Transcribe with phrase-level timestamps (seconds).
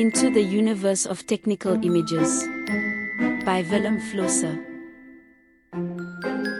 [0.00, 2.48] Into the Universe of Technical Images
[3.44, 4.56] by Vilém Flusser.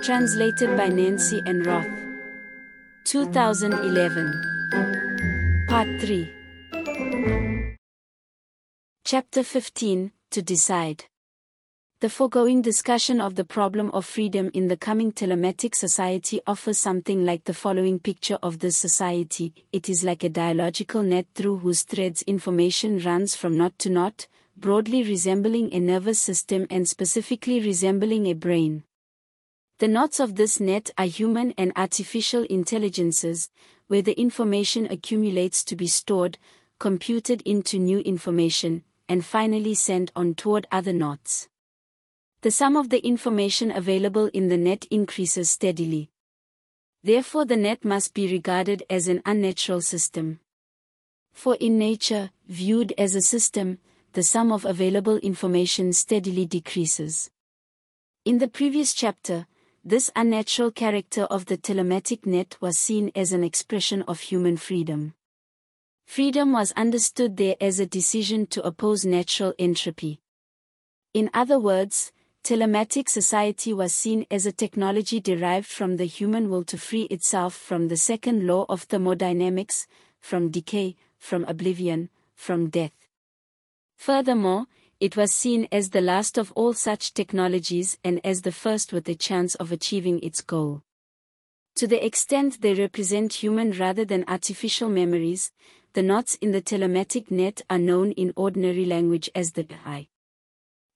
[0.05, 1.89] Translated by Nancy Ann Roth.
[3.07, 5.67] 2011.
[5.71, 6.29] Part 3.
[9.07, 11.07] Chapter 15 To Decide.
[12.01, 17.27] The foregoing discussion of the problem of freedom in the coming telematic society offers something
[17.27, 19.53] like the following picture of this society.
[19.71, 24.29] It is like a dialogical net through whose threads information runs from knot to knot,
[24.57, 28.85] broadly resembling a nervous system and specifically resembling a brain.
[29.77, 33.51] The knots of this net are human and artificial intelligences,
[33.89, 36.39] where the information accumulates to be stored,
[36.79, 41.51] computed into new information, and finally sent on toward other knots
[42.43, 46.11] the sum of the information available in the net increases steadily.
[47.03, 50.41] Therefore the net must be regarded as an unnatural system.
[51.33, 53.79] For in nature, viewed as a system,
[54.15, 57.31] the sum of available information steadily decreases.
[58.25, 59.47] In the previous chapter,
[59.85, 65.15] this unnatural character of the telematic net was seen as an expression of human freedom.
[66.07, 70.21] Freedom was understood there as a decision to oppose natural entropy.
[71.15, 76.65] In other words, telematic society was seen as a technology derived from the human will
[76.65, 79.87] to free itself from the second law of thermodynamics,
[80.21, 82.93] from decay, from oblivion, from death.
[83.97, 84.67] Furthermore,
[85.01, 89.09] it was seen as the last of all such technologies and as the first with
[89.09, 90.83] a chance of achieving its goal.
[91.77, 95.53] To the extent they represent human rather than artificial memories,
[95.95, 100.10] the knots in the telematic net are known in ordinary language as the I.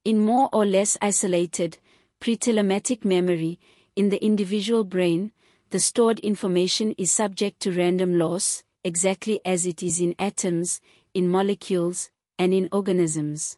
[0.04, 1.78] In more or less isolated,
[2.20, 3.58] pre-telematic memory,
[3.96, 5.32] in the individual brain,
[5.70, 10.82] the stored information is subject to random loss, exactly as it is in atoms,
[11.14, 13.56] in molecules, and in organisms.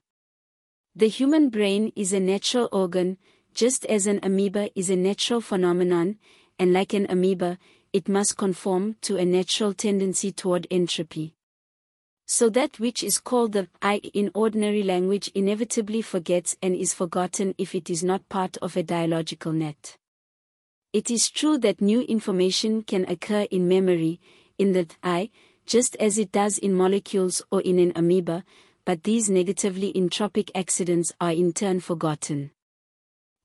[0.94, 3.18] The human brain is a natural organ,
[3.52, 6.16] just as an amoeba is a natural phenomenon,
[6.60, 7.58] and like an amoeba,
[7.92, 11.35] it must conform to a natural tendency toward entropy.
[12.28, 17.54] So that which is called the I in ordinary language inevitably forgets and is forgotten
[17.56, 19.96] if it is not part of a dialogical net.
[20.92, 24.18] It is true that new information can occur in memory,
[24.58, 25.30] in the I,
[25.66, 28.44] just as it does in molecules or in an amoeba,
[28.84, 32.50] but these negatively entropic accidents are in turn forgotten.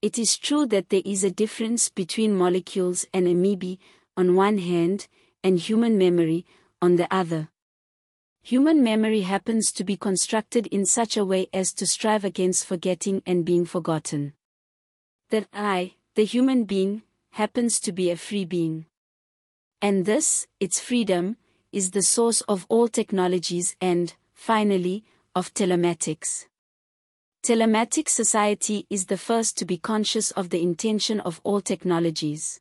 [0.02, 3.78] It is true that there is a difference between molecules and amoebae,
[4.18, 5.08] on one hand,
[5.44, 6.46] and human memory,
[6.82, 7.50] on the other.
[8.44, 13.22] Human memory happens to be constructed in such a way as to strive against forgetting
[13.26, 14.34] and being forgotten.
[15.30, 18.88] That I, the human being, happens to be a free being.
[19.82, 21.38] And this, its freedom,
[21.72, 25.04] is the source of all technologies and, finally,
[25.36, 26.48] of telematics.
[27.44, 32.60] Telematic society is the first to be conscious of the intention of all technologies.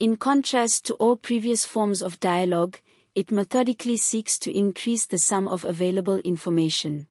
[0.00, 2.80] In contrast to all previous forms of dialogue,
[3.18, 7.08] it methodically seeks to increase the sum of available information.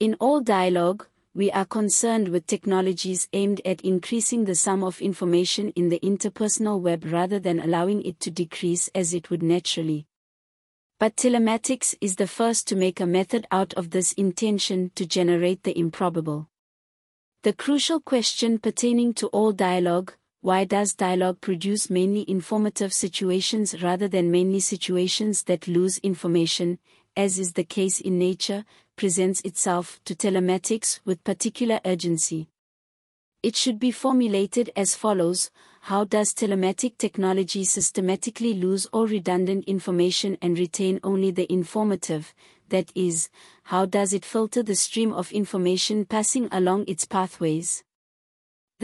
[0.00, 5.68] In all dialogue, we are concerned with technologies aimed at increasing the sum of information
[5.76, 10.08] in the interpersonal web rather than allowing it to decrease as it would naturally.
[10.98, 15.62] But telematics is the first to make a method out of this intention to generate
[15.62, 16.48] the improbable.
[17.44, 24.06] The crucial question pertaining to all dialogue, why does dialogue produce mainly informative situations rather
[24.06, 26.78] than mainly situations that lose information,
[27.16, 28.62] as is the case in nature,
[28.94, 32.46] presents itself to telematics with particular urgency.
[33.42, 35.50] It should be formulated as follows
[35.80, 42.34] How does telematic technology systematically lose all redundant information and retain only the informative?
[42.68, 43.30] That is,
[43.62, 47.82] how does it filter the stream of information passing along its pathways?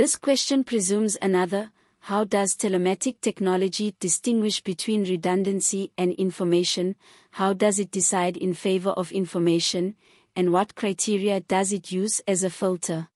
[0.00, 6.96] This question presumes another, how does telematic technology distinguish between redundancy and information,
[7.32, 9.96] how does it decide in favor of information,
[10.34, 13.08] and what criteria does it use as a filter?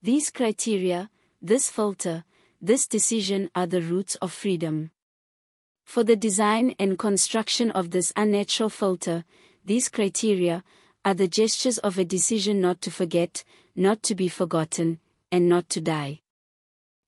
[0.00, 1.10] These criteria,
[1.42, 2.22] this filter,
[2.62, 4.92] this decision are the roots of freedom.
[5.84, 9.24] For the design and construction of this unnatural filter,
[9.64, 10.62] these criteria
[11.04, 13.42] are the gestures of a decision not to forget,
[13.74, 16.20] not to be forgotten, and not to die.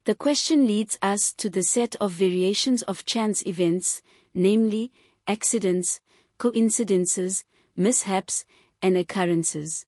[0.04, 4.02] The question leads us to the set of variations of chance events,
[4.34, 4.92] namely,
[5.26, 6.00] accidents,
[6.38, 7.44] coincidences,
[7.76, 8.44] mishaps,
[8.82, 9.84] and occurrences.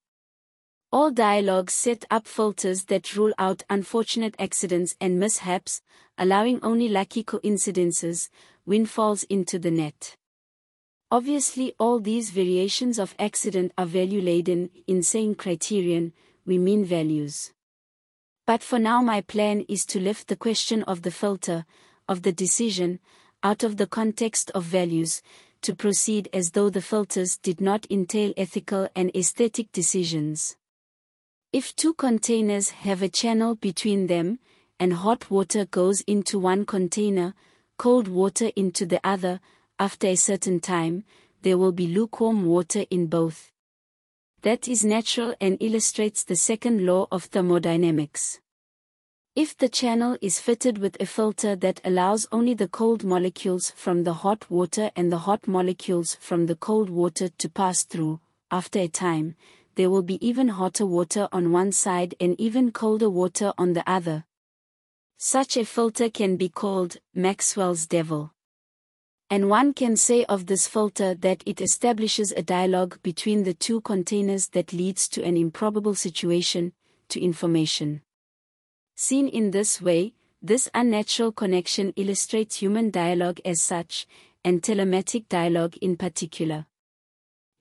[0.93, 5.81] All dialogues set up filters that rule out unfortunate accidents and mishaps,
[6.19, 8.29] allowing only lucky coincidences,
[8.67, 10.17] windfalls into the net.
[11.11, 16.13] Obviously all these variations of accident are value-laden, in saying criterion,
[16.45, 17.53] we mean values.
[18.47, 21.65] But for now my plan is to lift the question of the filter,
[22.09, 22.99] of the decision,
[23.43, 25.23] out of the context of values,
[25.63, 30.57] to proceed as though the filters did not entail ethical and aesthetic decisions.
[31.53, 34.41] If two containers have a channel between them,
[34.81, 37.35] and hot water goes into one container,
[37.77, 39.41] cold water into the other,
[39.79, 41.05] after a certain time,
[41.43, 43.52] there will be lukewarm water in both.
[44.43, 48.41] That is natural and illustrates the second law of thermodynamics.
[49.37, 54.03] If the channel is fitted with a filter that allows only the cold molecules from
[54.03, 58.19] the hot water and the hot molecules from the cold water to pass through,
[58.51, 59.37] after a time,
[59.77, 63.89] there will be even hotter water on one side and even colder water on the
[63.89, 64.25] other.
[65.19, 68.33] Such a filter can be called Maxwell's devil.
[69.33, 73.81] And one can say of this filter that it establishes a dialogue between the two
[73.81, 76.75] containers that leads to an improbable situation,
[77.09, 78.03] to information.
[78.95, 80.13] Seen in this way,
[80.43, 84.07] this unnatural connection illustrates human dialogue as such,
[84.45, 86.67] and telematic dialogue in particular.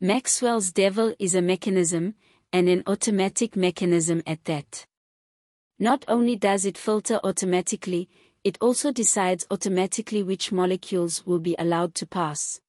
[0.02, 2.16] Maxwell's devil is a mechanism,
[2.52, 4.86] and an automatic mechanism at that.
[5.80, 8.10] Not only does it filter automatically,
[8.44, 12.60] it also decides automatically which molecules will be allowed to pass.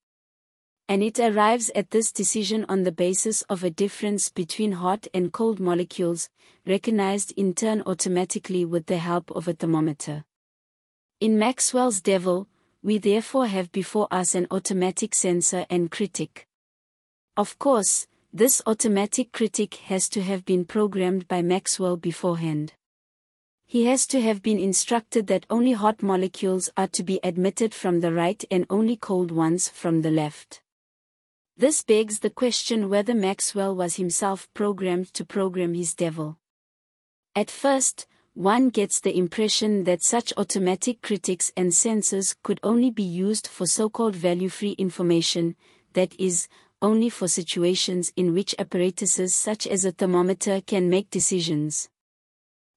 [0.89, 5.33] And it arrives at this decision on the basis of a difference between hot and
[5.33, 6.29] cold molecules,
[6.67, 10.25] recognized in turn automatically with the help of a thermometer.
[11.21, 12.49] In Maxwell's devil,
[12.83, 16.47] we therefore have before us an automatic censor and critic.
[17.37, 22.75] Of course, this automatic critic has to have been programmed by Maxwell beforehand.
[23.73, 28.01] He has to have been instructed that only hot molecules are to be admitted from
[28.01, 30.61] the right and only cold ones from the left.
[31.57, 36.37] This begs the question whether Maxwell was himself programmed to program his devil.
[37.35, 43.03] At first, one gets the impression that such automatic critics and censors could only be
[43.03, 45.57] used for so-called value-free information,
[45.95, 46.47] that is,
[46.83, 51.89] only for situations in which apparatuses such as a thermometer can make decisions.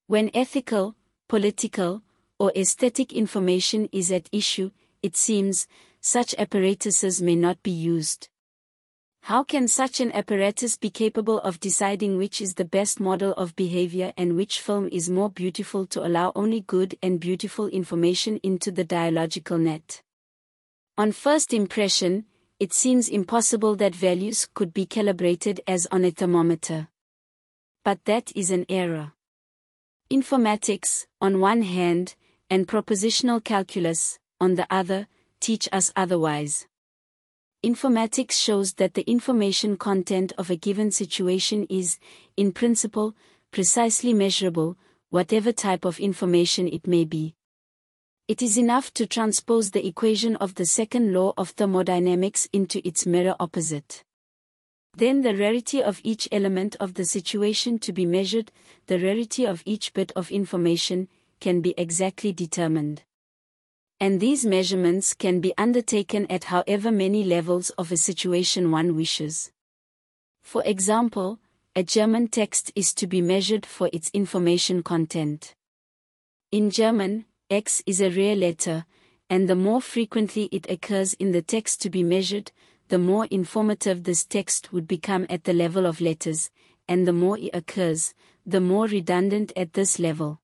[0.08, 0.96] When ethical,
[1.28, 2.04] political,
[2.38, 4.70] or aesthetic information is at issue,
[5.02, 5.68] it seems,
[6.00, 8.30] such apparatuses may not be used.
[9.22, 13.56] How can such an apparatus be capable of deciding which is the best model of
[13.56, 18.70] behavior and which film is more beautiful to allow only good and beautiful information into
[18.70, 20.04] the dialogical net?
[21.00, 22.26] On first impression,
[22.60, 26.90] it seems impossible that values could be calibrated as on a thermometer.
[27.84, 29.15] But that is an error.
[30.12, 32.14] Informatics, on one hand,
[32.52, 35.08] and propositional calculus, on the other,
[35.40, 36.68] teach us otherwise.
[37.66, 41.98] Informatics shows that the information content of a given situation is,
[42.38, 43.16] in principle,
[43.50, 44.78] precisely measurable,
[45.10, 47.34] whatever type of information it may be.
[48.28, 53.08] It is enough to transpose the equation of the second law of thermodynamics into its
[53.08, 54.04] mirror opposite.
[54.98, 58.52] Then the rarity of each element of the situation to be measured,
[58.88, 61.10] the rarity of each bit of information,
[61.42, 63.04] can be exactly determined.
[64.00, 69.52] And these measurements can be undertaken at however many levels of a situation one wishes.
[70.44, 71.40] For example,
[71.76, 75.56] a German text is to be measured for its information content.
[76.52, 78.86] In German, X is a rare letter,
[79.30, 82.52] and the more frequently it occurs in the text to be measured,
[82.88, 86.50] the more informative this text would become at the level of letters,
[86.88, 88.14] and the more it occurs,
[88.46, 90.40] the more redundant at this level.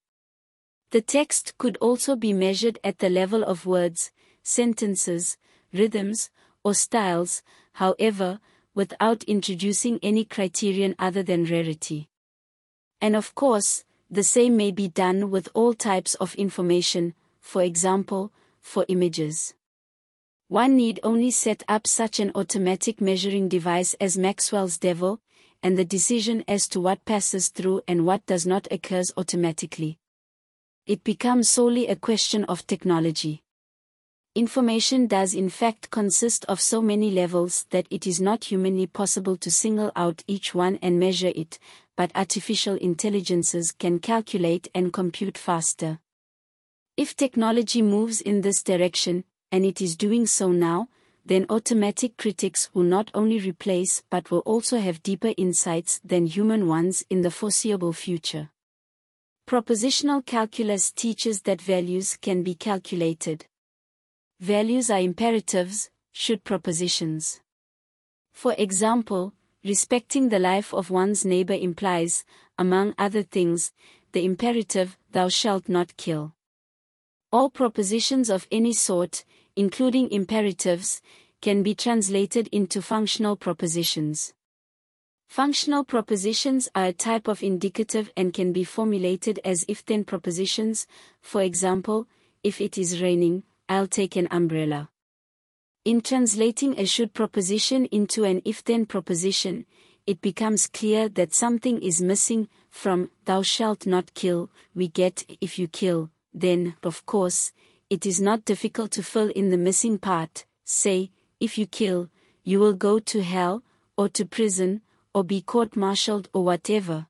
[0.89, 4.11] The text could also be measured at the level of words,
[4.43, 5.37] sentences,
[5.71, 6.29] rhythms,
[6.63, 7.43] or styles,
[7.73, 8.39] however,
[8.73, 12.09] without introducing any criterion other than rarity.
[12.99, 18.31] And of course, the same may be done with all types of information, for example,
[18.59, 19.53] for images.
[20.51, 25.21] One need only set up such an automatic measuring device as Maxwell's Devil,
[25.63, 29.97] and the decision as to what passes through and what does not occurs automatically.
[30.85, 33.43] It becomes solely a question of technology.
[34.35, 39.37] Information does in fact consist of so many levels that it is not humanly possible
[39.37, 41.59] to single out each one and measure it,
[41.95, 45.99] but artificial intelligences can calculate and compute faster.
[46.97, 50.87] If technology moves in this direction, and it is doing so now,
[51.25, 56.67] then automatic critics will not only replace but will also have deeper insights than human
[56.67, 58.49] ones in the foreseeable future.
[59.47, 63.45] Propositional calculus teaches that values can be calculated.
[64.39, 67.41] Values are imperatives, should propositions.
[68.31, 72.23] For example, respecting the life of one's neighbor implies,
[72.57, 73.71] among other things,
[74.13, 76.33] the imperative, thou shalt not kill.
[77.31, 79.23] All propositions of any sort,
[79.55, 81.01] including imperatives,
[81.41, 84.33] can be translated into functional propositions.
[85.27, 90.87] Functional propositions are a type of indicative and can be formulated as if-then propositions,
[91.21, 92.07] for example,
[92.43, 94.89] if it is raining, I'll take an umbrella.
[95.85, 99.65] In translating a should proposition into an if-then proposition,
[100.05, 105.57] it becomes clear that something is missing from thou shalt not kill, we get if
[105.57, 107.51] you kill, then, of course,
[107.91, 112.09] it is not difficult to fill in the missing part, say, if you kill,
[112.41, 113.63] you will go to hell,
[113.97, 114.81] or to prison,
[115.13, 117.07] or be court-martialed or whatever.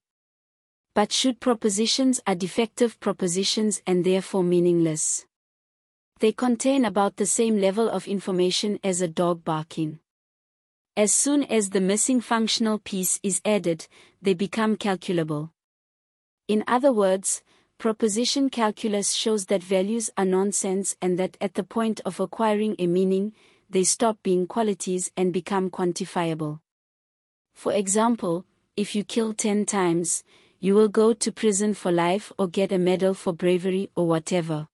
[0.96, 5.28] But should propositions are defective propositions and therefore meaningless.
[6.20, 10.00] They contain about the same level of information as a dog barking.
[10.98, 13.88] As soon as the missing functional piece is added,
[14.20, 15.54] they become calculable.
[16.48, 17.44] In other words,
[17.82, 22.86] proposition calculus shows that values are nonsense and that at the point of acquiring a
[22.86, 23.34] meaning,
[23.72, 26.60] they stop being qualities and become quantifiable.
[27.56, 28.46] For example,
[28.78, 30.24] if you kill 10 times,
[30.60, 34.68] you will go to prison for life or get a medal for bravery or whatever.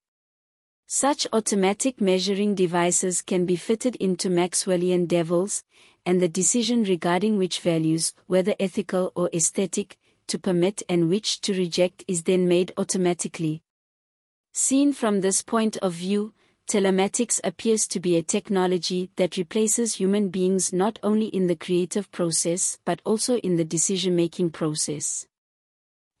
[0.86, 5.64] Such automatic measuring devices can be fitted into Maxwellian devils,
[6.04, 9.96] and the decision regarding which values, whether ethical or aesthetic,
[10.28, 13.62] to permit and which to reject is then made automatically.
[14.52, 16.32] Seen from this point of view,
[16.68, 22.10] telematics appears to be a technology that replaces human beings not only in the creative
[22.10, 25.26] process but also in the decision-making process.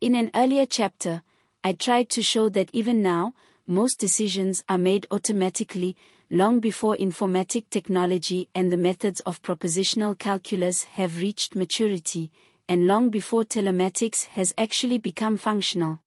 [0.00, 1.22] In an earlier chapter,
[1.62, 3.34] I tried to show that even now,
[3.66, 5.96] most decisions are made automatically,
[6.30, 12.30] long before informatic technology and the methods of propositional calculus have reached maturity,
[12.68, 16.00] and long before telematics has actually become functional.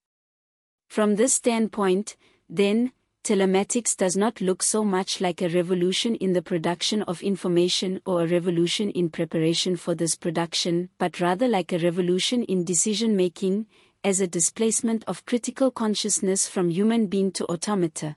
[0.90, 2.18] From this standpoint,
[2.50, 2.92] then,
[3.24, 8.24] telematics does not look so much like a revolution in the production of information or
[8.24, 13.68] a revolution in preparation for this production, but rather like a revolution in decision making,
[14.04, 18.16] as a displacement of critical consciousness from human being to automata.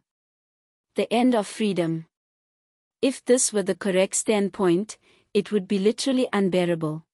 [0.96, 2.06] The end of freedom.
[3.02, 4.96] If this were the correct standpoint,
[5.34, 7.04] it would be literally unbearable.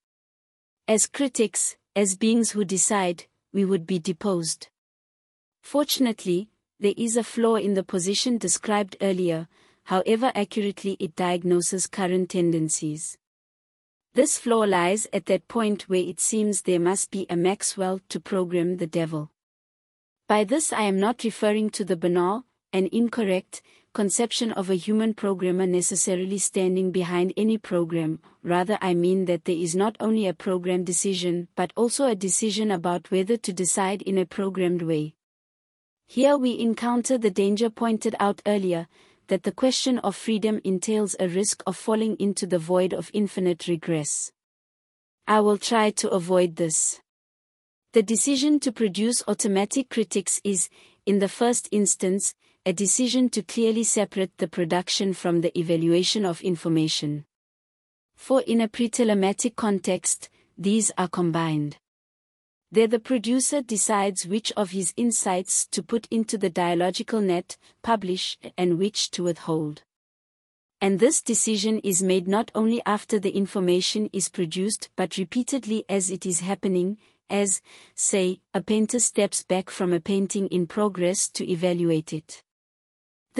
[0.91, 4.67] As critics, as beings who decide, we would be deposed.
[5.63, 6.49] Fortunately,
[6.81, 9.47] there is a flaw in the position described earlier,
[9.85, 13.17] however accurately it diagnoses current tendencies.
[14.15, 18.19] This flaw lies at that point where it seems there must be a Maxwell to
[18.19, 19.31] program the devil.
[20.27, 25.15] By this I am not referring to the banal, and incorrect, conception of a human
[25.15, 30.35] programmer necessarily standing behind any program, rather I mean that there is not only a
[30.35, 35.15] program decision but also a decision about whether to decide in a programmed way.
[36.07, 38.87] Here we encounter the danger pointed out earlier,
[39.29, 43.69] that the question of freedom entails a risk of falling into the void of infinite
[43.69, 44.33] regress.
[45.27, 47.01] I will try to avoid this.
[47.93, 50.69] The decision to produce automatic critics is,
[51.07, 52.35] in the first instance,
[52.67, 57.25] a decision to clearly separate the production from the evaluation of information.
[58.17, 61.79] For in a pre-telematic context, these are combined.
[62.71, 68.37] There the producer decides which of his insights to put into the dialogical net, publish,
[68.59, 69.83] and which to withhold.
[70.83, 76.11] And this decision is made not only after the information is produced but repeatedly as
[76.11, 76.99] it is happening,
[77.31, 77.63] as,
[77.95, 82.43] say, a painter steps back from a painting in progress to evaluate it.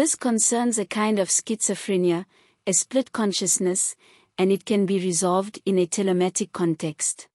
[0.01, 2.25] This concerns a kind of schizophrenia,
[2.67, 3.97] a split consciousness,
[4.39, 7.29] and it can be resolved in a telematic context.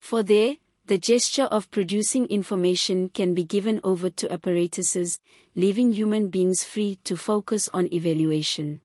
[0.00, 0.56] For there,
[0.86, 5.20] the gesture of producing information can be given over to apparatuses,
[5.54, 8.80] leaving human beings free to focus on evaluation.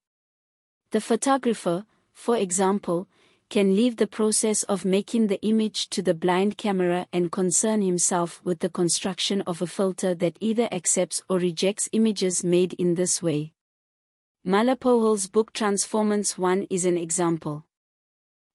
[0.91, 3.07] The photographer, for example,
[3.53, 8.41] can leave the process of making the image to the blind camera and concern himself
[8.43, 13.22] with the construction of a filter that either accepts or rejects images made in this
[13.22, 13.53] way.
[14.43, 17.63] Müller-Pohle's book Transformance 1 is an example.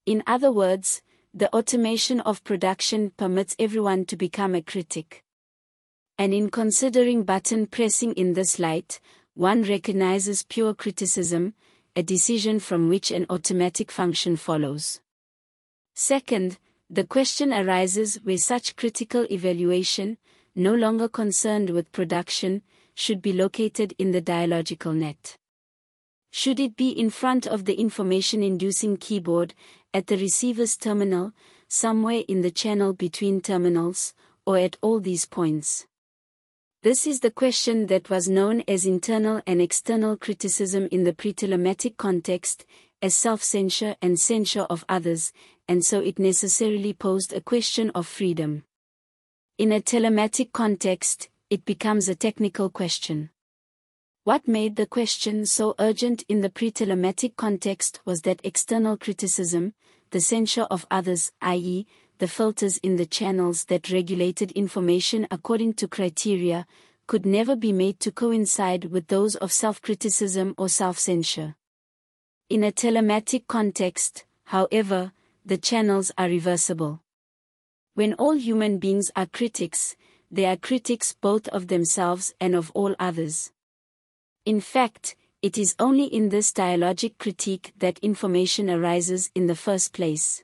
[0.05, 1.01] In other words,
[1.33, 5.23] the automation of production permits everyone to become a critic.
[6.19, 8.99] And in considering button pressing in this light,
[9.35, 11.55] one recognizes pure criticism,
[11.99, 15.01] a decision from which an automatic function follows.
[15.97, 16.57] Second,
[16.89, 20.17] the question arises where such critical evaluation,
[20.55, 22.63] no longer concerned with production,
[22.95, 25.37] should be located in the dialogical net.
[26.31, 29.55] Should it be in front of the information-inducing keyboard,
[29.93, 31.33] at the receiver's terminal,
[31.67, 34.15] somewhere in the channel between terminals,
[34.47, 35.89] or at all these points?
[36.81, 41.97] This is the question that was known as internal and external criticism in the pre-telematic
[41.97, 42.65] context,
[43.03, 45.33] as self-censure and censure of others,
[45.67, 48.63] and so it necessarily posed a question of freedom.
[49.59, 53.31] In a telematic context, it becomes a technical question.
[54.23, 59.75] What made the question so urgent in the pre-telematic context was that external criticism,
[60.11, 61.89] the censure of others, i.e.,
[62.19, 66.67] the filters in the channels that regulated information according to criteria,
[67.07, 71.55] could never be made to coincide with those of self-criticism or self-censure.
[72.51, 75.13] In a telematic context, however,
[75.45, 77.01] the channels are reversible.
[77.95, 79.97] When all human beings are critics,
[80.31, 83.51] they are critics both of themselves and of all others.
[84.45, 89.93] In fact, it is only in this dialogic critique that information arises in the first
[89.93, 90.43] place.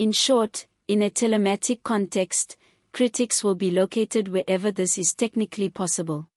[0.00, 2.56] In short, in a telematic context,
[2.90, 6.30] critics will be located wherever this is technically possible.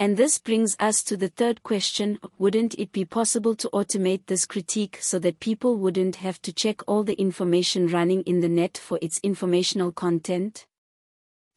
[0.00, 4.44] And this brings us to the third question wouldn't it be possible to automate this
[4.44, 8.76] critique so that people wouldn't have to check all the information running in the net
[8.76, 10.66] for its informational content?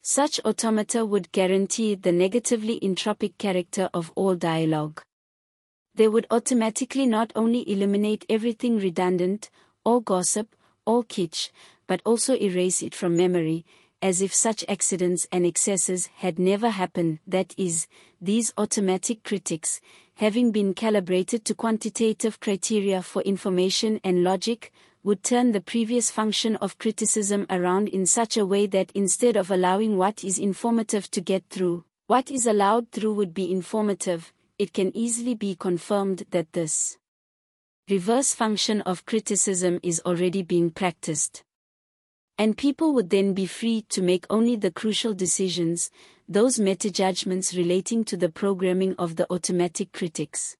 [0.02, 5.02] Such automata would guarantee the negatively entropic character of all dialogue.
[5.96, 9.50] They would automatically not only eliminate everything redundant,
[9.82, 10.54] all gossip,
[10.88, 11.50] all kitsch,
[11.86, 13.66] but also erase it from memory,
[14.00, 17.86] as if such accidents and excesses had never happened, that is,
[18.20, 19.80] these automatic critics,
[20.14, 24.72] having been calibrated to quantitative criteria for information and logic,
[25.04, 29.50] would turn the previous function of criticism around in such a way that instead of
[29.50, 34.72] allowing what is informative to get through, what is allowed through would be informative, it
[34.72, 36.96] can easily be confirmed that this
[37.88, 41.42] reverse function of criticism is already being practiced.
[42.36, 45.90] And people would then be free to make only the crucial decisions,
[46.28, 50.56] those meta-judgments relating to the programming of the automatic critics.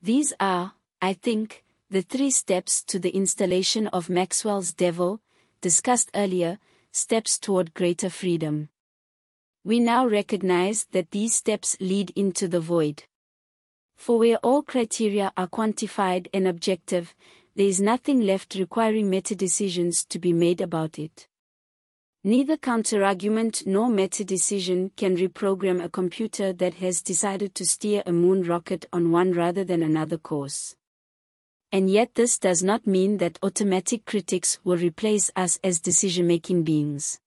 [0.00, 5.20] These are, I think, the three steps to the installation of Maxwell's devil,
[5.60, 6.58] discussed earlier,
[6.90, 8.70] steps toward greater freedom.
[9.62, 13.04] We now recognize that these steps lead into the void.
[14.00, 17.14] For where all criteria are quantified and objective,
[17.54, 21.28] there is nothing left requiring meta-decisions to be made about it.
[22.24, 28.42] Neither counterargument nor meta-decision can reprogram a computer that has decided to steer a moon
[28.42, 30.74] rocket on one rather than another course.
[31.70, 37.20] And yet this does not mean that automatic critics will replace us as decision-making beings.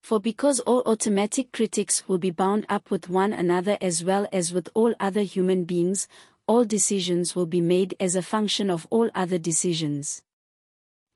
[0.00, 4.52] For because all automatic critics will be bound up with one another as well as
[4.52, 6.08] with all other human beings,
[6.46, 10.22] all decisions will be made as a function of all other decisions.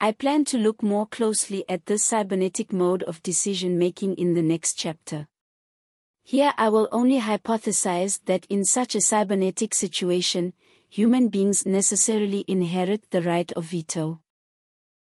[0.00, 4.42] I plan to look more closely at this cybernetic mode of decision making in the
[4.42, 5.28] next chapter.
[6.24, 10.52] Here I will only hypothesize that in such a cybernetic situation,
[10.88, 14.20] human beings necessarily inherit the right of veto.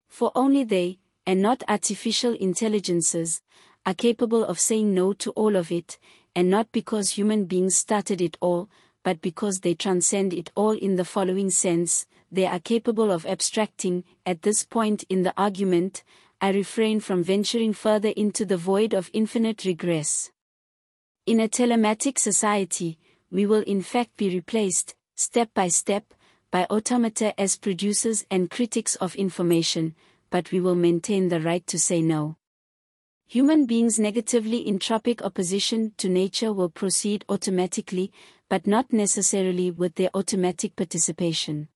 [0.08, 3.42] For only they, and not artificial intelligences,
[3.90, 5.98] are capable of saying no to all of it,
[6.36, 8.70] and not because human beings started it all,
[9.02, 14.04] but because they transcend it all in the following sense, they are capable of abstracting,
[14.28, 16.04] at this point in the argument,
[16.40, 20.30] I refrain from venturing further into the void of infinite regress.
[21.26, 23.00] In a telematic society,
[23.32, 26.14] we will in fact be replaced, step by step,
[26.52, 29.96] by automata as producers and critics of information,
[30.30, 32.39] but we will maintain the right to say no.
[33.32, 38.12] Human beings' negatively entropic opposition to nature will proceed automatically,
[38.50, 41.68] but not necessarily with their automatic participation.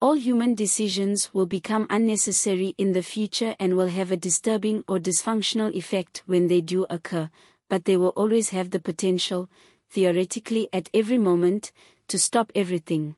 [0.00, 4.98] All human decisions will become unnecessary in the future and will have a disturbing or
[4.98, 7.28] dysfunctional effect when they do occur,
[7.68, 9.50] but they will always have the potential,
[9.90, 11.72] theoretically at every moment,
[12.08, 13.16] to stop everything.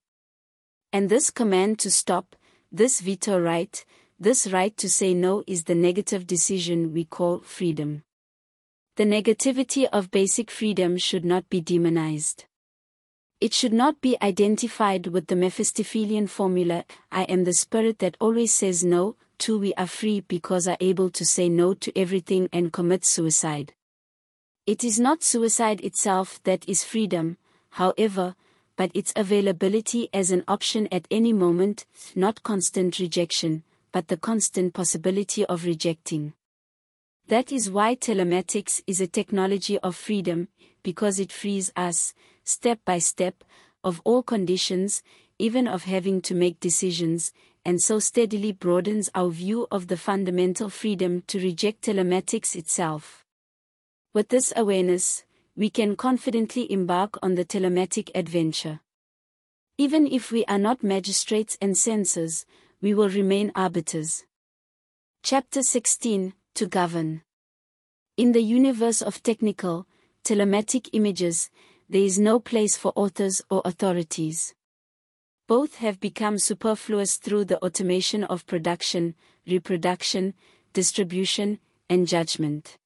[0.92, 2.34] And this command to stop,
[2.72, 3.84] this veto right,
[4.18, 8.02] this right to say no is the negative decision we call freedom.
[8.96, 12.46] The negativity of basic freedom should not be demonized.
[13.42, 18.54] It should not be identified with the Mephistophelian formula, I am the spirit that always
[18.54, 22.72] says no, to we are free because are able to say no to everything and
[22.72, 23.74] commit suicide.
[24.66, 27.36] It is not suicide itself that is freedom,
[27.68, 28.34] however,
[28.76, 33.62] but its availability as an option at any moment, not constant rejection,
[33.96, 36.34] but the constant possibility of rejecting.
[37.28, 40.48] That is why telematics is a technology of freedom,
[40.82, 42.12] because it frees us,
[42.44, 43.42] step by step,
[43.82, 45.02] of all conditions,
[45.38, 47.32] even of having to make decisions,
[47.64, 53.24] and so steadily broadens our view of the fundamental freedom to reject telematics itself.
[54.12, 55.24] With this awareness,
[55.56, 58.80] we can confidently embark on the telematic adventure.
[59.78, 62.44] Even if we are not magistrates and censors,
[62.82, 64.24] we will remain arbiters.
[65.22, 67.22] Chapter 16 To Govern
[68.16, 69.86] In the universe of technical,
[70.24, 71.50] telematic images,
[71.88, 74.54] there is no place for authors or authorities.
[75.48, 79.14] Both have become superfluous through the automation of production,
[79.46, 80.34] reproduction,
[80.74, 82.76] distribution, and judgment.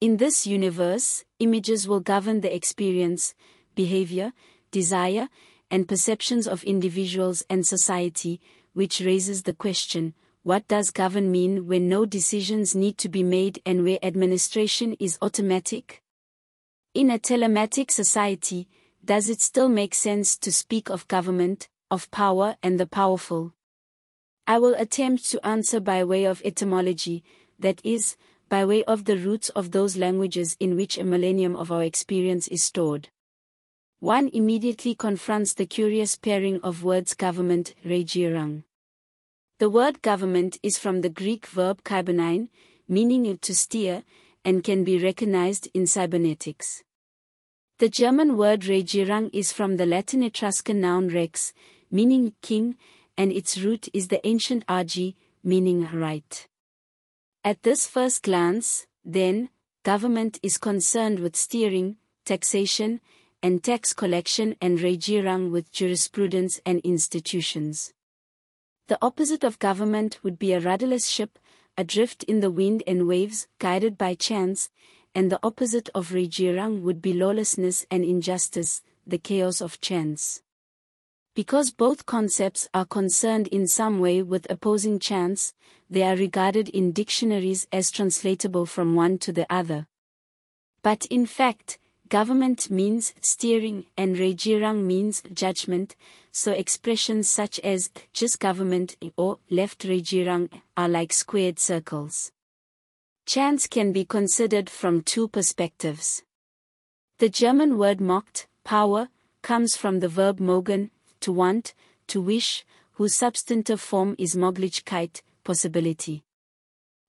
[0.00, 3.34] In this universe, images will govern the experience,
[3.74, 4.32] behavior,
[4.70, 5.28] desire,
[5.70, 8.40] and perceptions of individuals and society,
[8.74, 13.62] which raises the question what does govern mean when no decisions need to be made
[13.64, 16.02] and where administration is automatic?
[16.92, 18.68] In a telematic society,
[19.02, 23.54] does it still make sense to speak of government, of power and the powerful?
[24.46, 27.24] I will attempt to answer by way of etymology,
[27.58, 28.14] that is,
[28.50, 32.48] by way of the roots of those languages in which a millennium of our experience
[32.48, 33.08] is stored.
[34.00, 38.64] One immediately confronts the curious pairing of words government, regierung.
[39.58, 42.48] The word government is from the Greek verb kybernein,
[42.88, 44.02] meaning to steer,
[44.44, 46.82] and can be recognized in cybernetics.
[47.78, 51.52] The German word Regierung is from the Latin Etruscan noun rex,
[51.90, 52.76] meaning king,
[53.16, 56.46] and its root is the ancient agi, meaning right.
[57.42, 59.50] At this first glance, then,
[59.82, 63.00] government is concerned with steering, taxation,
[63.44, 67.92] and tax collection and Regierung with jurisprudence and institutions.
[68.88, 71.38] The opposite of government would be a rudderless ship,
[71.76, 74.70] adrift in the wind and waves, guided by chance,
[75.14, 80.40] and the opposite of Regierung would be lawlessness and injustice, the chaos of chance.
[81.34, 85.52] Because both concepts are concerned in some way with opposing chance,
[85.90, 89.86] they are regarded in dictionaries as translatable from one to the other.
[90.82, 95.96] But in fact, government means steering and Regierung means judgment,
[96.32, 102.32] so expressions such as just government or left Regierung are like squared circles.
[103.26, 106.22] Chance can be considered from two perspectives.
[107.18, 109.08] The German word Macht, power,
[109.40, 110.90] comes from the verb mogen,
[111.20, 111.74] to want,
[112.08, 116.22] to wish, whose substantive form is Möglichkeit, possibility.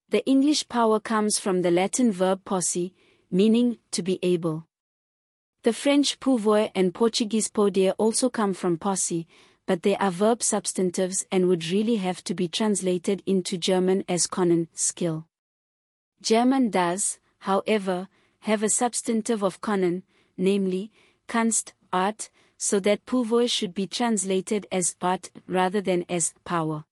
[0.10, 2.93] The English power comes from the Latin verb posse,
[3.31, 4.67] meaning to be able.
[5.65, 9.25] The French pouvoir and Portuguese poder also come from posse,
[9.65, 14.28] but they are verb substantives and would really have to be translated into German as
[14.28, 15.25] können, skill.
[16.21, 18.10] German does, however,
[18.41, 20.04] have a substantive of können,
[20.38, 20.91] namely,
[21.28, 26.86] Kunst, art, so that pouvoir should be translated as art rather than as power.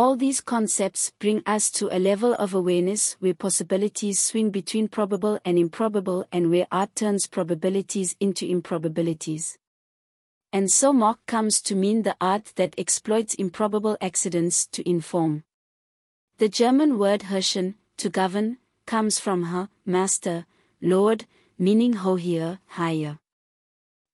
[0.00, 5.38] All these concepts bring us to a level of awareness where possibilities swing between probable
[5.44, 9.58] and improbable and where art turns probabilities into improbabilities.
[10.54, 15.44] And so mock comes to mean the art that exploits improbable accidents to inform.
[16.38, 20.46] The German word herrschen, to govern, comes from Herr, master,
[20.80, 21.26] lord,
[21.58, 23.18] meaning hoher, higher.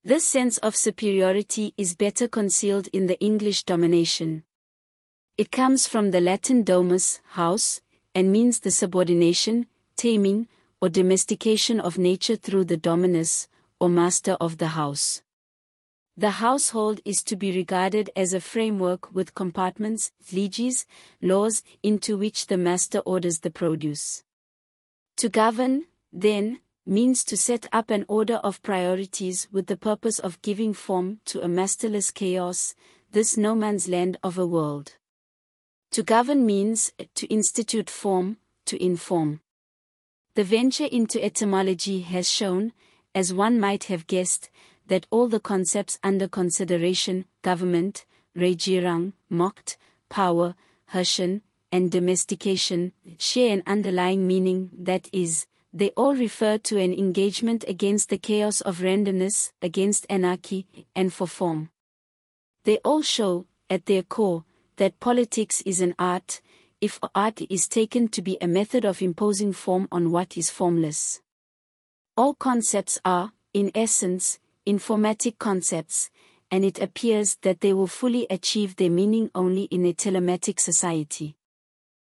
[0.02, 4.42] This sense of superiority is better concealed in the English domination.
[5.38, 7.82] It comes from the Latin domus, house,
[8.14, 10.48] and means the subordination, taming,
[10.80, 13.46] or domestication of nature through the dominus,
[13.78, 15.20] or master of the house.
[16.16, 20.86] The household is to be regarded as a framework with compartments, leges,
[21.20, 24.24] laws, into which the master orders the produce.
[25.18, 30.40] To govern, then, means to set up an order of priorities with the purpose of
[30.40, 32.74] giving form to a masterless chaos,
[33.12, 34.94] this no man's land of a world.
[35.96, 39.40] To govern means to institute form, to inform.
[40.34, 42.74] The venture into etymology has shown,
[43.14, 44.50] as one might have guessed,
[44.88, 48.04] that all the concepts under consideration, government,
[48.36, 49.78] regierung, Macht,
[50.10, 50.54] power,
[50.92, 51.40] herrschen,
[51.72, 58.10] and domestication, share an underlying meaning that is, they all refer to an engagement against
[58.10, 61.70] the chaos of randomness, against anarchy, and for form.
[62.64, 64.44] They all show, at their core,
[64.76, 66.40] that politics is an art,
[66.80, 71.20] if art is taken to be a method of imposing form on what is formless.
[72.16, 76.10] All concepts are, in essence, informatic concepts,
[76.50, 81.36] and it appears that they will fully achieve their meaning only in a telematic society.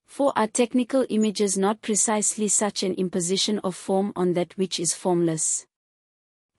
[0.06, 4.94] For are technical images not precisely such an imposition of form on that which is
[4.94, 5.66] formless?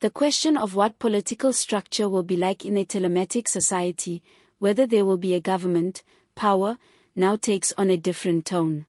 [0.00, 4.22] The question of what political structure will be like in a telematic society,
[4.58, 6.02] whether there will be a government,
[6.34, 6.78] power,
[7.14, 8.86] now takes on a different tone.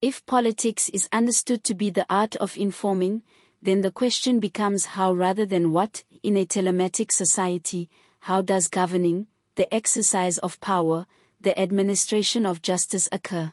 [0.00, 3.22] If politics is understood to be the art of informing,
[3.60, 7.88] then the question becomes how rather than what, in a telematic society,
[8.20, 11.06] how does governing, the exercise of power,
[11.40, 13.52] the administration of justice occur?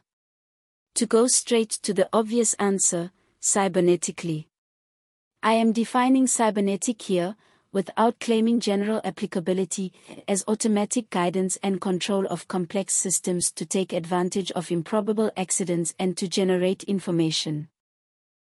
[0.96, 3.12] To go straight to the obvious answer,
[3.42, 4.46] cybernetically.
[5.42, 7.36] I am defining cybernetic here,
[7.76, 9.92] without claiming general applicability,
[10.30, 16.16] as automatic guidance and control of complex systems to take advantage of improbable accidents and
[16.16, 17.68] to generate information.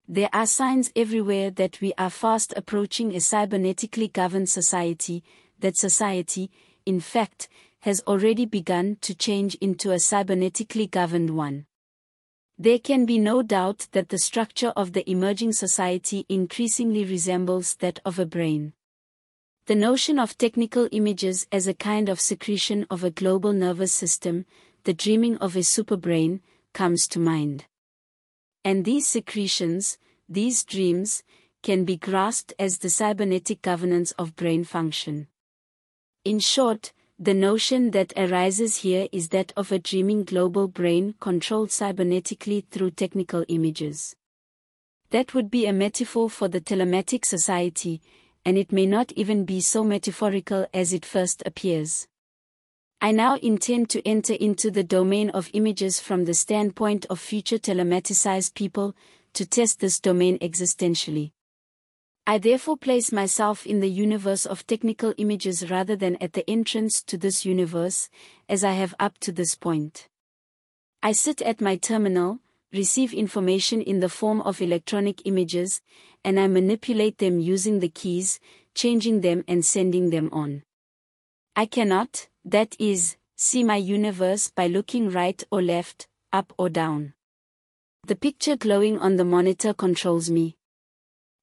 [0.09, 5.22] There are signs everywhere that we are fast approaching a cybernetically governed society,
[5.59, 6.50] that society,
[6.87, 11.66] in fact, has already begun to change into a cybernetically governed one.
[12.56, 17.98] There can be no doubt that the structure of the emerging society increasingly resembles that
[18.06, 18.72] of a brain.
[19.70, 24.44] The notion of technical images as a kind of secretion of a global nervous system,
[24.83, 26.40] the dreaming of a superbrain,
[26.72, 27.66] comes to mind.
[28.64, 29.96] And these secretions,
[30.28, 31.22] these dreams,
[31.62, 35.28] can be grasped as the cybernetic governance of brain function.
[36.24, 41.68] In short, the notion that arises here is that of a dreaming global brain controlled
[41.68, 44.16] cybernetically through technical images.
[45.11, 48.02] That would be a metaphor for the telematic society,
[48.44, 52.07] and it may not even be so metaphorical as it first appears.
[53.00, 57.59] I now intend to enter into the domain of images from the standpoint of future
[57.59, 58.94] telematicized people,
[59.33, 61.33] to test this domain existentially.
[62.26, 67.03] I therefore place myself in the universe of technical images rather than at the entrance
[67.05, 68.09] to this universe,
[68.48, 70.09] as I have up to this point.
[71.03, 72.40] I sit at my terminal,
[72.72, 75.81] receive information in the form of electronic images,
[76.24, 78.40] and I manipulate them using the keys,
[78.74, 80.62] changing them and sending them on.
[81.56, 87.14] I cannot, that is, see my universe by looking right or left, up or down.
[88.06, 90.56] The picture glowing on the monitor controls me.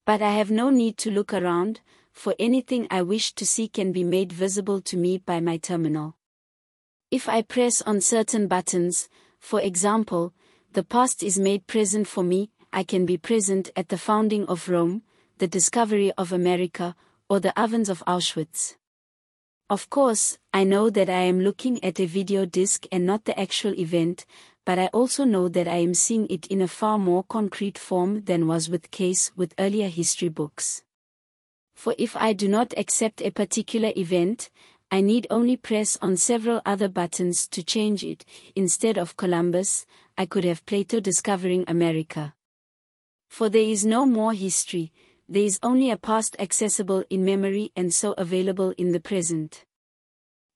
[0.06, 1.82] But I have no need to look around,
[2.13, 6.16] for anything I wish to see can be made visible to me by my terminal.
[7.12, 9.08] If I press on certain buttons,
[9.40, 10.34] for example,
[10.74, 14.70] the past is made present for me, I can be present at the founding of
[14.70, 15.04] Rome,
[15.38, 16.96] the discovery of America,
[17.30, 18.76] or the ovens of Auschwitz.
[19.70, 23.38] Of course, I know that I am looking at a video disc and not the
[23.38, 24.26] actual event,
[24.66, 28.24] but I also know that I am seeing it in a far more concrete form
[28.24, 30.84] than was with case with earlier history books.
[31.76, 34.50] For if I do not accept a particular event,
[34.90, 38.24] I need only press on several other buttons to change it.
[38.56, 39.86] Instead of Columbus,
[40.18, 42.34] I could have Plato discovering America.
[43.28, 44.92] For there is no more history,
[45.30, 49.66] there is only a past accessible in memory and so available in the present.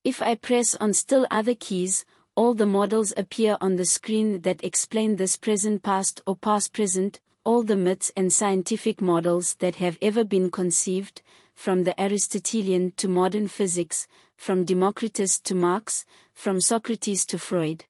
[0.04, 2.06] If I press on still other keys,
[2.36, 7.20] all the models appear on the screen that explain this present past or past present,
[7.44, 11.22] all the myths and scientific models that have ever been conceived,
[11.54, 14.08] from the Aristotelian to modern physics,
[14.38, 17.86] from Democritus to Marx, from Socrates to Freud.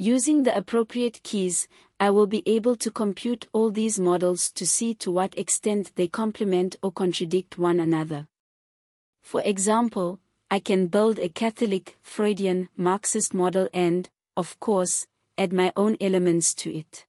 [0.00, 1.66] Using the appropriate keys,
[1.98, 6.06] I will be able to compute all these models to see to what extent they
[6.06, 8.28] complement or contradict one another.
[9.22, 10.20] For example,
[10.52, 16.54] I can build a Catholic, Freudian, Marxist model and, of course, add my own elements
[16.54, 17.04] to it.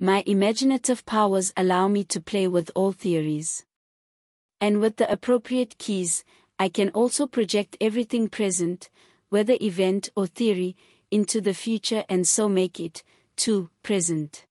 [0.00, 3.64] My imaginative powers allow me to play with all theories.
[4.60, 6.24] And with the appropriate keys,
[6.58, 8.90] I can also project everything present,
[9.28, 10.76] whether event or theory,
[11.14, 13.04] into the future and so make it,
[13.36, 14.46] too, present.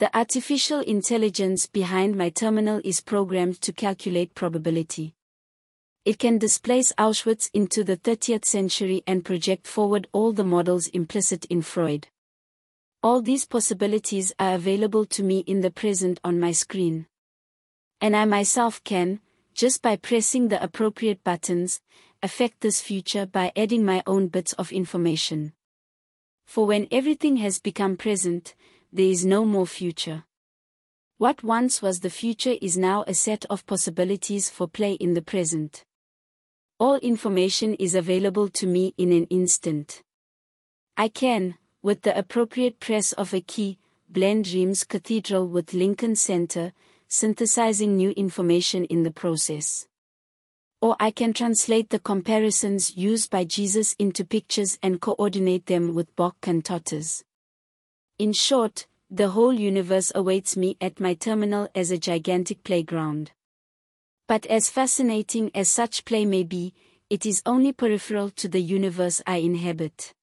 [0.00, 5.14] The artificial intelligence behind my terminal is programmed to calculate probability.
[6.04, 11.44] It can displace Auschwitz into the 30th century and project forward all the models implicit
[11.44, 12.08] in Freud.
[13.02, 17.06] All these possibilities are available to me in the present on my screen.
[18.00, 19.20] And I myself can,
[19.54, 21.80] just by pressing the appropriate buttons,
[22.22, 25.52] affect this future by adding my own bits of information.
[26.50, 28.56] For when everything has become present,
[28.92, 30.24] there is no more future.
[31.16, 35.22] What once was the future is now a set of possibilities for play in the
[35.22, 35.84] present.
[36.80, 40.02] All information is available to me in an instant.
[40.96, 46.72] I can, with the appropriate press of a key, blend Reims Cathedral with Lincoln Center,
[47.06, 49.86] synthesizing new information in the process.
[50.82, 56.14] Or I can translate the comparisons used by Jesus into pictures and coordinate them with
[56.16, 57.22] Bach cantatas.
[58.18, 63.32] In short, the whole universe awaits me at my terminal as a gigantic playground.
[64.26, 66.72] But as fascinating as such play may be,
[67.10, 70.14] it is only peripheral to the universe I inhabit.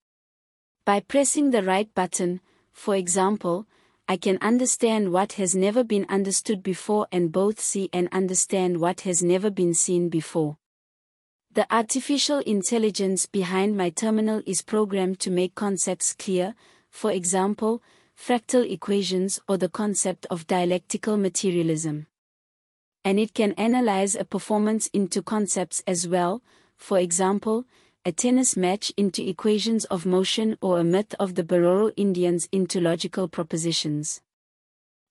[0.85, 2.39] By pressing the right button,
[2.71, 3.67] for example,
[4.09, 9.01] I can understand what has never been understood before and both see and understand what
[9.01, 10.57] has never been seen before.
[11.51, 16.55] The artificial intelligence behind my terminal is programmed to make concepts clear,
[16.89, 17.81] for example,
[18.17, 22.07] fractal equations or the concept of dialectical materialism.
[23.03, 26.41] And it can analyze a performance into concepts as well,
[26.77, 27.65] for example,
[28.07, 32.79] a tennis match into equations of motion or a myth of the Bororo Indians into
[32.79, 34.21] logical propositions.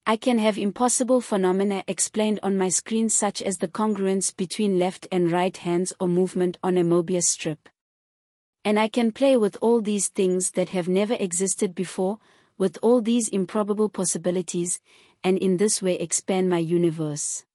[0.07, 5.07] I can have impossible phenomena explained on my screen such as the congruence between left
[5.11, 7.69] and right hands or movement on a Mobius strip.
[8.65, 12.17] And I can play with all these things that have never existed before,
[12.57, 14.79] with all these improbable possibilities,
[15.23, 17.45] and in this way expand my universe.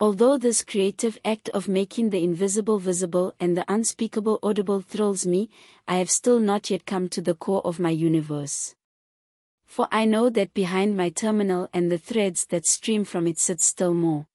[0.00, 5.50] Although this creative act of making the invisible visible and the unspeakable audible thrills me,
[5.88, 8.76] I have still not yet come to the core of my universe.
[9.66, 13.66] For I know that behind my terminal and the threads that stream from it sits
[13.66, 14.28] still more.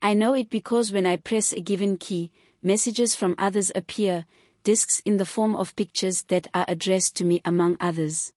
[0.00, 4.24] I know it because when I press a given key, messages from others appear,
[4.64, 8.32] discs in the form of pictures that are addressed to me among others.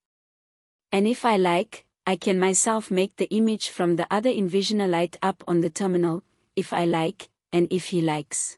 [0.91, 5.15] And if I like, I can myself make the image from the other envisioner light
[5.21, 6.21] up on the terminal,
[6.55, 8.57] if I like, and if he likes.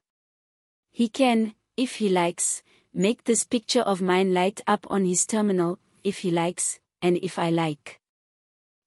[0.91, 5.79] He can, if he likes, make this picture of mine light up on his terminal,
[6.03, 7.99] if he likes, and if I like.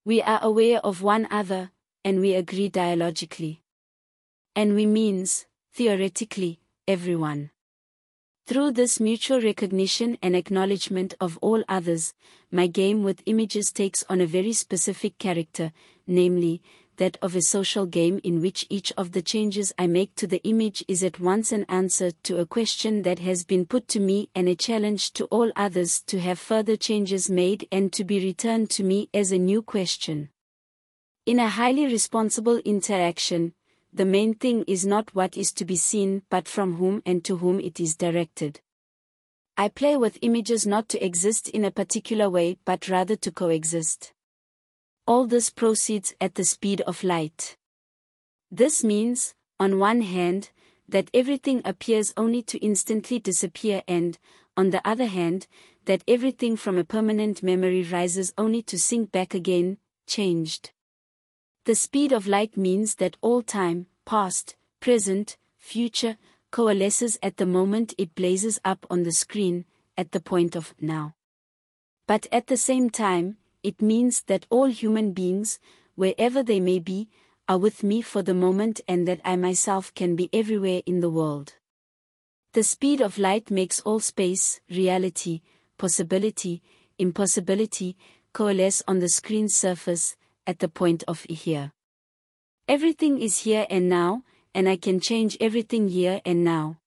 [0.04, 1.70] We are aware of one other,
[2.04, 3.62] and we agree dialogically.
[4.56, 7.50] And we means, theoretically, everyone.
[8.46, 12.14] Through this mutual recognition and acknowledgement of all others,
[12.50, 15.70] my game with images takes on a very specific character,
[16.06, 16.62] namely,
[16.98, 20.42] that of a social game in which each of the changes I make to the
[20.44, 24.28] image is at once an answer to a question that has been put to me
[24.34, 28.70] and a challenge to all others to have further changes made and to be returned
[28.70, 30.28] to me as a new question.
[31.24, 33.54] In a highly responsible interaction,
[33.92, 37.38] the main thing is not what is to be seen but from whom and to
[37.38, 38.60] whom it is directed.
[39.56, 44.12] I play with images not to exist in a particular way but rather to coexist.
[45.08, 47.56] All this proceeds at the speed of light.
[48.50, 50.50] This means, on one hand,
[50.86, 54.18] that everything appears only to instantly disappear and,
[54.54, 55.46] on the other hand,
[55.86, 60.72] that everything from a permanent memory rises only to sink back again, changed.
[61.64, 66.18] The speed of light means that all time, past, present, future,
[66.50, 69.64] coalesces at the moment it blazes up on the screen,
[69.96, 71.14] at the point of now.
[72.06, 75.58] But at the same time, it means that all human beings,
[75.94, 77.10] wherever they may be,
[77.46, 81.10] are with me for the moment and that I myself can be everywhere in the
[81.10, 81.52] world.
[82.54, 85.42] The speed of light makes all space, reality,
[85.76, 86.62] possibility,
[86.98, 87.94] impossibility,
[88.32, 91.72] coalesce on the screen surface, at the point of here.
[92.66, 94.22] Everything is here and now,
[94.54, 96.78] and I can change everything here and now.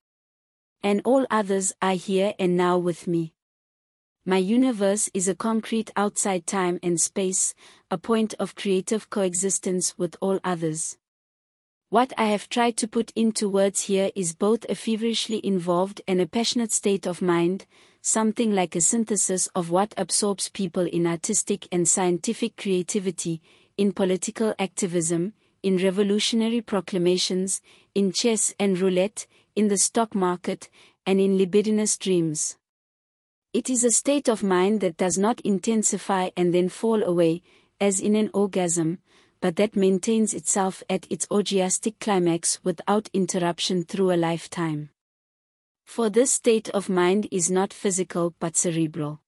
[0.81, 3.33] And all others are here and now with me.
[4.23, 7.55] My universe is a concrete outside time and space,
[7.89, 10.99] a point of creative coexistence with all others.
[11.89, 16.21] What I have tried to put into words here is both a feverishly involved and
[16.21, 17.65] a passionate state of mind,
[18.03, 23.41] something like a synthesis of what absorbs people in artistic and scientific creativity,
[23.75, 27.59] in political activism, in revolutionary proclamations,
[27.95, 30.69] in chess and roulette, in the stock market,
[31.07, 32.55] and in libidinous dreams.
[33.53, 37.41] It is a state of mind that does not intensify and then fall away,
[37.81, 38.99] as in an orgasm,
[39.41, 44.89] but that maintains itself at its orgiastic climax without interruption through a lifetime.
[45.83, 49.19] For this state of mind is not physical but cerebral.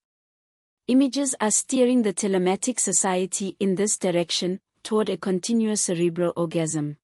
[0.88, 6.96] Images are steering the telematic society in this direction, toward a continuous cerebral orgasm.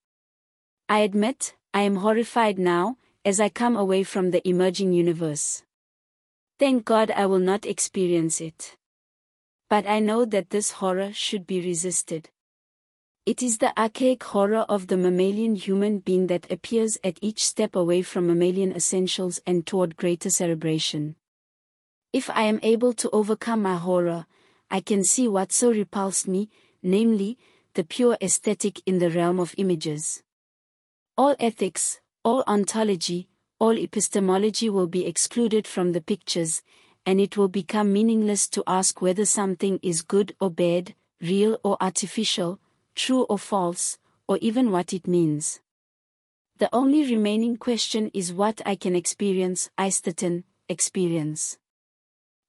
[0.87, 5.63] I admit, I am horrified now, as I come away from the emerging universe.
[6.59, 8.75] Thank God I will not experience it.
[9.69, 12.29] But I know that this horror should be resisted.
[13.25, 17.77] It is the archaic horror of the mammalian human being that appears at each step
[17.77, 21.15] away from mammalian essentials and toward greater cerebration.
[22.11, 24.25] If I am able to overcome my horror,
[24.69, 26.49] I can see what so repulsed me,
[26.83, 27.37] namely,
[27.73, 30.23] the pure aesthetic in the realm of images.
[31.17, 33.28] All ethics, all ontology,
[33.59, 36.61] all epistemology will be excluded from the pictures,
[37.05, 41.77] and it will become meaningless to ask whether something is good or bad, real or
[41.81, 42.59] artificial,
[42.95, 43.97] true or false,
[44.27, 45.59] or even what it means.
[46.57, 51.57] The only remaining question is what I can experience, Eisteddfod, experience.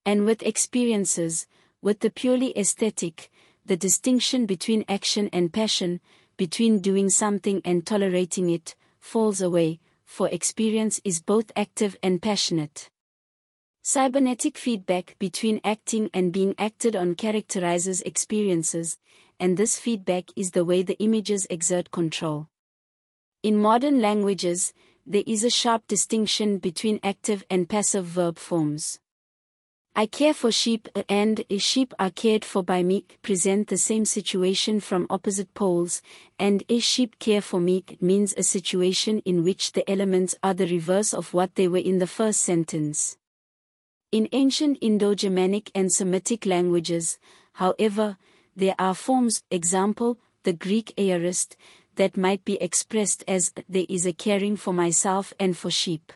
[0.05, 1.47] And with experiences,
[1.83, 3.31] with the purely aesthetic,
[3.65, 6.01] the distinction between action and passion,
[6.37, 9.81] between doing something and tolerating it, falls away,
[10.11, 12.91] for experience is both active and passionate.
[13.83, 18.99] Cybernetic feedback between acting and being acted on characterizes experiences,
[19.39, 22.49] and this feedback is the way the images exert control.
[23.45, 24.75] In modern languages,
[25.07, 28.99] there is a sharp distinction between active and passive verb forms.
[29.97, 34.81] I care for sheep and sheep are cared for by me present the same situation
[34.81, 36.01] from opposite poles,
[36.39, 40.69] and a sheep care for me means a situation in which the elements are the
[40.69, 43.19] reverse of what they were in the first sentence.
[44.13, 47.19] In ancient Indo-Germanic and Semitic languages,
[47.55, 48.17] however,
[48.55, 51.57] there are forms, example, the Greek aorist,
[51.97, 56.13] that might be expressed as there is a caring for myself and for sheep.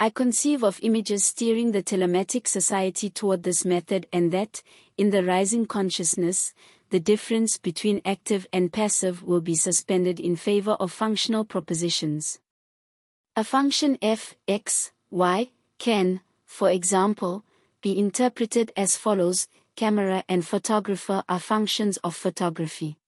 [0.00, 4.62] I conceive of images steering the telematic society toward this method and that,
[4.96, 6.54] in the rising consciousness,
[6.90, 12.38] the difference between active and passive will be suspended in favor of functional propositions.
[13.34, 17.42] A function f, x, y, can, for example,
[17.82, 22.98] be interpreted as follows camera and photographer are functions of photography.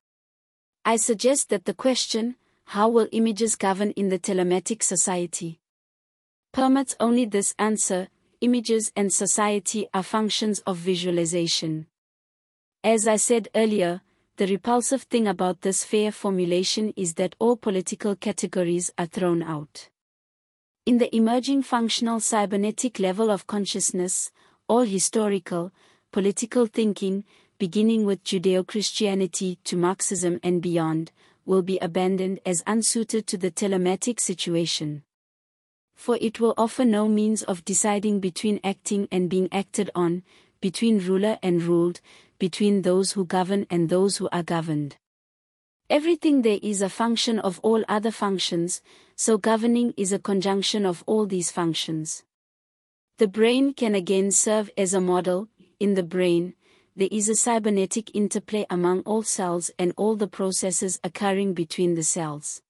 [0.84, 2.34] I suggest that the question,
[2.64, 5.59] how will images govern in the telematic society?
[6.52, 8.08] Permits only this answer,
[8.40, 11.86] images and society are functions of visualization.
[12.82, 14.00] As I said earlier,
[14.36, 19.90] the repulsive thing about this fair formulation is that all political categories are thrown out.
[20.86, 24.32] In the emerging functional cybernetic level of consciousness,
[24.66, 25.70] all historical,
[26.10, 27.24] political thinking,
[27.58, 31.12] beginning with Judeo-Christianity to Marxism and beyond,
[31.46, 35.04] will be abandoned as unsuited to the telematic situation.
[36.00, 40.22] For it will offer no means of deciding between acting and being acted on,
[40.62, 42.00] between ruler and ruled,
[42.38, 44.96] between those who govern and those who are governed.
[45.90, 48.80] Everything there is a function of all other functions,
[49.14, 52.22] so governing is a conjunction of all these functions.
[53.18, 55.48] The brain can again serve as a model,
[55.78, 56.54] in the brain,
[56.96, 62.02] there is a cybernetic interplay among all cells and all the processes occurring between the
[62.02, 62.62] cells.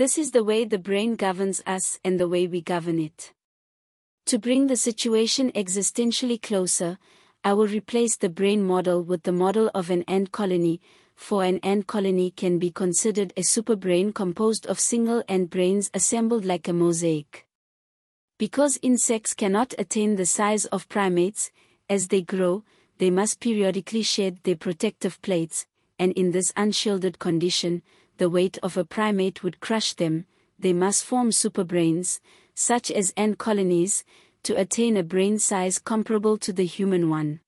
[0.00, 3.34] This is the way the brain governs us and the way we govern it.
[4.28, 6.96] To bring the situation existentially closer,
[7.44, 10.80] I will replace the brain model with the model of an ant colony,
[11.16, 16.46] for an ant colony can be considered a superbrain composed of single ant brains assembled
[16.46, 17.46] like a mosaic.
[18.38, 21.50] Because insects cannot attain the size of primates,
[21.90, 22.64] as they grow,
[22.96, 25.66] they must periodically shed their protective plates,
[25.98, 27.82] and in this unshielded condition,
[28.20, 30.26] the weight of a primate would crush them,
[30.58, 32.20] they must form superbrains,
[32.54, 34.04] such as ant colonies,
[34.42, 37.40] to attain a brain size comparable to the human one.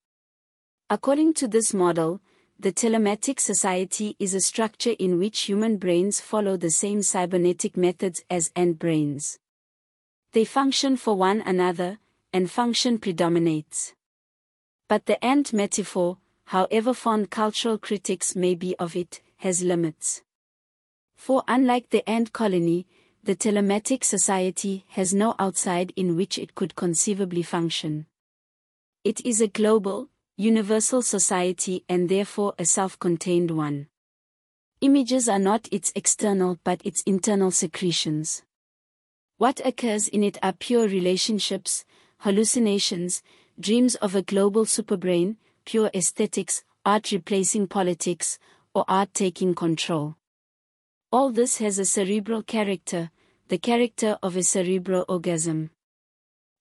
[0.88, 2.22] According to this model,
[2.58, 8.24] the telematic society is a structure in which human brains follow the same cybernetic methods
[8.30, 9.38] as ant brains.
[10.32, 11.98] They function for one another,
[12.32, 13.92] and function predominates.
[14.88, 16.16] But the ant metaphor,
[16.46, 20.22] however fond cultural critics may be of it, has limits.
[21.22, 22.84] For unlike the ant colony,
[23.22, 28.06] the telematic society has no outside in which it could conceivably function.
[29.04, 33.86] It is a global, universal society and therefore a self-contained one.
[34.80, 38.42] Images are not its external but its internal secretions.
[39.36, 41.84] What occurs in it are pure relationships,
[42.18, 43.22] hallucinations,
[43.60, 48.40] dreams of a global superbrain, pure aesthetics, art replacing politics,
[48.74, 50.16] or art taking control.
[51.14, 53.10] All this has a cerebral character,
[53.48, 55.68] the character of a cerebral orgasm.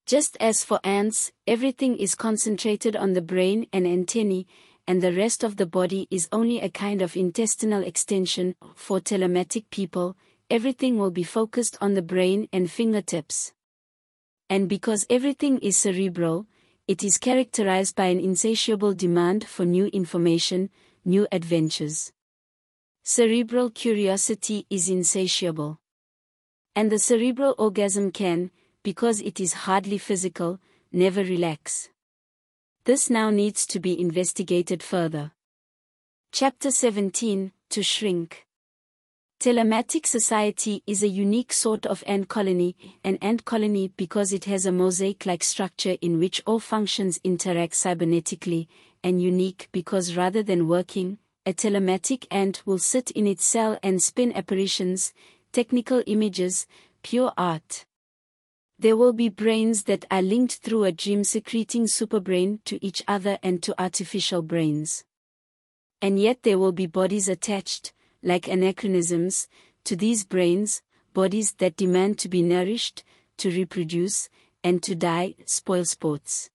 [0.05, 4.47] Just as for ants, everything is concentrated on the brain and antennae,
[4.85, 9.69] and the rest of the body is only a kind of intestinal extension, for telematic
[9.69, 10.17] people,
[10.49, 13.53] everything will be focused on the brain and fingertips.
[14.49, 16.45] And because everything is cerebral,
[16.89, 20.69] it is characterized by an insatiable demand for new information,
[21.05, 22.11] new adventures.
[23.03, 25.79] Cerebral curiosity is insatiable.
[26.75, 28.51] And the cerebral orgasm can,
[28.83, 30.59] because it is hardly physical,
[30.91, 31.89] never relax.
[32.83, 35.31] This now needs to be investigated further.
[36.31, 38.45] Chapter 17 To Shrink
[39.39, 44.67] Telematic society is a unique sort of ant colony, an ant colony because it has
[44.67, 48.67] a mosaic-like structure in which all functions interact cybernetically,
[49.03, 54.01] and unique because rather than working, a telematic ant will sit in its cell and
[54.01, 55.13] spin apparitions,
[55.51, 56.67] technical images,
[57.01, 57.85] pure art.
[58.77, 63.39] There will be brains that are linked through a dream secreting superbrain to each other
[63.41, 65.03] and to artificial brains.
[66.01, 69.47] And yet there will be bodies attached, like anachronisms,
[69.83, 70.81] to these brains,
[71.13, 73.03] bodies that demand to be nourished,
[73.37, 74.29] to reproduce,
[74.63, 76.49] and to die, spoil sports.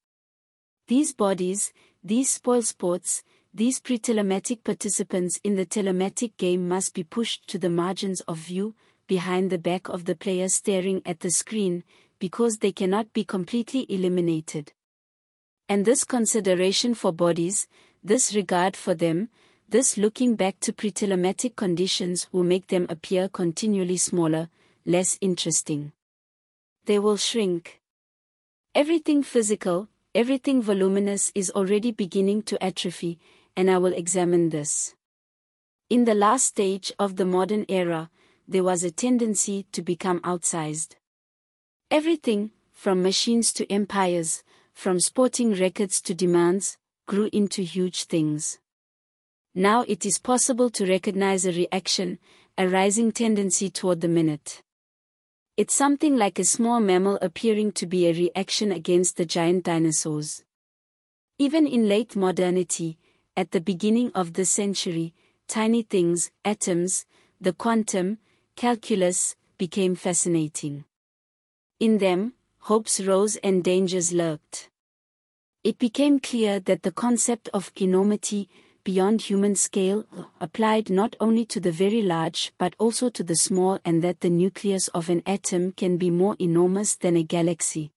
[0.89, 1.73] These bodies,
[2.03, 3.25] these spoil sports,
[3.57, 8.75] these pre-telematic participants in the telematic game must be pushed to the margins of view,
[9.07, 11.83] behind the back of the player staring at the screen,
[12.19, 14.75] because they cannot be completely eliminated.
[15.71, 17.67] And this consideration for bodies,
[18.05, 19.31] this regard for them,
[19.67, 24.51] this looking back to pre-telematic conditions will make them appear continually smaller,
[24.85, 25.93] less interesting.
[26.85, 27.81] They will shrink.
[28.75, 33.19] Everything physical, everything voluminous is already beginning to atrophy,
[33.57, 34.95] and I will examine this.
[35.89, 38.11] In the last stage of the modern era,
[38.47, 40.97] there was a tendency to become outsized.
[41.91, 44.45] Everything, from machines to empires,
[44.75, 46.77] from sporting records to demands,
[47.07, 48.59] grew into huge things.
[49.55, 52.19] Now it is possible to recognize a reaction,
[52.59, 54.63] a rising tendency toward the minute.
[55.57, 60.45] It's something like a small mammal appearing to be a reaction against the giant dinosaurs.
[61.39, 62.99] Even in late modernity,
[63.37, 65.13] at the beginning of the century,
[65.47, 67.05] tiny things, atoms,
[67.41, 68.19] the quantum,
[68.57, 70.85] calculus, became fascinating.
[71.79, 74.71] In them, hopes rose and dangers lurked.
[75.63, 78.49] It became clear that the concept of enormity,
[78.85, 80.05] beyond human scale,
[80.41, 84.31] applied not only to the very large but also to the small and that the
[84.31, 87.91] nucleus of an atom can be more enormous than a galaxy.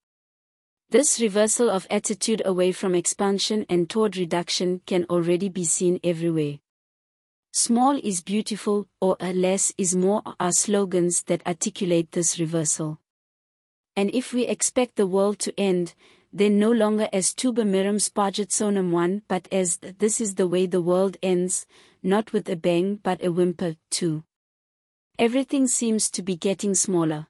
[0.91, 6.57] This reversal of attitude away from expansion and toward reduction can already be seen everywhere.
[7.51, 12.99] Small is beautiful, or less is more are slogans that articulate this reversal.
[13.95, 15.93] And if we expect the world to end,
[16.33, 20.65] then no longer as tuba mirum spargens sonum one but as this is the way
[20.65, 21.67] the world ends,
[22.01, 24.23] not with a bang but a whimper, too.
[25.19, 27.27] Everything seems to be getting smaller.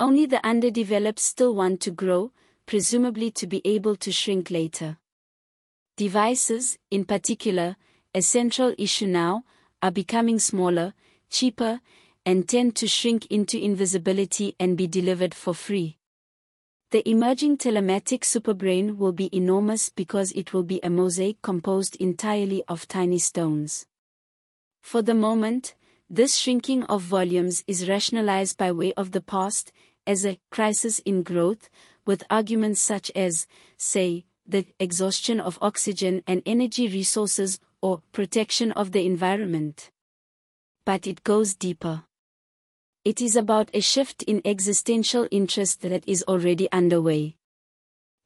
[0.00, 2.32] Only the underdeveloped still want to grow,
[2.66, 4.98] presumably to be able to shrink later.
[5.96, 7.76] Devices, in particular,
[8.14, 9.44] a central issue now,
[9.82, 10.94] are becoming smaller,
[11.30, 11.80] cheaper,
[12.26, 15.98] and tend to shrink into invisibility and be delivered for free.
[16.90, 22.62] The emerging telematic superbrain will be enormous because it will be a mosaic composed entirely
[22.68, 23.86] of tiny stones.
[24.80, 25.74] For the moment,
[26.08, 29.72] this shrinking of volumes is rationalized by way of the past,
[30.06, 31.68] as a crisis in growth,
[32.06, 33.46] with arguments such as,
[33.76, 39.90] say, the exhaustion of oxygen and energy resources or protection of the environment.
[40.84, 42.04] But it goes deeper.
[43.04, 47.36] It is about a shift in existential interest that is already underway.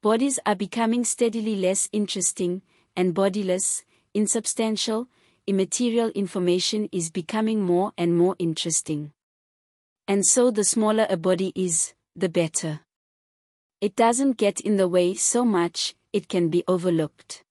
[0.03, 2.63] Bodies are becoming steadily less interesting,
[2.95, 5.09] and bodiless, insubstantial,
[5.47, 9.13] immaterial information is becoming more and more interesting.
[10.07, 12.81] And so the smaller a body is, the better.
[13.81, 17.45] It doesn't get in the way so much, it can be overlooked.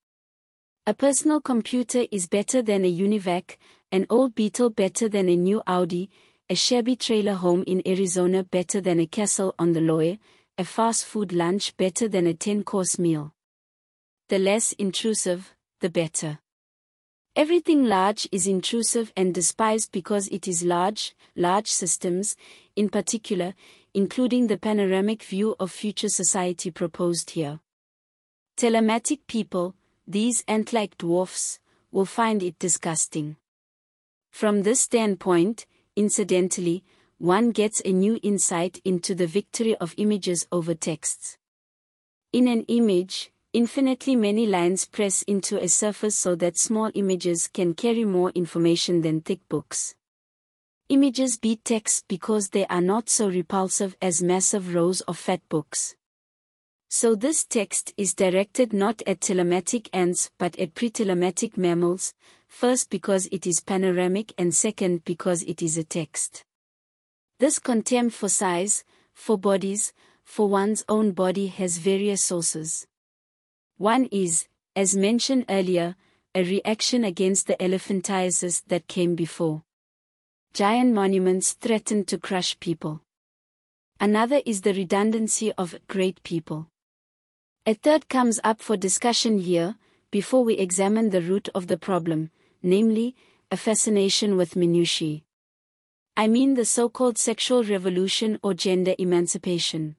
[0.86, 3.56] A personal computer is better than a UNIVAC,
[3.94, 6.10] an old Beetle better than a new Audi,
[6.50, 10.18] a shabby trailer home in Arizona better than a castle on the Loire,
[10.58, 13.34] a fast food lunch better than a 10 course meal.
[14.28, 16.40] The less intrusive, the better.
[17.38, 22.36] Everything large is intrusive and despised because it is large, large systems,
[22.76, 23.54] in particular,
[23.98, 27.60] including the panoramic view of future society proposed here.
[28.56, 29.74] Telematic people,
[30.06, 31.58] these ant-like dwarfs,
[31.92, 33.38] will find it disgusting.
[34.30, 36.84] From this standpoint, incidentally,
[37.18, 41.40] one gets a new insight into the victory of images over texts.
[42.32, 47.74] In an image, infinitely many lines press into a surface so that small images can
[47.74, 49.96] carry more information than thick books.
[50.90, 55.98] Images beat text because they are not so repulsive as massive rows of fat books.
[56.88, 62.14] So this text is directed not at telematic ants but at pre-telematic mammals,
[62.48, 66.46] first because it is panoramic and second because it is a text.
[67.38, 69.92] This contempt for size, for bodies,
[70.24, 72.88] for one's own body has various sources.
[73.76, 75.98] One is, as mentioned earlier,
[76.34, 79.64] a reaction against the elephantiasis that came before
[80.54, 83.02] giant monuments threaten to crush people.
[84.00, 86.70] Another is the redundancy of great people.
[87.66, 89.76] A third comes up for discussion here,
[90.12, 92.32] before we examine the root of the problem,
[92.64, 93.16] namely,
[93.52, 95.24] a fascination with minutiae.
[96.16, 99.96] I mean the so-called sexual revolution or gender emancipation.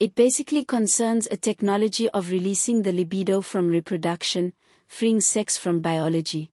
[0.00, 4.52] It basically concerns a technology of releasing the libido from reproduction,
[4.86, 6.50] freeing sex from biology.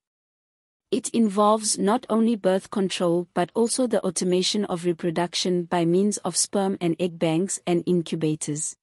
[0.91, 6.35] It involves not only birth control but also the automation of reproduction by means of
[6.35, 8.75] sperm and egg banks and incubators.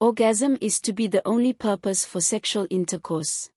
[0.00, 3.50] Orgasm is to be the only purpose for sexual intercourse.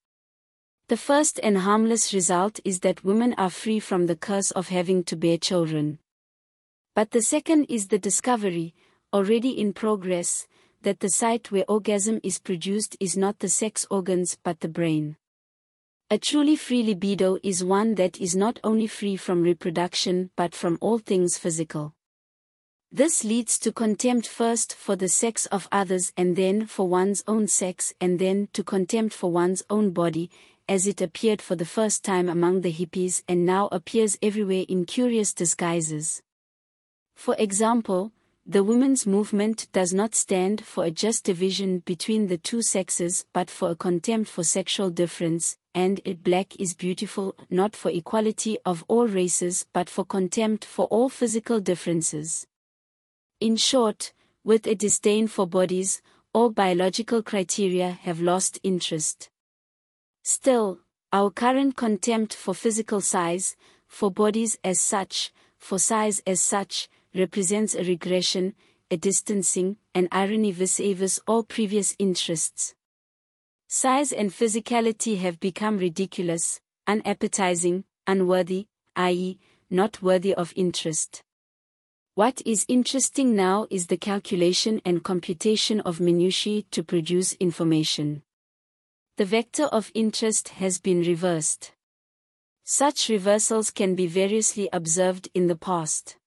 [0.89, 5.03] The first and harmless result is that women are free from the curse of having
[5.05, 5.97] to bear children.
[6.93, 8.75] But the second is the discovery,
[9.11, 10.47] already in progress,
[10.83, 15.17] that the site where orgasm is produced is not the sex organs but the brain.
[16.11, 20.77] A truly free libido is one that is not only free from reproduction but from
[20.79, 21.95] all things physical.
[22.91, 27.47] This leads to contempt first for the sex of others and then for one's own
[27.47, 30.29] sex and then to contempt for one's own body,
[30.69, 34.85] as it appeared for the first time among the hippies and now appears everywhere in
[34.85, 36.21] curious disguises.
[37.15, 38.11] For example,
[38.47, 43.49] the women's movement does not stand for a just division between the two sexes but
[43.49, 48.85] for a contempt for sexual difference, and it black is beautiful not for equality of
[48.87, 52.45] all races but for contempt for all physical differences.
[53.39, 59.29] In short, with a disdain for bodies, all biological criteria have lost interest.
[60.23, 60.81] Still,
[61.11, 63.55] our current contempt for physical size,
[63.87, 68.53] for bodies as such, for size as such, represents a regression,
[68.91, 72.75] a distancing, an irony vis-a-vis all previous interests.
[73.67, 79.39] Size and physicality have become ridiculous, unappetizing, unworthy, i.e.,
[79.69, 81.23] not worthy of interest.
[82.13, 88.21] What is interesting now is the calculation and computation of minutiae to produce information.
[89.17, 91.71] The vector of interest has been reversed.
[92.63, 96.17] Such reversals can be variously observed in the past.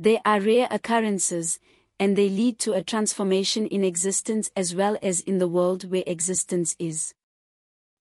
[0.00, 1.58] They are rare occurrences,
[1.98, 6.02] and they lead to a transformation in existence as well as in the world where
[6.06, 7.12] existence is.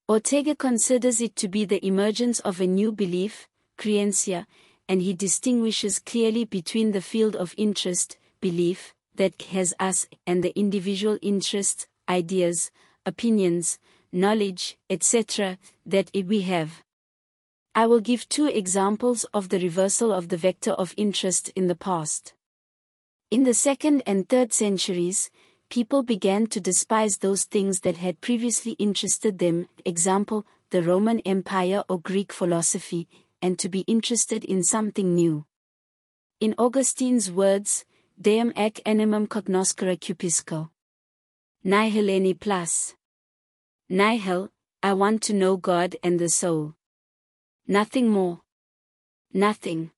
[0.08, 4.46] Ortega considers it to be the emergence of a new belief, creencia,
[4.88, 10.58] and he distinguishes clearly between the field of interest, belief, that has us, and the
[10.58, 12.72] individual interests, ideas,
[13.06, 13.78] opinions,
[14.14, 16.82] knowledge, etc., that we have.
[17.76, 21.76] I will give two examples of the reversal of the vector of interest in the
[21.76, 22.34] past.
[23.32, 25.30] In the second and third centuries,
[25.70, 31.84] people began to despise those things that had previously interested them, example, the Roman Empire
[31.88, 33.08] or Greek philosophy,
[33.42, 35.46] and to be interested in something new.
[36.40, 37.86] In Augustine's words,
[38.20, 40.72] Deum et animum cognoscere cupisco.
[41.64, 42.96] Nihil plus.
[43.90, 44.50] Nihil,
[44.82, 46.76] I want to know God and the soul.
[47.72, 48.42] Nothing more.
[49.32, 49.92] Nothing.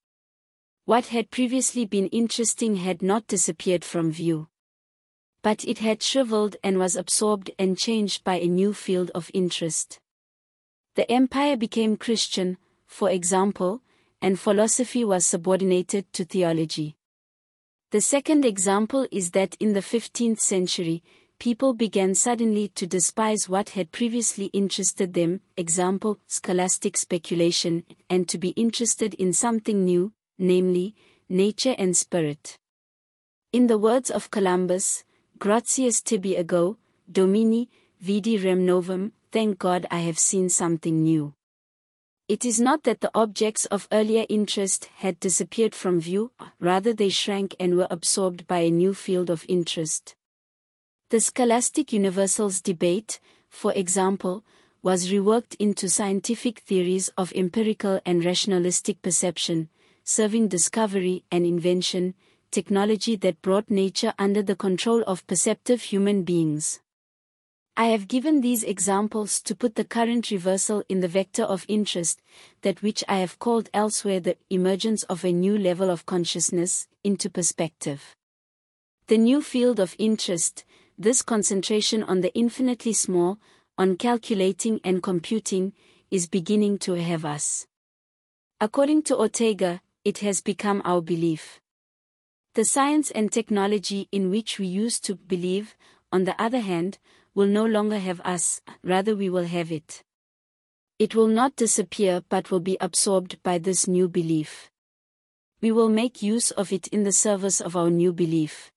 [0.84, 4.50] What had previously been interesting had not disappeared from view.
[5.42, 10.02] But it had shriveled and was absorbed and changed by a new field of interest.
[10.96, 12.58] The empire became Christian,
[12.88, 13.82] for example,
[14.22, 16.98] and philosophy was subordinated to theology.
[17.92, 21.04] The second example is that in the 15th century,
[21.42, 28.38] people began suddenly to despise what had previously interested them, example, scholastic speculation, and to
[28.38, 30.94] be interested in something new, namely,
[31.30, 32.60] nature and spirit.
[33.52, 35.04] In the words of Columbus,
[35.40, 36.78] gratias tibi ago,
[37.12, 37.68] domine,
[38.00, 41.34] vidi rem novum, thank God I have seen something new.
[42.28, 47.10] It is not that the objects of earlier interest had disappeared from view, rather they
[47.10, 50.16] shrank and were absorbed by a new field of interest.
[51.12, 54.46] The scholastic universals debate, for example,
[54.82, 59.68] was reworked into scientific theories of empirical and rationalistic perception,
[60.06, 62.14] serving discovery and invention,
[62.50, 66.80] technology that brought nature under the control of perceptive human beings.
[67.76, 72.22] I have given these examples to put the current reversal in the vector of interest,
[72.62, 77.30] that which I have called elsewhere the emergence of a new level of consciousness, into
[77.30, 78.16] perspective.
[79.08, 80.64] The new field of interest,
[81.02, 83.40] this concentration on the infinitely small,
[83.78, 85.74] on calculating and computing,
[86.12, 87.66] is beginning to have us.
[88.60, 91.60] According to Ortega, it has become our belief.
[92.54, 95.76] The science and technology in which we used to believe,
[96.12, 97.00] on the other hand,
[97.34, 100.04] will no longer have us, rather we will have it.
[101.00, 104.70] It will not disappear but will be absorbed by this new belief.
[105.62, 108.72] We will make use of it in the service of our new belief.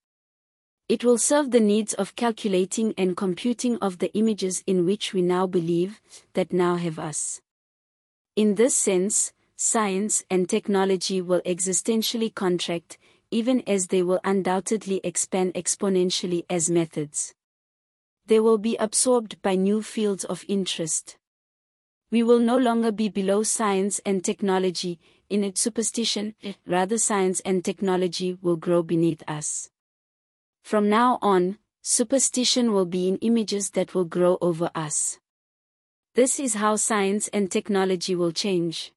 [0.87, 5.22] It will serve the needs of calculating and computing of the images in which we
[5.22, 6.03] now believe,
[6.35, 7.41] that now have us.
[8.37, 12.99] In this sense, science and technology will existentially contract,
[13.30, 17.35] even as they will undoubtedly expand exponentially as methods.
[18.26, 21.16] They will be absorbed by new fields of interest.
[22.11, 26.35] We will no longer be below science and technology in its superstition,
[26.66, 29.70] rather, science and technology will grow beneath us.
[30.64, 35.18] From now on, superstition will be in images that will grow over us.
[36.14, 38.94] This is how science and technology will change.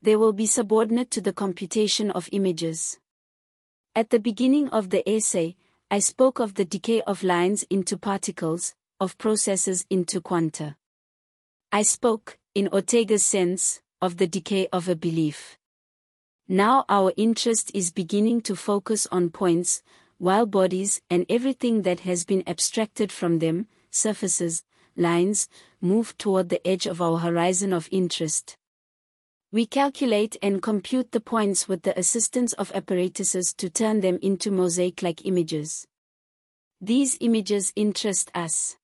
[0.00, 2.98] They will be subordinate to the computation of images.
[3.94, 5.56] At the beginning of the essay,
[5.90, 10.76] I spoke of the decay of lines into particles, of processes into quanta.
[11.70, 15.58] I spoke, in Ortega's sense, of the decay of a belief.
[16.48, 19.82] Now our interest is beginning to focus on points,
[20.20, 24.62] while bodies and everything that has been abstracted from them, surfaces,
[24.94, 25.48] lines,
[25.80, 28.54] move toward the edge of our horizon of interest.
[29.50, 34.50] We calculate and compute the points with the assistance of apparatuses to turn them into
[34.50, 35.86] mosaic-like images.
[36.82, 38.76] These images interest us.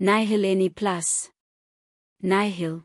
[0.00, 1.30] Nihilne plus.
[2.22, 2.84] Nihil.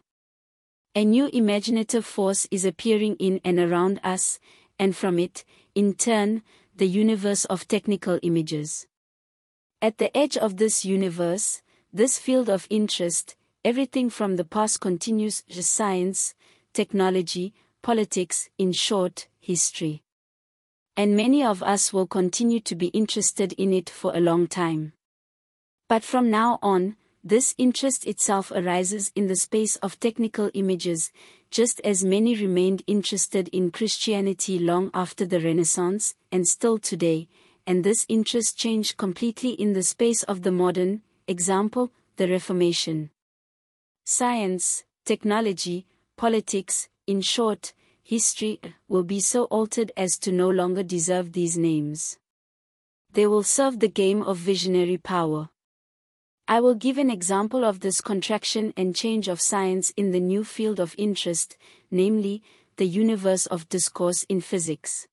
[0.94, 4.40] A new imaginative force is appearing in and around us,
[4.78, 5.44] and from it,
[5.76, 6.42] in turn,
[6.76, 8.88] the universe of technical images.
[9.82, 11.62] At the edge of this universe,
[11.94, 16.34] this field of interest, everything from the past continues science,
[16.74, 20.02] technology, politics, in short, history.
[20.98, 24.94] And many of us will continue to be interested in it for a long time.
[25.88, 31.12] But from now on, this interest itself arises in the space of technical images,
[31.56, 37.30] just as many remained interested in Christianity long after the Renaissance, and still today,
[37.66, 43.10] and this interest changed completely in the space of the modern, example, the Reformation.
[44.04, 45.86] Science, technology,
[46.18, 47.72] politics, in short,
[48.04, 52.18] history, will be so altered as to no longer deserve these names.
[53.14, 55.48] They will serve the game of visionary power.
[56.48, 60.44] I will give an example of this contraction and change of science in the new
[60.44, 61.58] field of interest,
[61.90, 62.44] namely,
[62.76, 65.08] the universe of discourse in physics.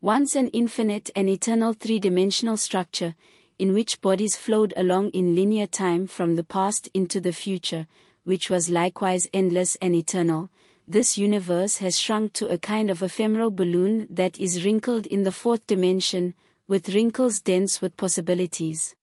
[0.00, 3.16] Once an infinite and eternal three-dimensional structure,
[3.58, 7.88] in which bodies flowed along in linear time from the past into the future,
[8.22, 10.48] which was likewise endless and eternal,
[10.86, 15.32] this universe has shrunk to a kind of ephemeral balloon that is wrinkled in the
[15.32, 16.34] fourth dimension,
[16.68, 18.94] with wrinkles dense with possibilities.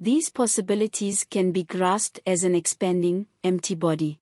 [0.00, 4.20] These possibilities can be grasped as an expanding, empty body.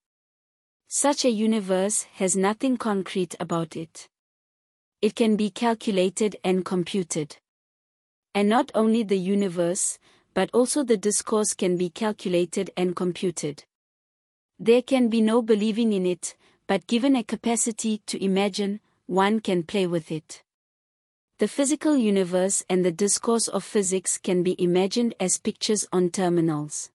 [0.89, 4.09] Such a universe has nothing concrete about it.
[5.03, 7.37] It can be calculated and computed.
[8.35, 9.99] And not only the universe,
[10.33, 13.65] but also the discourse can be calculated and computed.
[14.59, 19.63] There can be no believing in it, but given a capacity to imagine, one can
[19.63, 20.43] play with it.
[21.39, 26.89] The physical universe and the discourse of physics can be imagined as pictures on terminals.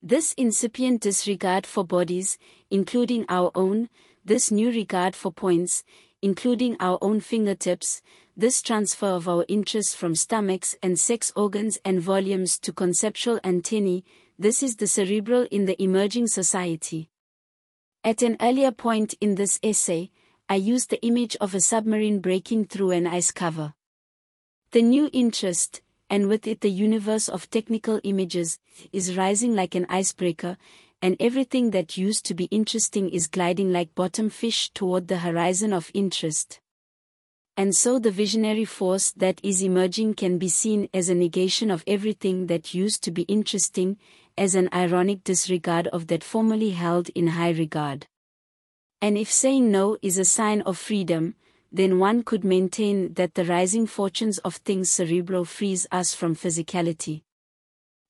[0.00, 2.38] This incipient disregard for bodies,
[2.70, 3.88] including our own,
[4.24, 5.82] this new regard for points,
[6.22, 8.02] including our own fingertips,
[8.36, 14.04] this transfer of our interest from stomachs and sex organs and volumes to conceptual antennae,
[14.38, 17.10] this is the cerebral in the emerging society.
[18.04, 20.12] At an earlier point in this essay,
[20.50, 23.72] I used the image of a submarine breaking through an ice cover.
[24.72, 25.80] The new interest,
[26.10, 28.58] and with it the universe of technical images,
[28.92, 30.56] is rising like an icebreaker,
[31.00, 35.72] and everything that used to be interesting is gliding like bottom fish toward the horizon
[35.72, 36.58] of interest.
[37.56, 41.84] And so the visionary force that is emerging can be seen as a negation of
[41.86, 43.98] everything that used to be interesting,
[44.36, 48.08] as an ironic disregard of that formerly held in high regard.
[49.02, 51.34] And if saying no is a sign of freedom,
[51.72, 57.22] then one could maintain that the rising fortunes of things cerebral frees us from physicality.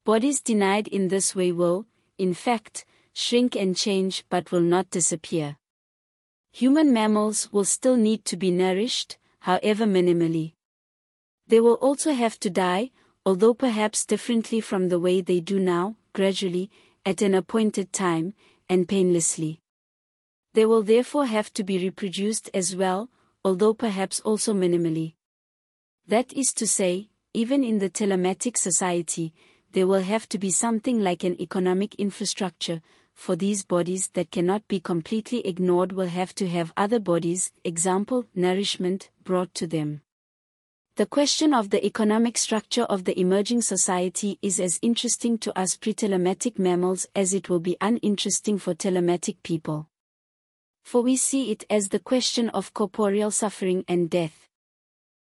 [0.05, 1.86] Bodies denied in this way will,
[2.18, 5.57] in fact, shrink and change but will not disappear.
[6.53, 10.55] Human mammals will still need to be nourished, however minimally.
[11.47, 12.91] They will also have to die,
[13.24, 16.70] although perhaps differently from the way they do now, gradually,
[17.05, 18.34] at an appointed time,
[18.68, 19.59] and painlessly.
[20.53, 23.09] They will therefore have to be reproduced as well,
[23.44, 25.14] although perhaps also minimally.
[26.09, 29.32] That is to say, even in the telematic society,
[29.72, 32.82] there will have to be something like an economic infrastructure,
[33.14, 38.24] for these bodies that cannot be completely ignored will have to have other bodies, example,
[38.34, 40.01] nourishment, brought to them.
[40.96, 45.76] The question of the economic structure of the emerging society is as interesting to us
[45.76, 49.89] pre-telematic mammals as it will be uninteresting for telematic people.
[50.83, 54.49] For we see it as the question of corporeal suffering and death.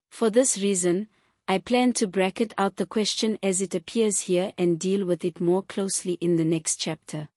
[0.09, 1.07] For this reason,
[1.47, 5.41] I plan to bracket out the question as it appears here and deal with it
[5.41, 7.29] more closely in the next chapter.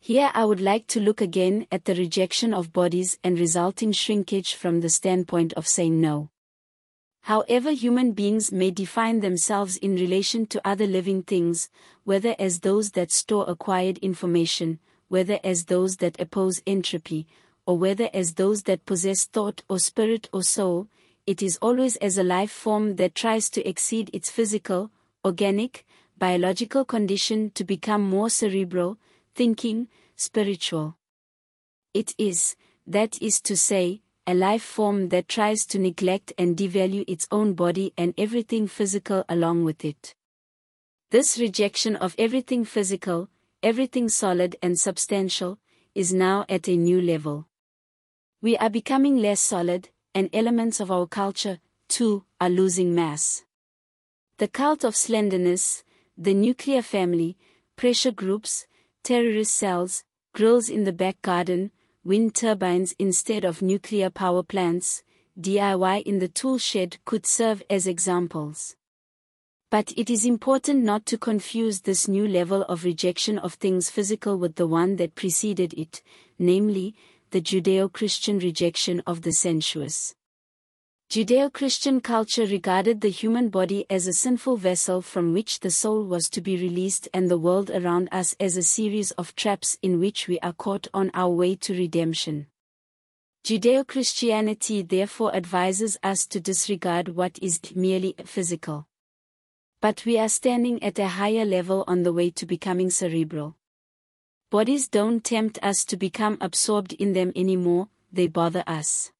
[0.00, 4.54] Here I would like to look again at the rejection of bodies and resulting shrinkage
[4.54, 6.30] from the standpoint of saying no.
[7.22, 11.68] However human beings may define themselves in relation to other living things,
[12.04, 17.26] whether as those that store acquired information, whether as those that oppose entropy,
[17.66, 20.88] or whether as those that possess thought or spirit or soul,
[21.26, 24.90] it is always as a life form that tries to exceed its physical,
[25.24, 25.84] organic,
[26.16, 28.98] biological condition to become more cerebral,
[29.34, 30.96] thinking, spiritual.
[31.92, 32.56] It is,
[32.86, 37.54] that is to say, a life form that tries to neglect and devalue its own
[37.54, 40.14] body and everything physical along with it.
[41.10, 43.30] This rejection of everything physical,
[43.62, 45.58] everything solid and substantial,
[45.94, 47.48] is now at a new level.
[48.40, 53.44] We are becoming less solid, and elements of our culture, too, are losing mass.
[54.38, 55.82] The cult of slenderness,
[56.16, 57.36] the nuclear family,
[57.74, 58.66] pressure groups,
[59.02, 61.72] terrorist cells, grills in the back garden,
[62.04, 65.02] wind turbines instead of nuclear power plants,
[65.40, 68.76] DIY in the tool shed could serve as examples.
[69.70, 74.38] But it is important not to confuse this new level of rejection of things physical
[74.38, 76.02] with the one that preceded it,
[76.38, 76.94] namely,
[77.32, 80.14] the Judeo-Christian rejection of the sensuous.
[81.10, 86.30] Judeo-Christian culture regarded the human body as a sinful vessel from which the soul was
[86.30, 90.28] to be released and the world around us as a series of traps in which
[90.28, 92.46] we are caught on our way to redemption.
[93.44, 98.86] Judeo-Christianity therefore advises us to disregard what is merely physical.
[99.80, 103.56] But we are standing at a higher level on the way to becoming cerebral.
[104.50, 109.12] Bodies don't tempt us to become absorbed in them anymore, they bother us.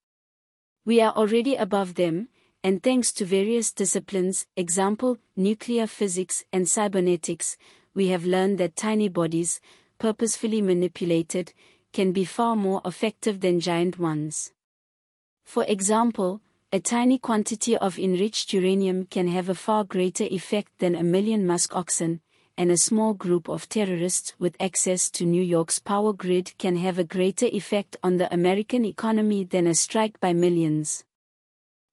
[0.85, 2.29] We are already above them,
[2.65, 7.57] and thanks to various disciplines, example, nuclear physics and cybernetics,
[7.95, 9.61] we have learned that tiny bodies,
[9.99, 11.53] purposefully manipulated,
[11.93, 14.53] can be far more effective than giant ones.
[15.45, 16.41] For example,
[16.71, 21.47] a tiny quantity of enriched uranium can have a far greater effect than a million
[21.47, 22.21] musk oxen,
[22.59, 26.99] and a small group of terrorists with access to New York's power grid can have
[26.99, 31.05] a greater effect on the American economy than a strike by millions.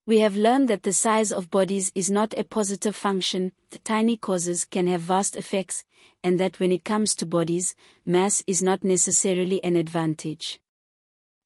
[0.05, 4.17] We have learned that the size of bodies is not a positive function, the tiny
[4.17, 5.85] causes can have vast effects,
[6.21, 10.59] and that when it comes to bodies, mass is not necessarily an advantage.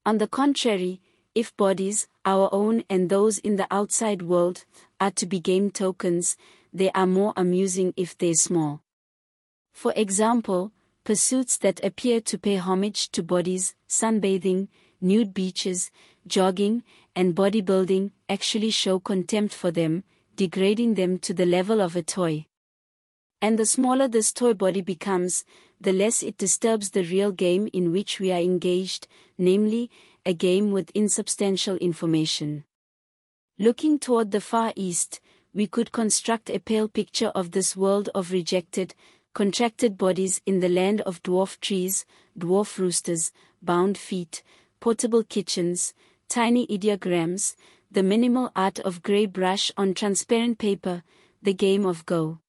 [0.04, 1.00] On the contrary,
[1.36, 4.66] if bodies, our own and those in the outside world,
[5.00, 6.36] are to be game tokens,
[6.74, 8.82] they are more amusing if they're small.
[9.72, 10.72] For example,
[11.04, 14.68] pursuits that appear to pay homage to bodies, sunbathing,
[15.02, 15.92] nude beaches,
[16.28, 16.84] jogging,
[17.16, 20.04] and bodybuilding actually show contempt for them,
[20.36, 22.46] degrading them to the level of a toy.
[23.42, 25.46] And the smaller this toy body becomes,
[25.80, 29.08] the less it disturbs the real game in which we are engaged,
[29.38, 29.90] namely,
[30.26, 32.64] a game with insubstantial information.
[33.58, 35.20] Looking toward the Far East,
[35.54, 38.96] we could construct a pale picture of this world of rejected,
[39.34, 42.06] contracted bodies in the land of dwarf trees,
[42.38, 44.44] dwarf roosters, bound feet,
[44.80, 45.94] portable kitchens,
[46.28, 47.56] tiny ideograms,
[47.92, 51.04] the minimal art of grey brush on transparent paper,
[51.42, 52.40] the game of Go.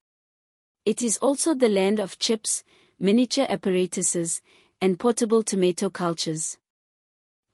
[0.84, 2.62] It is also the land of chips,
[2.98, 4.42] miniature apparatuses,
[4.80, 6.58] and portable tomato cultures.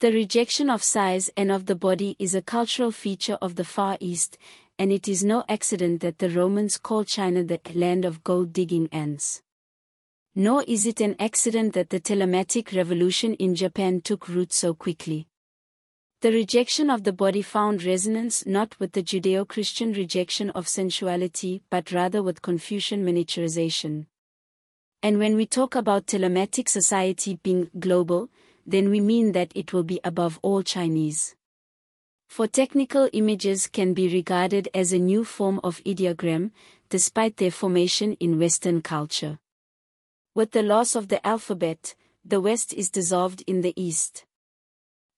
[0.01, 3.97] The rejection of size and of the body is a cultural feature of the Far
[3.99, 4.37] East,
[4.79, 8.91] and it is no accident that the Romans called China the land of gold digging
[8.93, 9.41] ants.
[10.35, 15.29] Nor is it an accident that the telematic revolution in Japan took root so quickly.
[16.21, 21.63] The rejection of the body found resonance not with the Judeo Christian rejection of sensuality
[21.71, 24.05] but rather with Confucian miniaturization.
[25.03, 28.29] And when we talk about telematic society being global,
[28.67, 31.37] then we mean that it will be above all Chinese.
[32.29, 36.51] For technical images can be regarded as a new form of ideogram,
[36.91, 39.39] despite their formation in Western culture.
[40.35, 41.95] With the loss of the alphabet,
[42.25, 44.25] the West is dissolved in the East.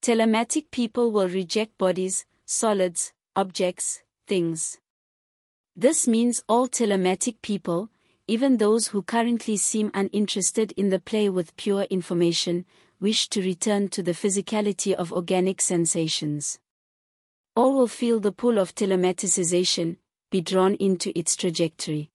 [0.03, 4.79] Telematic people will reject bodies, solids, objects, things.
[5.75, 7.89] This means all telematic people,
[8.27, 12.67] even those who currently seem uninterested in the play with pure information,
[13.01, 16.59] wish to return to the physicality of organic sensations
[17.59, 19.97] all will feel the pull of telematicization,
[20.31, 22.09] be drawn into its trajectory.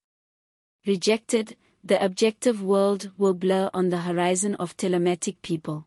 [0.88, 5.86] Rejected, the objective world will blur on the horizon of telematic people.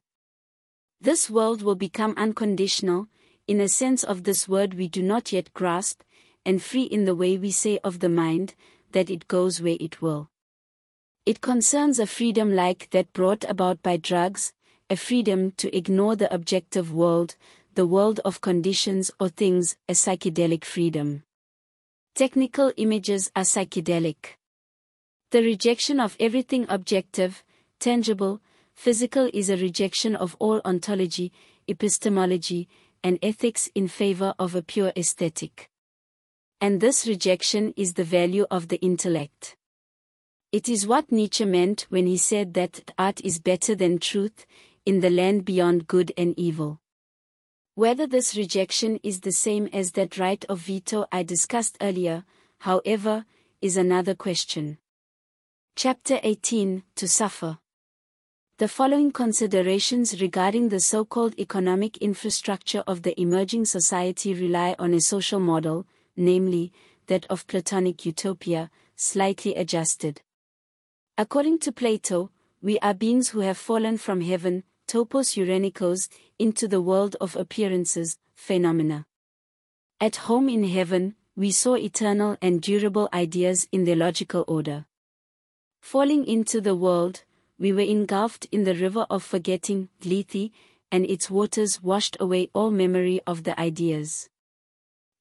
[1.00, 3.08] This world will become unconditional,
[3.48, 6.02] in a sense of this word we do not yet grasp,
[6.44, 8.54] and free in the way we say of the mind,
[8.92, 10.28] that it goes where it will.
[11.24, 14.52] It concerns a freedom like that brought about by drugs,
[14.88, 17.36] a freedom to ignore the objective world,
[17.74, 21.24] the world of conditions or things, a psychedelic freedom.
[22.14, 24.36] Technical images are psychedelic.
[25.32, 27.42] The rejection of everything objective,
[27.80, 28.40] tangible,
[28.74, 31.32] physical is a rejection of all ontology,
[31.66, 32.68] epistemology,
[33.02, 35.68] and ethics in favor of a pure aesthetic.
[36.60, 39.56] And this rejection is the value of the intellect.
[40.52, 44.46] It is what Nietzsche meant when he said that art is better than truth,
[44.86, 46.80] in the land beyond good and evil.
[47.74, 52.24] Whether this rejection is the same as that right of veto I discussed earlier,
[52.60, 53.26] however,
[53.60, 54.78] is another question.
[55.74, 57.58] Chapter 18 To Suffer
[58.58, 64.94] The following considerations regarding the so called economic infrastructure of the emerging society rely on
[64.94, 65.84] a social model,
[66.16, 66.72] namely,
[67.08, 70.22] that of Platonic utopia, slightly adjusted.
[71.18, 72.30] According to Plato,
[72.62, 76.08] we are beings who have fallen from heaven, topos eurenikos,
[76.38, 79.06] into the world of appearances, phenomena.
[80.00, 84.86] At home in heaven, we saw eternal and durable ideas in their logical order.
[85.80, 87.24] Falling into the world,
[87.58, 90.50] we were engulfed in the river of forgetting, Lethe,
[90.92, 94.28] and its waters washed away all memory of the ideas.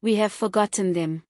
[0.02, 1.24] We have forgotten them.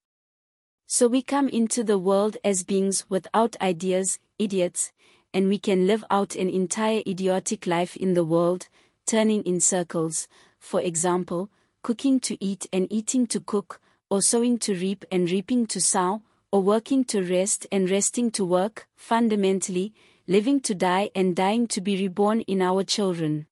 [0.88, 4.92] So we come into the world as beings without ideas, idiots,
[5.36, 8.70] and we can live out an entire idiotic life in the world,
[9.06, 10.30] turning in circles,
[10.60, 11.50] for example,
[11.84, 16.22] cooking to eat and eating to cook, or sowing to reap and reaping to sow,
[16.54, 19.94] or working to rest and resting to work, fundamentally,
[20.26, 23.46] living to die and dying to be reborn in our children.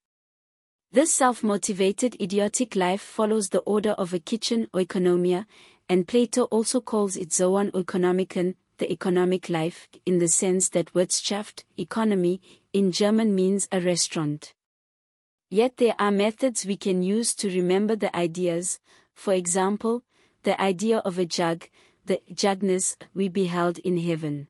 [0.94, 5.46] This self-motivated idiotic life follows the order of a kitchen oikonomia,
[5.90, 11.66] and Plato also calls it zoon oikonomikon, the economic life, in the sense that Wirtschaft,
[11.78, 12.42] economy,
[12.74, 14.54] in German means a restaurant.
[15.50, 18.80] Yet there are methods we can use to remember the ideas,
[19.14, 20.04] for example,
[20.44, 21.70] the idea of a jug,
[22.06, 24.48] the jugness we beheld in heaven.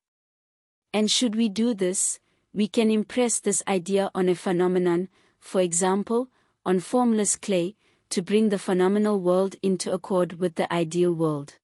[0.93, 2.19] And should we do this,
[2.53, 5.09] we can impress this idea on a phenomenon,
[5.39, 6.29] for example,
[6.65, 7.75] on formless clay,
[8.09, 11.55] to bring the phenomenal world into accord with the ideal world.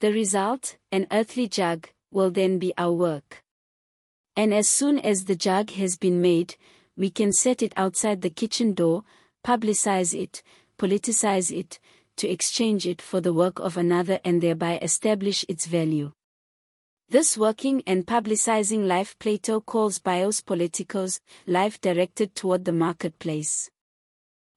[0.00, 3.42] The result, an earthly jug, will then be our work.
[4.36, 6.54] And as soon as the jug has been made,
[6.96, 9.02] we can set it outside the kitchen door,
[9.44, 10.44] publicize it,
[10.78, 11.80] politicize it,
[12.16, 16.12] to exchange it for the work of another and thereby establish its value.
[17.08, 23.70] This working and publicizing life Plato calls bios politicos, life directed toward the marketplace.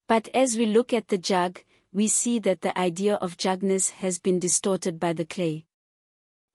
[0.07, 1.63] But as we look at the jug,
[1.93, 5.65] we see that the idea of jugness has been distorted by the clay.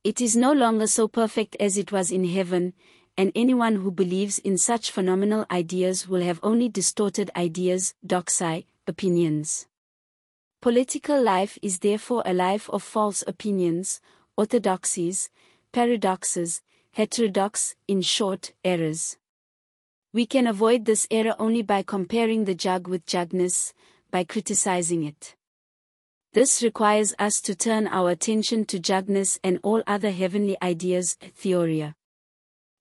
[0.02, 2.72] It is no longer so perfect as it was in heaven,
[3.18, 9.66] and anyone who believes in such phenomenal ideas will have only distorted ideas, doxai, opinions.
[10.62, 14.00] Political life is therefore a life of false opinions,
[14.36, 15.28] orthodoxies,
[15.72, 16.62] paradoxes,
[16.92, 19.18] heterodox, in short, errors.
[20.12, 23.74] We can avoid this error only by comparing the jug with jugness,
[24.16, 25.36] by criticizing it.
[26.32, 31.94] This requires us to turn our attention to jugness and all other heavenly ideas, theoria.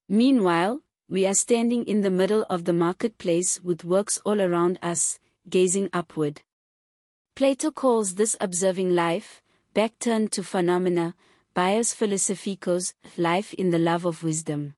[0.08, 0.80] Meanwhile,
[1.10, 5.20] we are standing in the middle of the marketplace with works all around us,
[5.50, 6.42] gazing upward.
[7.36, 9.42] Plato calls this observing life,
[9.74, 11.16] back turned to phenomena,
[11.54, 14.76] bios philosophicos, life in the love of wisdom.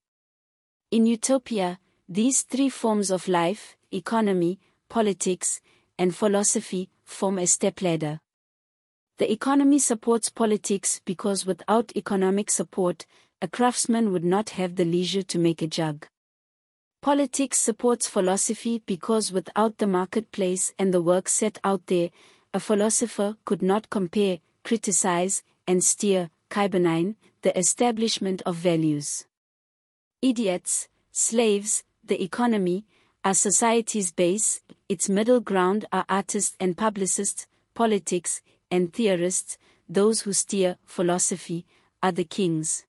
[0.90, 1.78] In Utopia,
[2.10, 5.62] these three forms of life, economy, politics,
[5.98, 8.20] and philosophy, form a stepladder.
[9.18, 13.06] The economy supports politics because without economic support,
[13.42, 16.08] a craftsman would not have the leisure to make a jug.
[17.02, 22.10] Politics supports philosophy because without the marketplace and the work set out there,
[22.54, 29.26] a philosopher could not compare, criticize, and steer, kybernein, the establishment of values.
[30.22, 32.86] Idiots, slaves, the economy,
[33.28, 39.58] are society's base, its middle ground are artists and publicists, politics, and theorists,
[39.90, 41.66] those who steer philosophy,
[42.02, 42.86] are the kings.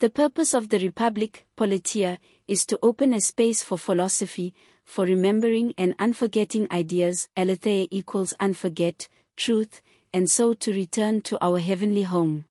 [0.00, 2.18] The purpose of the Republic, Politeia,
[2.48, 4.52] is to open a space for philosophy,
[4.84, 9.80] for remembering and unforgetting ideas, aletheia equals unforget, truth,
[10.12, 12.46] and so to return to our heavenly home.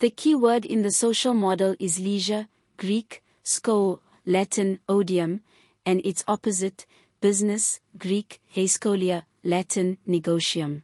[0.00, 5.40] The key word in the social model is leisure, Greek, sko, Latin, otium,
[5.86, 6.86] and its opposite,
[7.20, 10.82] business, Greek, ascholia, Latin, negotium.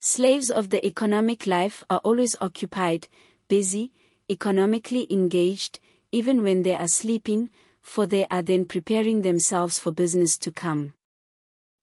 [0.00, 3.08] Slaves of the economic life are always occupied,
[3.48, 3.92] busy,
[4.30, 5.80] economically engaged,
[6.12, 7.50] even when they are sleeping,
[7.82, 10.94] for they are then preparing themselves for business to come.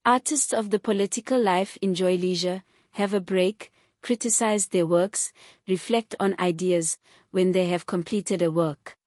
[0.05, 3.71] Artists of the political life enjoy leisure, have a break,
[4.01, 5.31] criticize their works,
[5.67, 6.97] reflect on ideas,
[7.31, 8.97] when they have completed a work.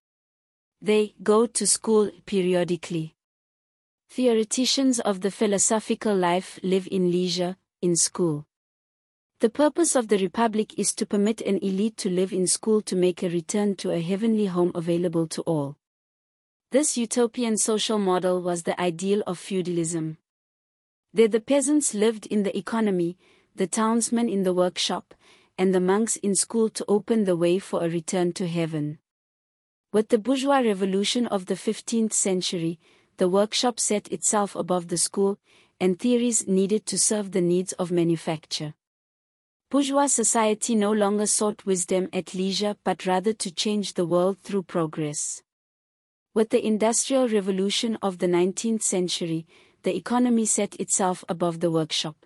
[0.82, 3.14] They go to school periodically.
[4.10, 8.46] Theoreticians of the philosophical life live in leisure, in school.
[9.40, 12.96] The purpose of the Republic is to permit an elite to live in school to
[12.96, 15.76] make a return to a heavenly home available to all.
[16.72, 20.18] This utopian social model was the ideal of feudalism.
[21.12, 23.16] There the peasants lived in the economy,
[23.54, 25.14] the townsmen in the workshop,
[25.56, 28.98] and the monks in school to open the way for a return to heaven.
[29.96, 32.78] With the bourgeois revolution of the 15th century,
[33.16, 35.38] the workshop set itself above the school,
[35.80, 38.74] and theories needed to serve the needs of manufacture.
[39.70, 44.64] Bourgeois society no longer sought wisdom at leisure but rather to change the world through
[44.64, 45.42] progress.
[46.34, 49.46] With the Industrial Revolution of the 19th century,
[49.82, 52.16] the economy set itself above the workshop.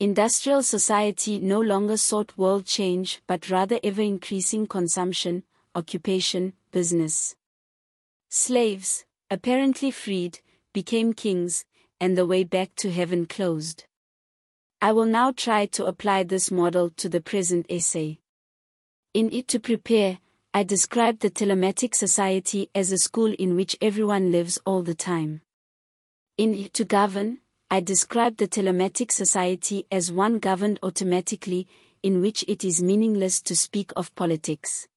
[0.00, 5.44] Industrial society no longer sought world change but rather ever increasing consumption,
[5.76, 7.36] occupation, business.
[8.30, 10.40] Slaves, apparently freed,
[10.72, 11.64] became kings,
[12.00, 13.84] and the way back to heaven closed.
[14.82, 18.18] I will now try to apply this model to the present essay.
[19.14, 20.18] In it to prepare,
[20.52, 25.42] I describe the telematic society as a school in which everyone lives all the time.
[26.38, 27.38] In it to govern,
[27.70, 31.68] I describe the telematic society as one governed automatically,
[32.02, 34.88] in which it is meaningless to speak of politics.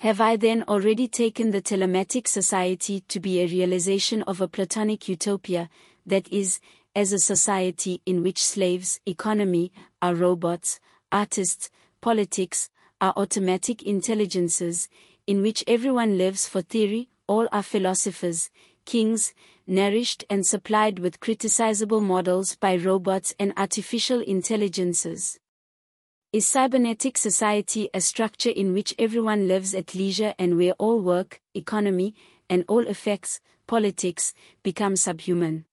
[0.00, 5.10] Have I then already taken the telematic society to be a realization of a Platonic
[5.10, 5.68] utopia,
[6.06, 6.58] that is,
[6.96, 10.80] as a society in which slaves, economy, are robots,
[11.12, 11.68] artists,
[12.00, 14.88] politics, are automatic intelligences,
[15.26, 18.48] in which everyone lives for theory, all are philosophers,
[18.86, 19.34] kings,
[19.66, 25.39] nourished and supplied with criticizable models by robots and artificial intelligences.
[26.32, 31.40] Is cybernetic society a structure in which everyone lives at leisure and where all work,
[31.54, 32.14] economy,
[32.48, 35.64] and all effects, politics, become subhuman?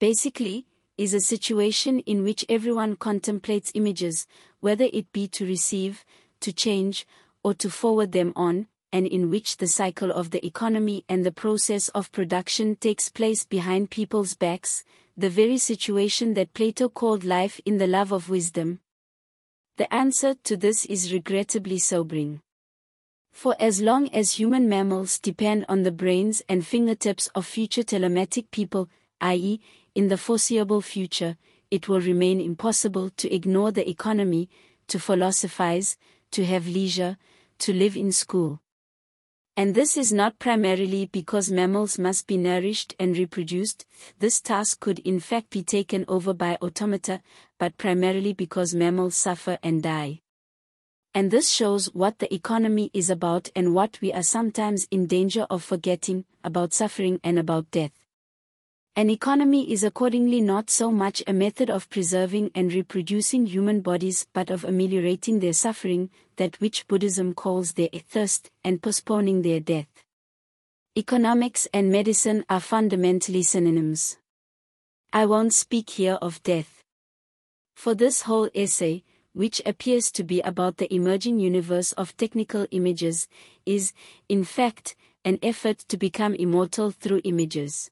[0.00, 0.66] Basically,
[0.98, 4.26] is a situation in which everyone contemplates images,
[4.58, 6.04] whether it be to receive,
[6.40, 7.06] to change,
[7.44, 11.30] or to forward them on, and in which the cycle of the economy and the
[11.30, 14.82] process of production takes place behind people's backs,
[15.16, 18.80] the very situation that Plato called life in the love of wisdom?
[19.76, 22.40] The answer to this is regrettably sobering.
[23.32, 28.50] For as long as human mammals depend on the brains and fingertips of future telematic
[28.50, 28.88] people,
[29.20, 29.60] i.e.,
[29.94, 31.36] in the foreseeable future,
[31.70, 34.48] it will remain impossible to ignore the economy,
[34.88, 35.96] to philosophize,
[36.32, 37.16] to have leisure,
[37.58, 38.60] to live in school.
[39.60, 43.84] And this is not primarily because mammals must be nourished and reproduced,
[44.18, 47.20] this task could in fact be taken over by automata,
[47.58, 50.22] but primarily because mammals suffer and die.
[51.12, 55.46] And this shows what the economy is about and what we are sometimes in danger
[55.50, 57.92] of forgetting about suffering and about death.
[58.96, 64.26] An economy is accordingly not so much a method of preserving and reproducing human bodies
[64.32, 66.08] but of ameliorating their suffering,
[66.40, 69.92] that which Buddhism calls their thirst, and postponing their death.
[70.96, 74.16] Economics and medicine are fundamentally synonyms.
[75.12, 76.82] I won't speak here of death.
[77.76, 79.04] For this whole essay,
[79.34, 83.28] which appears to be about the emerging universe of technical images,
[83.66, 83.92] is,
[84.30, 84.96] in fact,
[85.26, 87.90] an effort to become immortal through images.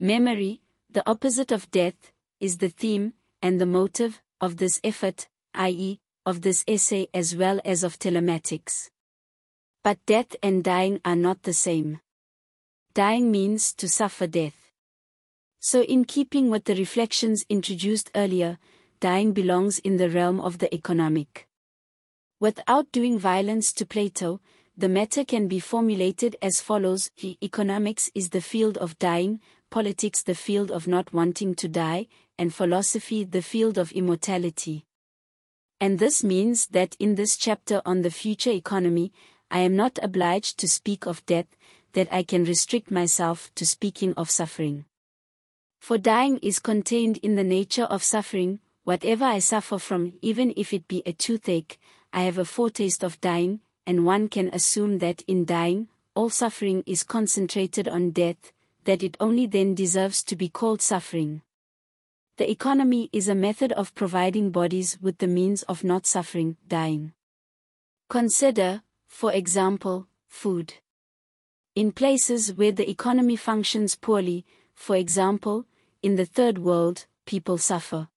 [0.00, 0.60] Memory,
[0.90, 2.10] the opposite of death,
[2.40, 7.60] is the theme, and the motive, of this effort, i.e., of this essay as well
[7.64, 8.90] as of telematics.
[9.82, 12.00] But death and dying are not the same.
[12.94, 14.70] Dying means to suffer death.
[15.60, 18.58] So, in keeping with the reflections introduced earlier,
[19.00, 21.46] dying belongs in the realm of the economic.
[22.40, 24.40] Without doing violence to Plato,
[24.76, 27.10] the matter can be formulated as follows
[27.42, 29.40] Economics is the field of dying,
[29.70, 32.06] politics the field of not wanting to die,
[32.38, 34.84] and philosophy the field of immortality.
[35.80, 39.12] And this means that in this chapter on the future economy,
[39.50, 41.46] I am not obliged to speak of death,
[41.92, 44.84] that I can restrict myself to speaking of suffering.
[45.80, 50.72] For dying is contained in the nature of suffering, whatever I suffer from, even if
[50.72, 51.78] it be a toothache,
[52.12, 56.82] I have a foretaste of dying, and one can assume that in dying, all suffering
[56.86, 58.52] is concentrated on death,
[58.84, 61.42] that it only then deserves to be called suffering.
[62.36, 67.12] The economy is a method of providing bodies with the means of not suffering, dying.
[68.10, 70.74] Consider, for example, food.
[71.76, 74.44] In places where the economy functions poorly,
[74.74, 75.66] for example,
[76.02, 78.08] in the third world, people suffer.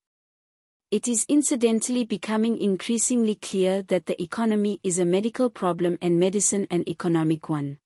[0.90, 6.66] It is incidentally becoming increasingly clear that the economy is a medical problem and medicine
[6.72, 7.78] an economic one.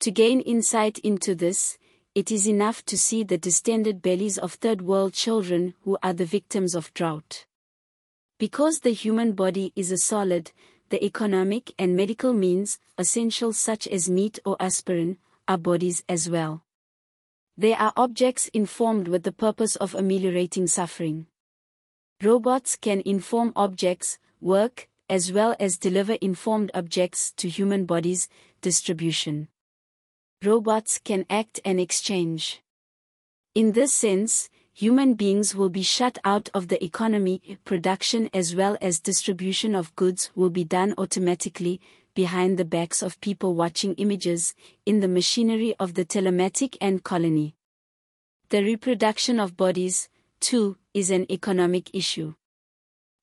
[0.00, 1.78] To gain insight into this,
[2.16, 6.24] it is enough to see the distended bellies of third world children who are the
[6.24, 7.44] victims of drought.
[8.38, 10.50] Because the human body is a solid,
[10.88, 16.64] the economic and medical means, essential such as meat or aspirin, are bodies as well.
[17.58, 21.26] They are objects informed with the purpose of ameliorating suffering.
[22.22, 28.26] Robots can inform objects, work, as well as deliver informed objects to human bodies,
[28.62, 29.48] distribution.
[30.46, 32.62] Robots can act and exchange.
[33.56, 38.78] In this sense, human beings will be shut out of the economy, production as well
[38.80, 41.80] as distribution of goods will be done automatically,
[42.14, 44.54] behind the backs of people watching images,
[44.84, 47.56] in the machinery of the telematic and colony.
[48.50, 50.08] The reproduction of bodies,
[50.38, 52.34] too, is an economic issue.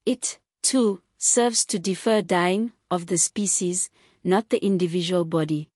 [0.05, 3.89] It, too, serves to defer dying of the species,
[4.25, 5.69] not the individual body.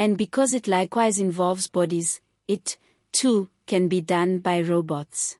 [0.00, 2.78] And because it likewise involves bodies, it,
[3.12, 5.36] too, can be done by robots.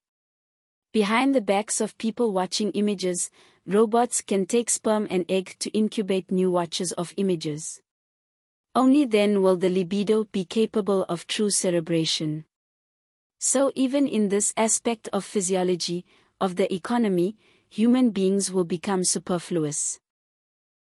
[0.92, 3.30] Behind the backs of people watching images,
[3.66, 7.80] robots can take sperm and egg to incubate new watches of images.
[8.74, 12.44] Only then will the libido be capable of true cerebration.
[13.38, 16.04] So even in this aspect of physiology,
[16.38, 17.34] of the economy,
[17.70, 20.00] human beings will become superfluous.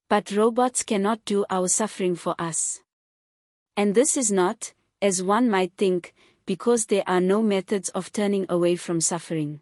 [0.07, 2.80] But robots cannot do our suffering for us.
[3.77, 6.14] And this is not, as one might think,
[6.45, 9.60] because there are no methods of turning away from suffering.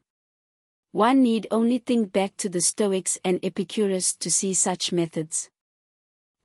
[0.92, 5.50] One need only think back to the Stoics and Epicurus to see such methods.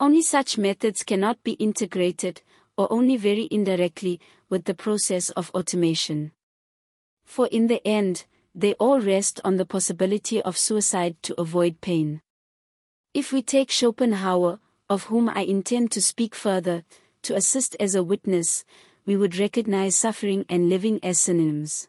[0.01, 2.40] Only such methods cannot be integrated,
[2.78, 6.32] or only very indirectly, with the process of automation.
[7.27, 8.24] For in the end,
[8.55, 12.23] they all rest on the possibility of suicide to avoid pain.
[13.12, 16.85] If we take Schopenhauer, of whom I intend to speak further,
[17.23, 18.65] to assist as a witness,
[19.07, 21.89] we would recognize suffering and living as synonyms.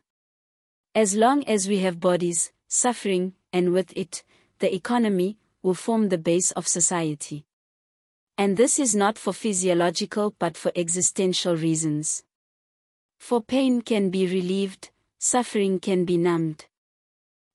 [0.95, 4.23] As long as we have bodies, suffering, and with it,
[4.59, 7.45] the economy, will form the base of society.
[8.37, 12.23] And this is not for physiological but for existential reasons.
[13.19, 16.65] For pain can be relieved, suffering can be numbed.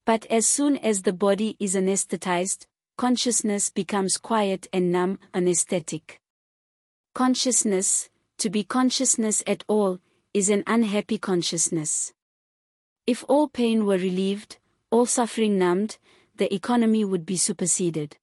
[0.04, 2.66] But as soon as the body is anesthetized,
[2.98, 6.20] consciousness becomes quiet and numb, anesthetic.
[7.14, 8.08] Consciousness,
[8.38, 10.00] to be consciousness at all,
[10.32, 12.12] is an unhappy consciousness.
[13.06, 14.56] If all pain were relieved,
[14.90, 15.98] all suffering numbed,
[16.34, 18.16] the economy would be superseded.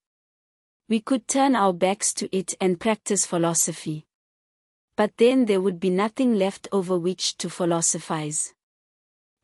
[0.89, 4.07] We could turn our backs to it and practice philosophy.
[4.97, 8.53] But then there would be nothing left over which to philosophize.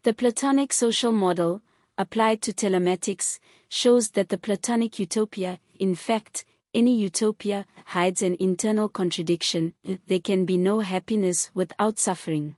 [0.04, 1.62] The Platonic social model,
[1.98, 8.90] applied to telematics, shows that the Platonic utopia, in fact, any utopia, hides an internal
[8.90, 9.74] contradiction,
[10.08, 12.56] there can be no happiness without suffering.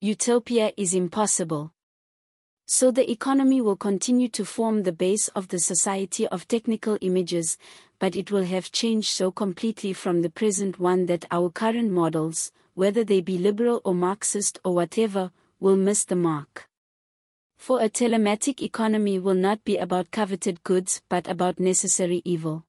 [0.00, 1.72] Utopia is impossible.
[2.66, 7.56] So the economy will continue to form the base of the society of technical images,
[7.98, 12.52] but it will have changed so completely from the present one that our current models,
[12.74, 16.68] whether they be liberal or Marxist or whatever, will miss the mark.
[17.56, 22.67] For a telematic economy will not be about coveted goods but about necessary evil.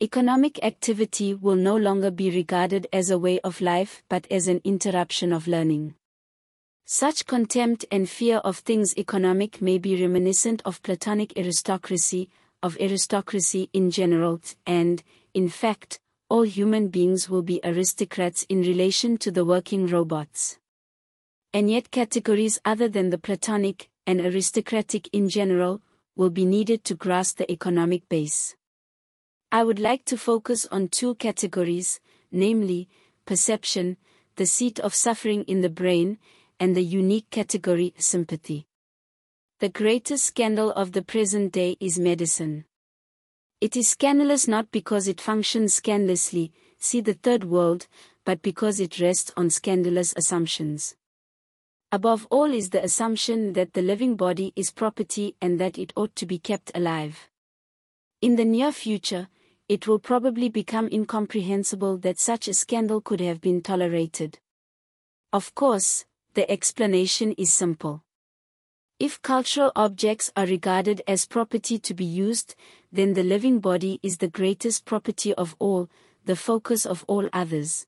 [0.00, 4.60] Economic activity will no longer be regarded as a way of life but as an
[4.64, 5.94] interruption of learning.
[6.84, 12.30] Such contempt and fear of things economic may be reminiscent of Platonic aristocracy,
[12.62, 15.02] of aristocracy in general, and,
[15.34, 15.98] in fact,
[16.28, 20.58] all human beings will be aristocrats in relation to the working robots
[21.52, 25.80] and yet categories other than the Platonic and aristocratic in general
[26.14, 28.54] will be needed to grasp the economic base.
[29.50, 32.00] I would like to focus on two categories,
[32.30, 32.86] namely,
[33.24, 33.96] perception,
[34.36, 36.18] the seat of suffering in the brain,
[36.60, 38.66] and the unique category, sympathy.
[39.60, 42.66] The greatest scandal of the present day is medicine.
[43.58, 47.86] It is scandalous not because it functions scandalously, see the third world,
[48.26, 50.94] but because it rests on scandalous assumptions.
[51.90, 56.14] Above all is the assumption that the living body is property and that it ought
[56.16, 57.30] to be kept alive.
[58.20, 59.28] In the near future,
[59.68, 64.38] it will probably become incomprehensible that such a scandal could have been tolerated.
[65.32, 68.02] Of course, the explanation is simple.
[68.98, 72.56] If cultural objects are regarded as property to be used,
[72.90, 75.88] then the living body is the greatest property of all,
[76.24, 77.86] the focus of all others.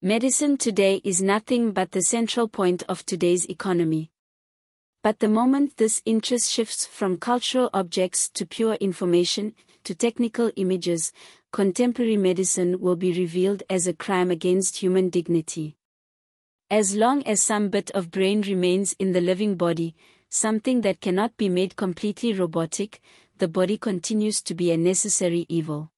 [0.00, 4.10] Medicine today is nothing but the central point of today's economy.
[5.02, 9.54] But the moment this interest shifts from cultural objects to pure information,
[9.88, 11.12] to technical images,
[11.50, 15.78] contemporary medicine will be revealed as a crime against human dignity.
[16.68, 19.94] As long as some bit of brain remains in the living body,
[20.28, 23.00] something that cannot be made completely robotic,
[23.38, 25.90] the body continues to be a necessary evil.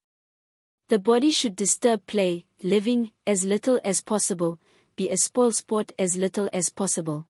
[0.87, 4.61] The body should disturb play, living, as little as possible,
[4.95, 7.27] be a spoil sport as little as possible.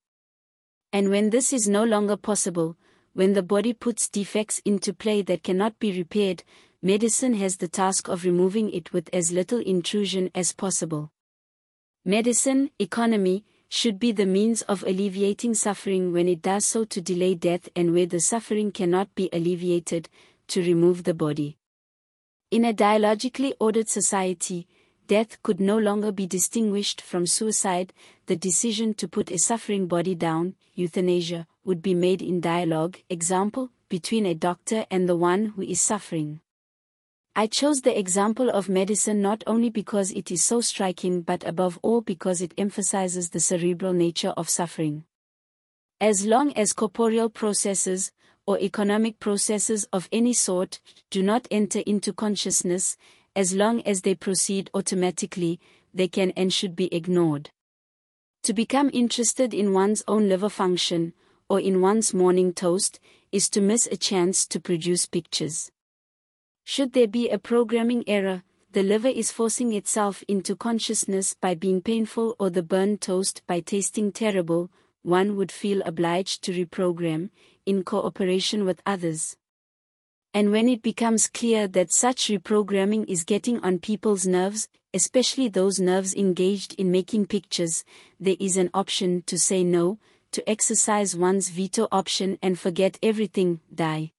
[0.93, 2.77] And when this is no longer possible,
[3.21, 6.43] when the body puts defects into play that cannot be repaired,
[6.81, 11.13] medicine has the task of removing it with as little intrusion as possible.
[12.03, 17.35] Medicine, economy, should be the means of alleviating suffering when it does so to delay
[17.35, 20.09] death and where the suffering cannot be alleviated,
[20.47, 21.59] to remove the body.
[22.51, 24.67] In a dialogically ordered society,
[25.11, 27.93] death could no longer be distinguished from suicide,
[28.27, 33.73] the decision to put a suffering body down, euthanasia, would be made in dialogue, example,
[33.89, 36.41] between a doctor and the one who is suffering.
[37.35, 41.81] I chose the example of medicine not only because it is so striking but above
[41.83, 45.03] all because it emphasizes the cerebral nature of suffering.
[46.01, 48.13] As long as corporeal processes,
[48.47, 50.81] or economic processes of any sort,
[51.11, 52.97] do not enter into consciousness,
[53.37, 55.61] as long as they proceed automatically,
[55.95, 57.51] they can and should be ignored.
[58.45, 61.13] To become interested in one's own liver function,
[61.49, 63.01] or in one's morning toast,
[63.33, 65.71] is to miss a chance to produce pictures.
[66.65, 68.43] Should there be a programming error,
[68.73, 73.61] the liver is forcing itself into consciousness by being painful or the burnt toast by
[73.61, 74.71] tasting terrible,
[75.03, 77.31] one would feel obliged to reprogram,
[77.67, 79.37] in cooperation with others.
[80.33, 85.81] And when it becomes clear that such reprogramming is getting on people's nerves, especially those
[85.81, 87.85] nerves engaged in making pictures,
[88.21, 89.99] there is an option to say no,
[90.31, 94.13] to exercise one's veto option and forget everything, die.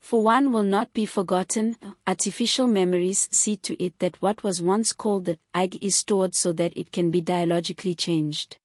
[0.00, 1.76] For one will not be forgotten,
[2.06, 6.52] artificial memories see to it that what was once called the ig is stored so
[6.52, 8.56] that it can be dialogically changed.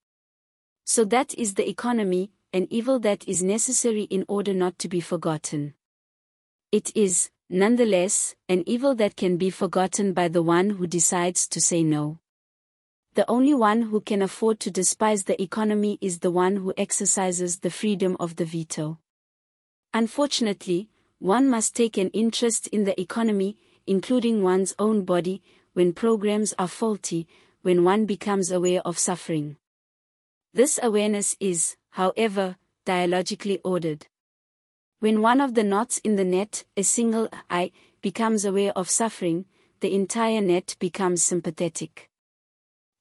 [0.86, 5.02] So that is the economy, an evil that is necessary in order not to be
[5.02, 5.74] forgotten.
[6.74, 11.62] It is, nonetheless, an evil that can be forgotten by the one who decides to
[11.62, 12.18] say no.
[13.14, 17.60] The only one who can afford to despise the economy is the one who exercises
[17.60, 18.98] the freedom of the veto.
[19.94, 20.90] Unfortunately,
[21.20, 23.56] one must take an interest in the economy,
[23.86, 25.44] including one's own body,
[25.74, 27.28] when programs are faulty,
[27.62, 29.58] when one becomes aware of suffering.
[30.56, 34.08] This awareness is, however, dialogically ordered.
[35.04, 37.72] When one of the knots in the net, a single eye,
[38.02, 39.44] becomes aware of suffering,
[39.82, 42.10] the entire net becomes sympathetic.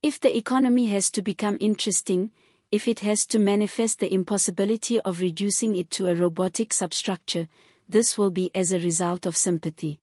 [0.02, 2.32] If the economy has to become interesting,
[2.72, 7.46] if it has to manifest the impossibility of reducing it to a robotic substructure,
[7.88, 10.00] this will be as a result of sympathy.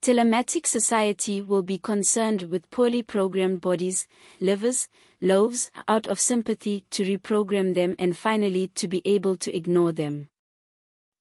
[0.00, 4.08] Telematic society will be concerned with poorly programmed bodies,
[4.40, 4.88] livers,
[5.20, 10.30] loaves, out of sympathy to reprogram them and finally to be able to ignore them.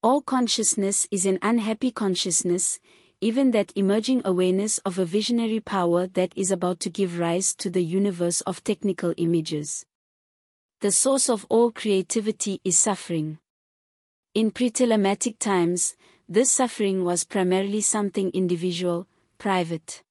[0.04, 2.80] All consciousness is an unhappy consciousness,
[3.22, 7.70] even that emerging awareness of a visionary power that is about to give rise to
[7.70, 9.86] the universe of technical images.
[10.80, 13.38] The source of all creativity is suffering.
[14.34, 15.96] In pre-telematic times,
[16.28, 19.06] this suffering was primarily something individual,
[19.38, 20.02] private.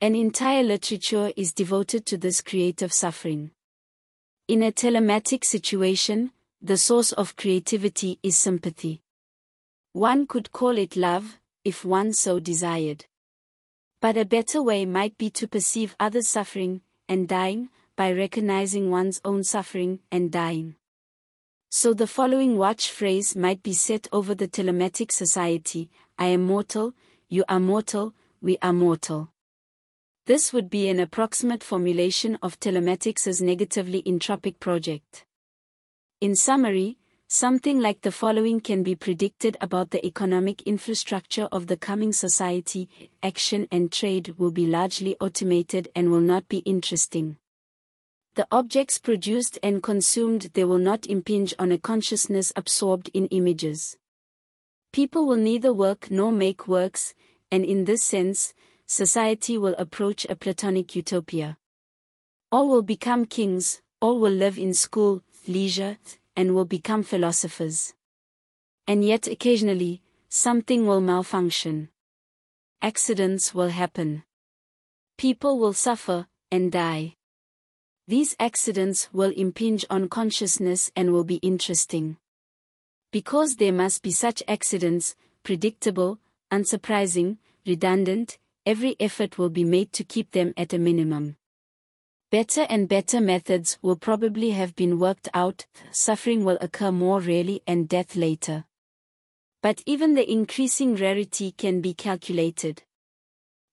[0.00, 3.50] An entire literature is devoted to this creative suffering.
[4.48, 6.30] In a telematic situation,
[6.64, 9.02] the source of creativity is sympathy.
[9.92, 13.04] One could call it love, if one so desired.
[14.00, 19.20] But a better way might be to perceive others suffering and dying by recognizing one's
[19.26, 20.76] own suffering and dying.
[21.68, 26.94] So the following watch phrase might be set over the telematic society I am mortal,
[27.28, 29.30] you are mortal, we are mortal.
[30.24, 35.26] This would be an approximate formulation of telematics' negatively entropic project.
[36.24, 36.96] In summary,
[37.28, 42.88] something like the following can be predicted about the economic infrastructure of the coming society
[43.22, 47.36] action and trade will be largely automated and will not be interesting
[48.36, 53.96] the objects produced and consumed they will not impinge on a consciousness absorbed in images.
[54.92, 57.14] People will neither work nor make works,
[57.52, 58.54] and in this sense,
[58.86, 61.56] society will approach a Platonic utopia.
[62.50, 65.98] All will become kings, all will live in school, leisure,
[66.36, 67.94] and will become philosophers.
[68.86, 71.88] And yet occasionally, something will malfunction.
[72.82, 74.24] Accidents will happen.
[75.16, 77.14] People will suffer and die.
[78.06, 82.18] These accidents will impinge on consciousness and will be interesting.
[83.12, 86.18] Because there must be such accidents, predictable,
[86.52, 91.36] unsurprising, redundant, every effort will be made to keep them at a minimum.
[92.34, 97.62] Better and better methods will probably have been worked out, suffering will occur more rarely
[97.64, 98.64] and death later.
[99.62, 102.82] But even the increasing rarity can be calculated.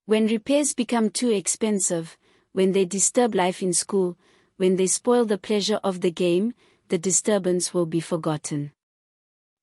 [0.05, 2.19] When repairs become too expensive,
[2.51, 4.15] when they disturb life in school,
[4.57, 6.53] when they spoil the pleasure of the game,
[6.89, 8.73] the disturbance will be forgotten.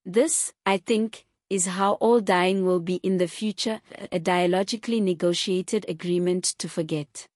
[0.05, 3.81] This, I think, is how all dying will be in the future,
[4.11, 7.29] a dialogically negotiated agreement to forget.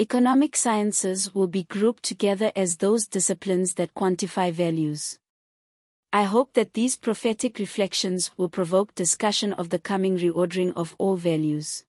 [0.00, 5.20] Economic sciences will be grouped together as those disciplines that quantify values.
[6.12, 11.14] I hope that these prophetic reflections will provoke discussion of the coming reordering of all
[11.14, 11.84] values.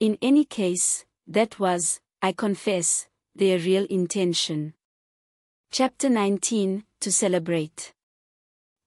[0.00, 4.74] In any case, that was, I confess, their real intention.
[5.70, 7.92] Chapter 19 To Celebrate.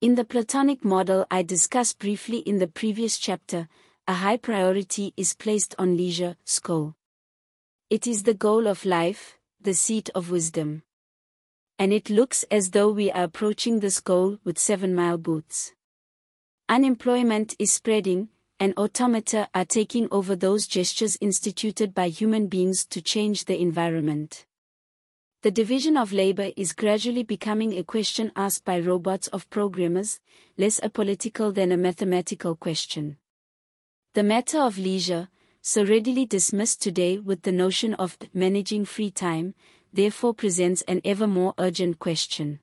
[0.02, 3.70] In the Platonic model I discussed briefly in the previous chapter,
[4.06, 6.97] a high priority is placed on leisure, school.
[7.90, 10.82] It is the goal of life, the seat of wisdom.
[11.78, 15.72] And it looks as though we are approaching this goal with seven mile boots.
[16.68, 18.28] Unemployment is spreading,
[18.60, 24.44] and automata are taking over those gestures instituted by human beings to change the environment.
[25.40, 30.20] The division of labor is gradually becoming a question asked by robots of programmers,
[30.58, 33.16] less a political than a mathematical question.
[34.12, 35.30] The matter of leisure,
[35.68, 39.54] so readily dismissed today with the notion of managing free time,
[39.92, 42.58] therefore presents an ever more urgent question.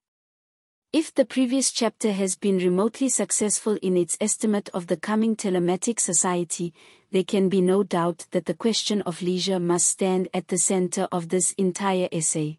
[0.92, 6.00] If the previous chapter has been remotely successful in its estimate of the coming telematic
[6.00, 6.74] society,
[7.12, 11.08] there can be no doubt that the question of leisure must stand at the center
[11.12, 12.58] of this entire essay.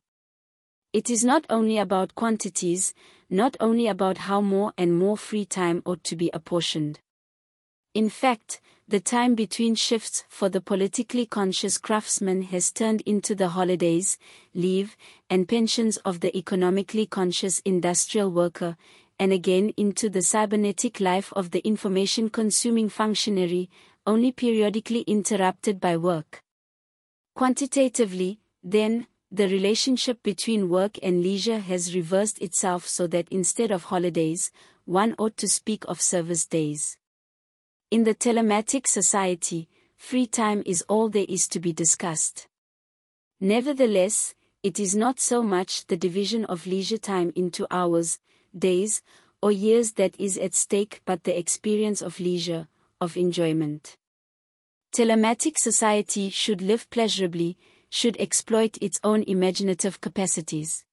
[0.92, 2.94] It is not only about quantities,
[3.28, 7.00] not only about how more and more free time ought to be apportioned.
[7.94, 13.48] In fact, the time between shifts for the politically conscious craftsman has turned into the
[13.48, 14.16] holidays,
[14.54, 14.96] leave,
[15.28, 18.76] and pensions of the economically conscious industrial worker,
[19.18, 23.68] and again into the cybernetic life of the information consuming functionary,
[24.06, 26.44] only periodically interrupted by work.
[27.34, 33.84] Quantitatively, then, the relationship between work and leisure has reversed itself so that instead of
[33.84, 34.52] holidays,
[34.84, 36.96] one ought to speak of service days.
[37.88, 42.48] In the telematic society, free time is all there is to be discussed.
[43.40, 44.34] Nevertheless,
[44.64, 48.18] it is not so much the division of leisure time into hours,
[48.58, 49.02] days,
[49.40, 52.66] or years that is at stake but the experience of leisure,
[53.00, 53.96] of enjoyment.
[54.92, 57.56] Telematic society should live pleasurably,
[57.88, 60.85] should exploit its own imaginative capacities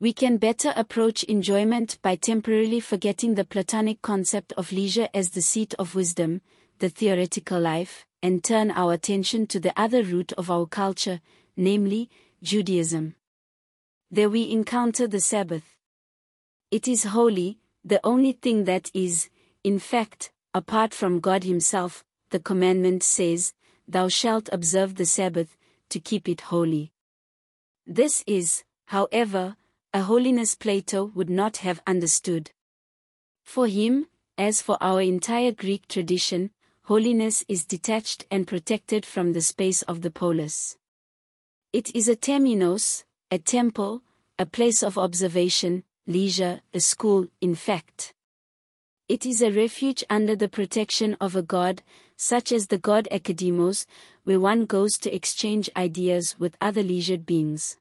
[0.00, 5.42] we can better approach enjoyment by temporarily forgetting the Platonic concept of leisure as the
[5.42, 6.40] seat of wisdom,
[6.78, 11.20] the theoretical life, and turn our attention to the other root of our culture,
[11.56, 12.08] namely,
[12.42, 13.16] Judaism.
[14.10, 15.76] There we encounter the Sabbath.
[16.70, 19.28] It is holy, the only thing that is,
[19.64, 23.52] in fact, apart from God Himself, the commandment says,
[23.88, 25.56] Thou shalt observe the Sabbath,
[25.88, 26.92] to keep it holy.
[27.86, 29.56] This is, however,
[29.98, 32.52] a holiness Plato would not have understood.
[33.42, 34.06] For him,
[34.38, 36.52] as for our entire Greek tradition,
[36.84, 40.76] holiness is detached and protected from the space of the polis.
[41.72, 43.02] It is a temenos,
[43.32, 44.02] a temple,
[44.38, 48.14] a place of observation, leisure, a school, in fact.
[49.08, 51.82] It is a refuge under the protection of a god,
[52.16, 53.84] such as the god Academos,
[54.22, 57.78] where one goes to exchange ideas with other leisured beings.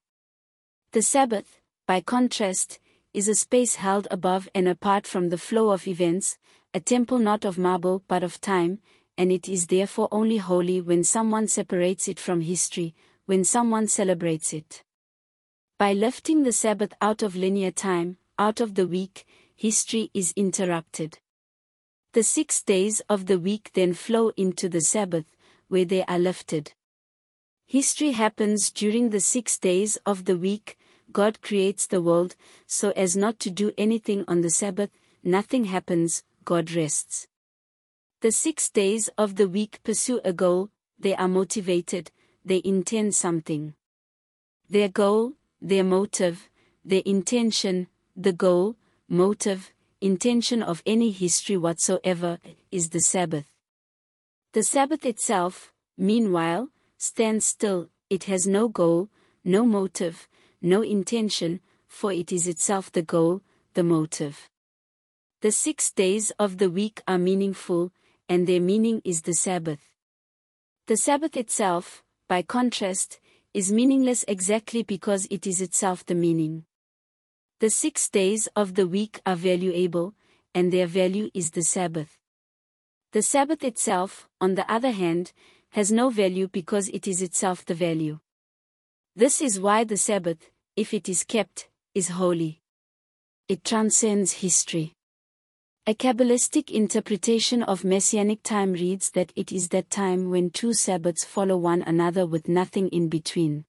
[0.94, 2.80] The Sabbath, by contrast,
[3.14, 6.38] is a space held above and apart from the flow of events,
[6.74, 8.80] a temple not of marble but of time,
[9.18, 12.94] and it is therefore only holy when someone separates it from history,
[13.26, 14.84] when someone celebrates it.
[15.80, 21.20] By lifting the Sabbath out of linear time, out of the week, history is interrupted.
[22.12, 25.26] The six days of the week then flow into the Sabbath,
[25.70, 26.74] where they are lifted.
[27.66, 30.78] History happens during the six days of the week,
[31.18, 32.36] God creates the world,
[32.68, 34.92] so as not to do anything on the Sabbath,
[35.24, 37.26] nothing happens, God rests.
[38.22, 40.70] The six days of the week pursue a goal,
[41.00, 42.12] they are motivated,
[42.46, 43.74] they intend something.
[44.70, 46.50] Their goal, their motive,
[46.86, 48.76] their intention, the goal,
[49.10, 52.38] motive, intention of any history whatsoever,
[52.70, 53.48] is the Sabbath.
[54.54, 56.70] The Sabbath itself, meanwhile,
[57.00, 59.10] stands still, it has no goal,
[59.44, 60.28] no motive,
[60.62, 63.42] no intention, for it is itself the goal,
[63.74, 64.50] the motive.
[65.42, 67.92] The six days of the week are meaningful,
[68.28, 69.90] and their meaning is the Sabbath.
[70.88, 73.20] The Sabbath itself, by contrast,
[73.54, 76.66] is meaningless exactly because it is itself the meaning.
[77.60, 80.14] The six days of the week are valuable,
[80.54, 82.18] and their value is the Sabbath.
[83.14, 85.34] The Sabbath itself, on the other hand,
[85.70, 88.20] has no value because it is itself the value.
[89.18, 92.62] This is why the Sabbath, if it is kept, is holy.
[93.50, 94.94] It transcends history.
[95.88, 101.26] A Kabbalistic interpretation of Messianic time reads that it is that time when two Sabbaths
[101.26, 103.66] follow one another with nothing in between.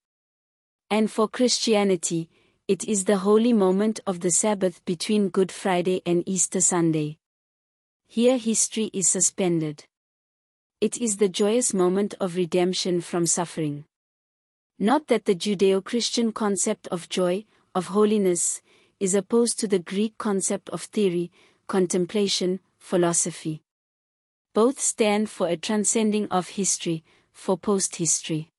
[0.91, 2.29] And for Christianity,
[2.69, 7.17] it is the holy moment of the Sabbath between Good Friday and Easter Sunday.
[8.07, 9.87] Here history is suspended.
[10.83, 13.87] It is the joyous moment of redemption from suffering.
[14.81, 18.63] Not that the Judeo Christian concept of joy, of holiness,
[19.01, 21.33] is opposed to the Greek concept of theory,
[21.67, 23.63] contemplation, philosophy.
[24.55, 27.03] Both stand for a transcending of history,
[27.33, 28.51] for post-history.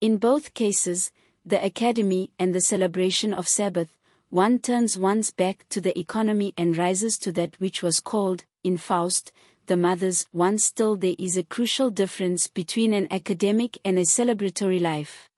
[0.00, 1.12] In both cases,
[1.44, 3.90] the academy and the celebration of Sabbath,
[4.30, 8.78] one turns one's back to the economy and rises to that which was called, in
[8.78, 9.32] Faust,
[9.66, 14.80] the mother's one still there is a crucial difference between an academic and a celebratory
[14.80, 15.28] life.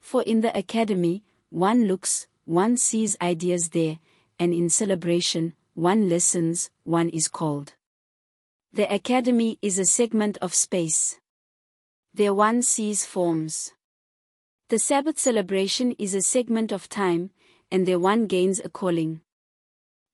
[0.00, 3.98] For in the academy, one looks, one sees ideas there,
[4.38, 7.74] and in celebration, one listens, one is called.
[8.72, 11.18] The academy is a segment of space.
[12.14, 13.72] There one sees forms.
[14.68, 17.30] The Sabbath celebration is a segment of time,
[17.72, 19.22] and there one gains a calling.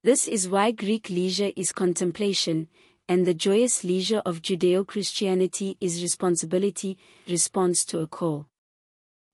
[0.03, 2.69] This is why Greek leisure is contemplation,
[3.09, 8.47] and the joyous leisure of Judeo Christianity is responsibility, response to a call.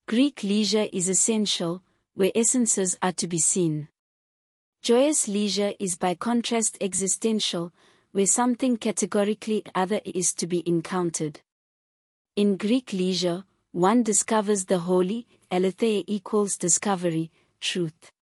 [0.07, 1.83] Greek leisure is essential,
[2.15, 3.89] where essences are to be seen.
[4.83, 7.73] Joyous leisure is by contrast existential,
[8.11, 11.41] where something categorically other is to be encountered.
[12.37, 17.31] In Greek leisure, one discovers the holy, aletheia equals discovery,
[17.61, 18.13] truth.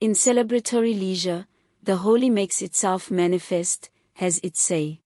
[0.00, 1.46] In celebratory leisure,
[1.82, 3.90] the holy makes itself manifest,
[4.20, 5.00] has its say.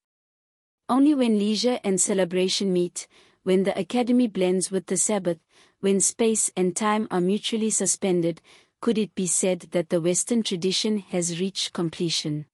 [0.89, 3.07] Only when leisure and celebration meet,
[3.45, 5.39] when the academy blends with the Sabbath,
[5.79, 8.43] when space and time are mutually suspended,
[8.81, 12.47] could it be said that the Western tradition has reached completion?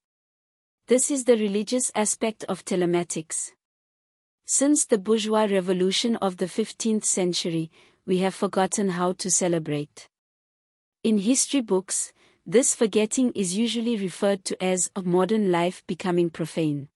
[0.87, 3.53] This is the religious aspect of telematics.
[4.45, 7.71] Since the bourgeois revolution of the 15th century,
[8.05, 10.11] we have forgotten how to celebrate.
[11.03, 12.13] In history books,
[12.51, 16.89] this forgetting is usually referred to as modern life becoming profane.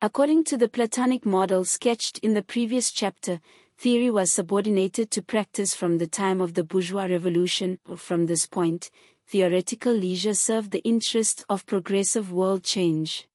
[0.00, 3.40] According to the Platonic model sketched in the previous chapter,
[3.76, 7.80] theory was subordinated to practice from the time of the bourgeois revolution.
[7.88, 8.92] Or from this point,
[9.26, 13.26] theoretical leisure served the interest of progressive world change.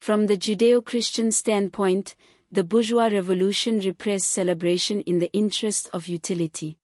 [0.00, 2.16] From the Judeo Christian standpoint,
[2.50, 6.79] the bourgeois revolution repressed celebration in the interest of utility.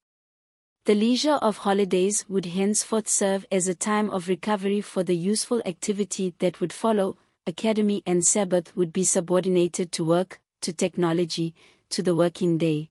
[0.87, 5.61] The leisure of holidays would henceforth serve as a time of recovery for the useful
[5.67, 11.57] activity that would follow, academy and Sabbath would be subordinated to work, to technology,
[11.91, 12.91] to the working day.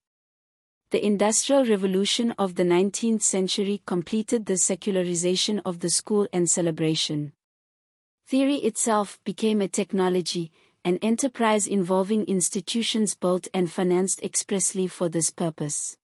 [0.91, 7.31] The Industrial Revolution of the 19th century completed the secularization of the school and celebration.
[8.27, 10.51] Theory itself became a technology,
[10.83, 15.95] an enterprise involving institutions built and financed expressly for this purpose.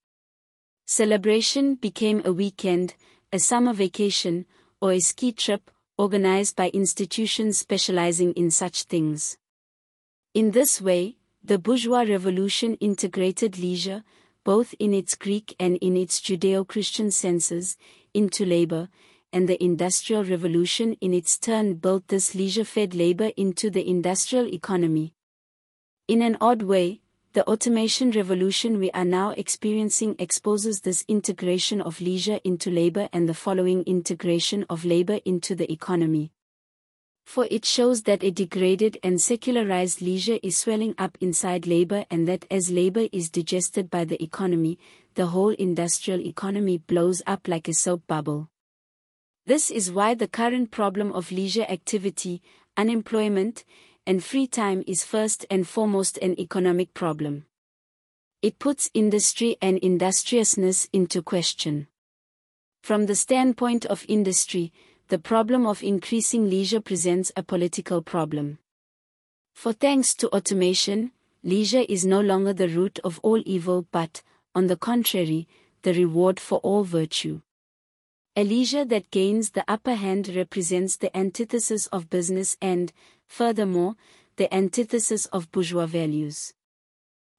[0.93, 2.95] Celebration became a weekend,
[3.31, 4.45] a summer vacation,
[4.81, 9.37] or a ski trip, organized by institutions specializing in such things.
[10.33, 14.03] In this way, the bourgeois revolution integrated leisure,
[14.43, 17.77] both in its Greek and in its Judeo Christian senses,
[18.13, 18.89] into labor,
[19.31, 24.53] and the Industrial Revolution in its turn built this leisure fed labor into the industrial
[24.53, 25.13] economy.
[26.09, 26.99] In an odd way,
[27.33, 33.27] the automation revolution we are now experiencing exposes this integration of leisure into labor and
[33.27, 36.31] the following integration of labor into the economy
[37.25, 42.27] for it shows that a degraded and secularized leisure is swelling up inside labor and
[42.27, 44.77] that as labor is digested by the economy,
[45.15, 48.49] the whole industrial economy blows up like a soap bubble.
[49.45, 52.41] This is why the current problem of leisure activity,
[52.75, 53.63] unemployment,
[54.05, 57.45] and free time is first and foremost an economic problem.
[58.41, 61.87] It puts industry and industriousness into question.
[62.81, 64.73] From the standpoint of industry,
[65.09, 68.57] the problem of increasing leisure presents a political problem.
[69.53, 71.11] For thanks to automation,
[71.43, 74.23] leisure is no longer the root of all evil but,
[74.55, 75.47] on the contrary,
[75.83, 77.41] the reward for all virtue.
[78.35, 82.93] A leisure that gains the upper hand represents the antithesis of business and,
[83.31, 83.95] furthermore,
[84.35, 86.53] the antithesis of bourgeois values.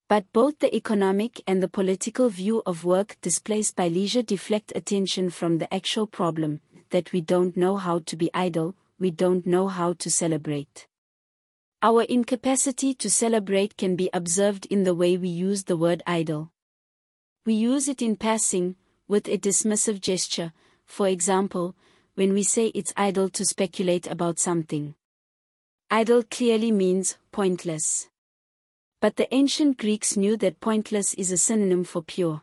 [0.09, 5.29] But both the economic and the political view of work displaced by leisure deflect attention
[5.29, 6.61] from the actual problem
[6.91, 10.87] that we don't know how to be idle, we don't know how to celebrate.
[11.83, 16.53] Our incapacity to celebrate can be observed in the way we use the word idle.
[17.45, 18.77] We use it in passing,
[19.09, 20.53] with a dismissive gesture,
[20.87, 21.75] for example,
[22.15, 24.95] when we say it's idle to speculate about something.
[25.95, 28.09] Idle clearly means pointless.
[29.03, 32.41] But the ancient Greeks knew that pointless is a synonym for pure.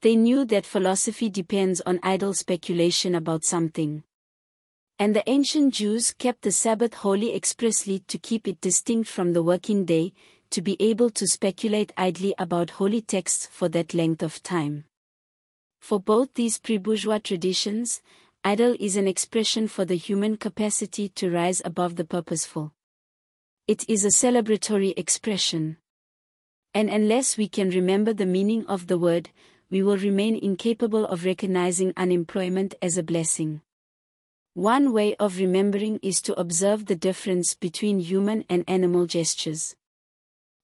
[0.00, 4.04] They knew that philosophy depends on idle speculation about something.
[4.98, 9.42] And the ancient Jews kept the Sabbath holy expressly to keep it distinct from the
[9.42, 10.14] working day,
[10.48, 14.86] to be able to speculate idly about holy texts for that length of time.
[15.78, 18.00] For both these pre-bourgeois traditions,
[18.46, 22.72] idle is an expression for the human capacity to rise above the purposeful.
[23.66, 25.78] It is a celebratory expression.
[26.72, 29.30] And unless we can remember the meaning of the word,
[29.68, 33.62] we will remain incapable of recognizing unemployment as a blessing.
[34.54, 39.74] One way of remembering is to observe the difference between human and animal gestures.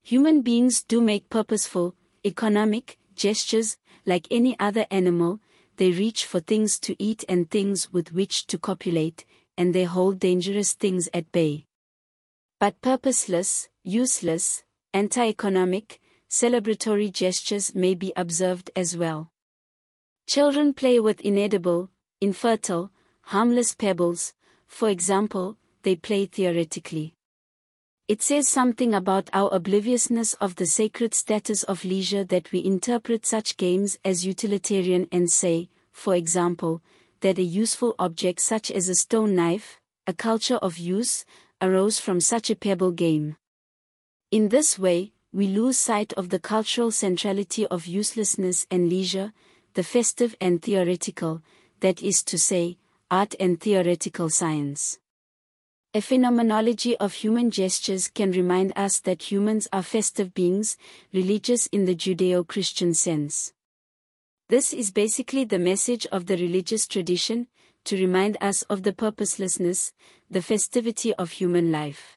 [0.04, 3.76] Human beings do make purposeful, economic, gestures,
[4.06, 5.40] like any other animal,
[5.82, 9.24] they reach for things to eat and things with which to copulate,
[9.56, 11.66] and they hold dangerous things at bay.
[12.60, 14.62] But purposeless, useless,
[14.94, 16.00] anti-economic,
[16.30, 19.32] celebratory gestures may be observed as well.
[20.28, 21.90] Children play with inedible,
[22.20, 22.92] infertile,
[23.22, 24.34] harmless pebbles,
[24.68, 27.16] for example, they play theoretically.
[28.12, 33.24] It says something about our obliviousness of the sacred status of leisure that we interpret
[33.24, 36.82] such games as utilitarian and say, for example,
[37.20, 41.24] that a useful object such as a stone knife, a culture of use,
[41.62, 43.36] arose from such a pebble game.
[44.30, 49.32] In this way, we lose sight of the cultural centrality of uselessness and leisure,
[49.72, 51.40] the festive and theoretical,
[51.80, 52.76] that is to say,
[53.10, 54.98] art and theoretical science.
[55.94, 60.78] A phenomenology of human gestures can remind us that humans are festive beings,
[61.12, 63.52] religious in the Judeo Christian sense.
[64.48, 67.46] This is basically the message of the religious tradition,
[67.84, 69.92] to remind us of the purposelessness,
[70.30, 72.16] the festivity of human life.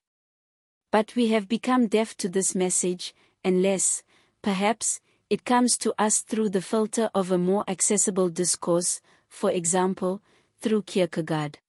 [0.90, 4.04] But we have become deaf to this message, unless,
[4.42, 10.22] perhaps, it comes to us through the filter of a more accessible discourse, for example,
[10.62, 11.60] through Kierkegaard.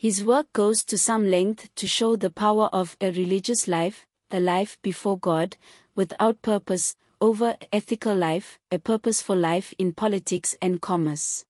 [0.00, 4.38] His work goes to some length to show the power of a religious life, a
[4.38, 5.56] life before God,
[5.96, 11.44] without purpose, over ethical life, a purposeful life in politics and commerce.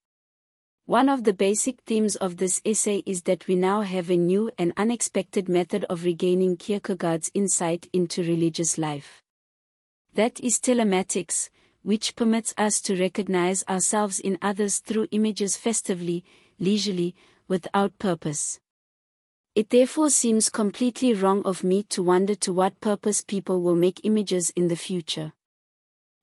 [0.87, 4.51] One of the basic themes of this essay is that we now have a new
[4.57, 9.23] and unexpected method of regaining Kierkegaard's insight into religious life.
[10.15, 11.51] That is telematics,
[11.83, 16.25] which permits us to recognize ourselves in others through images festively,
[16.59, 17.15] leisurely,
[17.49, 18.61] without purpose.
[19.55, 24.05] It therefore seems completely wrong of me to wonder to what purpose people will make
[24.05, 25.33] images in the future.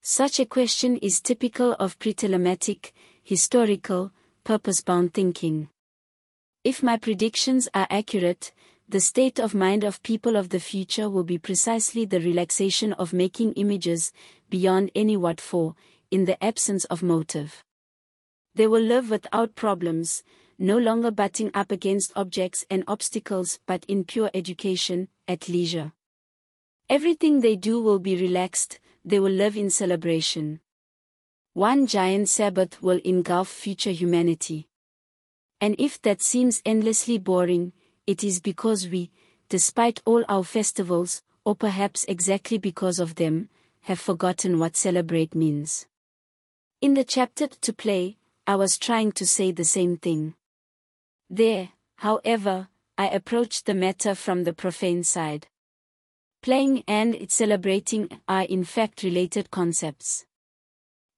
[0.02, 2.92] Such a question is typical of pre-telematic,
[3.24, 4.12] historical,
[4.44, 5.68] purpose-bound thinking.
[6.64, 8.54] If my predictions are accurate,
[8.88, 13.14] the state of mind of people of the future will be precisely the relaxation of
[13.14, 14.14] making images,
[14.52, 15.76] beyond any what for,
[16.12, 17.64] in the absence of motive.
[18.54, 20.24] They will live without problems,
[20.58, 25.92] no longer butting up against objects and obstacles but in pure education, at leisure.
[26.90, 30.60] Everything they do will be relaxed, they will live in celebration.
[31.54, 34.68] One giant Sabbath will engulf future humanity.
[35.62, 37.74] And if that seems endlessly boring,
[38.06, 39.12] it is because we,
[39.50, 43.50] despite all our festivals, or perhaps exactly because of them,
[43.82, 45.86] have forgotten what celebrate means.
[46.82, 48.18] In the chapter to play,
[48.48, 50.36] I was trying to say the same thing.
[51.30, 55.48] There, however, I approached the matter from the profane side.
[56.42, 60.26] Playing and celebrating are in fact related concepts.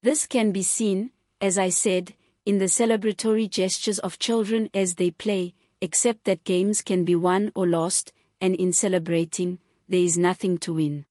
[0.02, 1.12] This can be seen,
[1.42, 2.14] as I said,
[2.46, 7.52] in the celebratory gestures of children as they play, except that games can be won
[7.56, 9.60] or lost, and in celebrating,
[9.90, 11.06] there is nothing to win.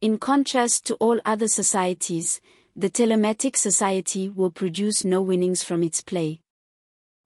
[0.00, 2.40] In contrast to all other societies,
[2.74, 6.40] the telematic society will produce no winnings from its play.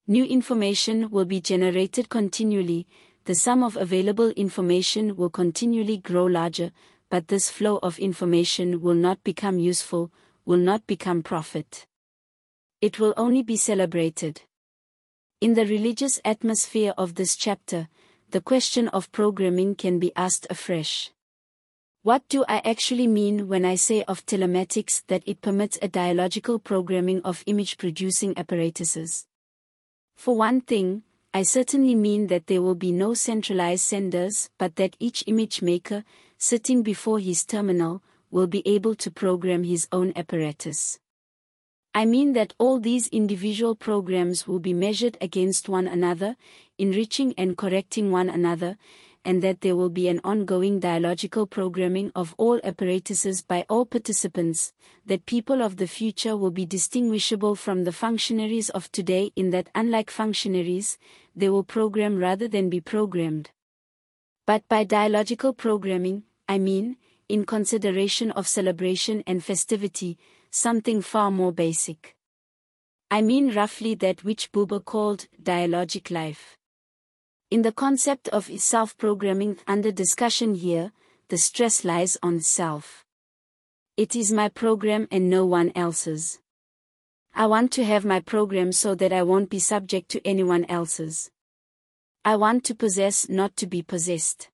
[0.06, 2.86] New information will be generated continually,
[3.24, 6.72] the sum of available information will continually grow larger,
[7.09, 10.12] but this flow of information will not become useful,
[10.44, 11.86] will not become profit.
[12.82, 14.43] It will only be celebrated.
[15.40, 17.89] In the religious atmosphere of this chapter,
[18.31, 21.12] the question of programming can be asked afresh.
[22.02, 26.59] What do I actually mean when I say of telematics that it permits a dialogical
[26.59, 29.24] programming of image producing apparatuses?
[30.16, 34.97] For one thing, I certainly mean that there will be no centralized senders, but that
[35.01, 36.05] each image maker,
[36.39, 40.99] sitting before his terminal, will be able to program his own apparatus.
[41.93, 46.36] I mean that all these individual programs will be measured against one another,
[46.78, 48.77] enriching and correcting one another,
[49.24, 54.72] and that there will be an ongoing dialogical programming of all apparatuses by all participants,
[55.06, 59.70] that people of the future will be distinguishable from the functionaries of today in that
[59.74, 60.98] unlike functionaries,
[61.34, 63.51] they will program rather than be programmed.
[64.46, 66.96] But by dialogical programming, I mean,
[67.28, 70.18] in consideration of celebration and festivity,
[70.51, 72.14] something far more basic.
[73.10, 76.59] I mean roughly that which Buber called dialogic life.
[77.51, 80.93] In the concept of self-programming under discussion here,
[81.29, 83.05] the stress lies on self.
[83.97, 86.41] It is my program and no one else's.
[87.35, 91.31] I want to have my program so that I won't be subject to anyone else's.
[92.25, 94.49] I want to possess not to be possessed.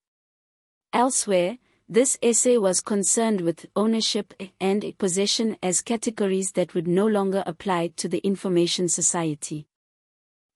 [0.92, 1.58] Elsewhere,
[1.88, 7.92] this essay was concerned with ownership and possession as categories that would no longer apply
[7.96, 9.66] to the information society.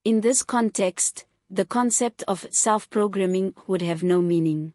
[0.05, 4.73] In this context, the concept of self-programming would have no meaning.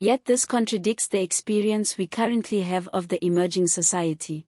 [0.00, 4.46] Yet this contradicts the experience we currently have of the emerging society.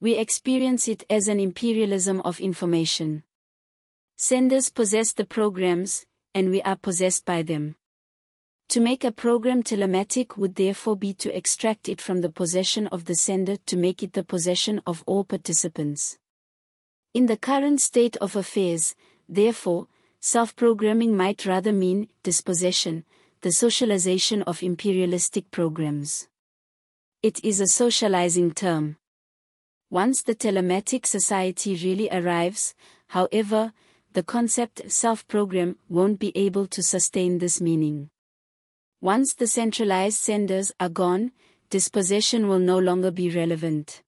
[0.00, 3.22] We experience it as an imperialism of information.
[4.16, 7.76] Senders possess the programs, and we are possessed by them.
[8.70, 13.04] To make a program telematic would therefore be to extract it from the possession of
[13.04, 16.18] the sender to make it the possession of all participants.
[17.14, 18.94] In the current state of affairs,
[19.28, 19.86] therefore,
[20.26, 23.04] Self-programming might rather mean dispossession,
[23.42, 26.26] the socialization of imperialistic programs.
[27.22, 28.96] It is a socializing term.
[29.88, 32.74] Once the telematic society really arrives,
[33.06, 33.72] however,
[34.14, 38.10] the concept self-program won't be able to sustain this meaning.
[39.00, 41.30] Once the centralized senders are gone,
[41.70, 44.02] dispossession will no longer be relevant.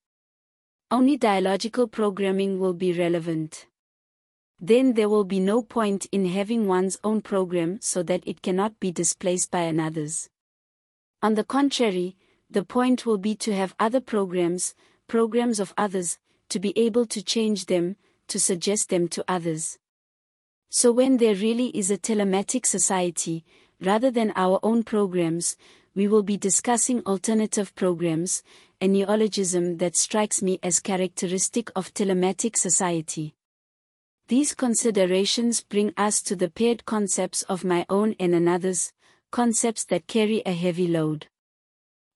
[0.91, 3.68] Only dialogical programming will be relevant.
[4.61, 8.81] Then there will be no point in having one's own program so that it cannot
[8.81, 10.29] be displaced by another's.
[11.23, 12.17] On the contrary,
[12.51, 14.75] the point will be to have other programs,
[15.07, 16.19] programs of others,
[16.49, 19.79] to be able to change them, to suggest them to others.
[20.71, 23.45] So when there really is a telematic society,
[23.81, 25.57] rather than our own programs,
[25.95, 28.43] we will be discussing alternative programs,
[28.81, 33.35] a neologism that strikes me as characteristic of telematic society.
[34.29, 38.93] These considerations bring us to the paired concepts of my own and another's,
[39.31, 41.29] concepts that carry a heavy load.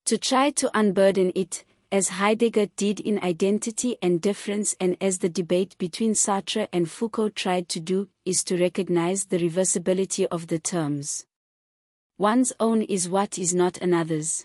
[0.05, 5.30] To try to unburden it, as Heidegger did in Identity and Difference and as the
[5.30, 10.59] debate between Sartre and Foucault tried to do, is to recognize the reversibility of the
[10.59, 11.24] terms.
[12.18, 14.44] One's own is what is not another's.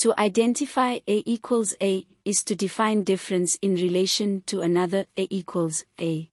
[0.00, 5.86] To identify A equals A is to define difference in relation to another A equals
[5.98, 6.30] A.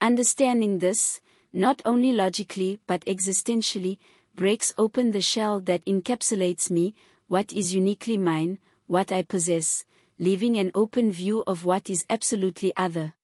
[0.00, 1.20] Understanding this,
[1.52, 3.98] not only logically but existentially,
[4.34, 6.94] breaks open the shell that encapsulates me,
[7.28, 9.84] what is uniquely mine, what I possess,
[10.18, 13.14] leaving an open view of what is absolutely other.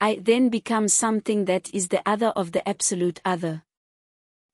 [0.00, 3.62] I then become something that is the other of the absolute other.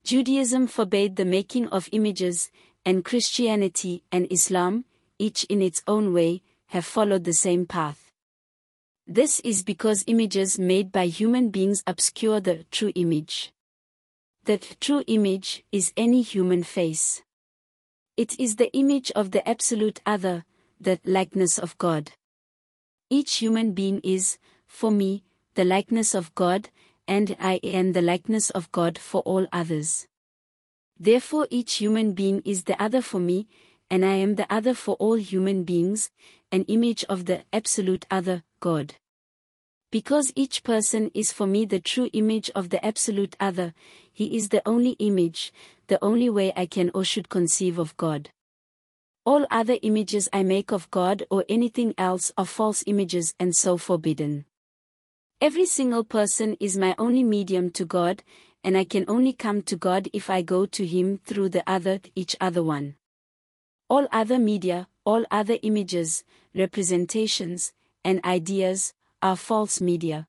[0.02, 2.50] Judaism forbade the making of images,
[2.84, 4.84] and Christianity and Islam,
[5.18, 8.09] each in its own way, have followed the same path.
[9.12, 13.50] This is because images made by human beings obscure the true image.
[14.44, 17.20] The true image is any human face.
[18.16, 20.44] It is the image of the absolute other,
[20.80, 22.12] the likeness of God.
[23.10, 24.38] Each human being is,
[24.68, 25.24] for me,
[25.56, 26.68] the likeness of God,
[27.08, 30.06] and I am the likeness of God for all others.
[31.00, 33.48] Therefore each human being is the other for me,
[33.90, 36.12] and I am the other for all human beings,
[36.52, 38.94] an image of the absolute other, God.
[39.90, 43.74] Because each person is for me the true image of the absolute other,
[44.12, 45.52] he is the only image,
[45.88, 48.30] the only way I can or should conceive of God.
[49.26, 53.76] All other images I make of God or anything else are false images and so
[53.76, 54.44] forbidden.
[55.40, 58.22] Every single person is my only medium to God,
[58.62, 62.00] and I can only come to God if I go to Him through the other,
[62.14, 62.94] each other one.
[63.88, 66.24] All other media, all other images,
[66.54, 67.72] representations,
[68.04, 70.26] and ideas, are false media.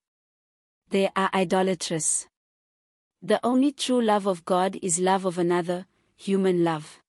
[0.90, 2.28] They are idolatrous.
[3.22, 5.86] The only true love of God is love of another,
[6.18, 7.00] human love.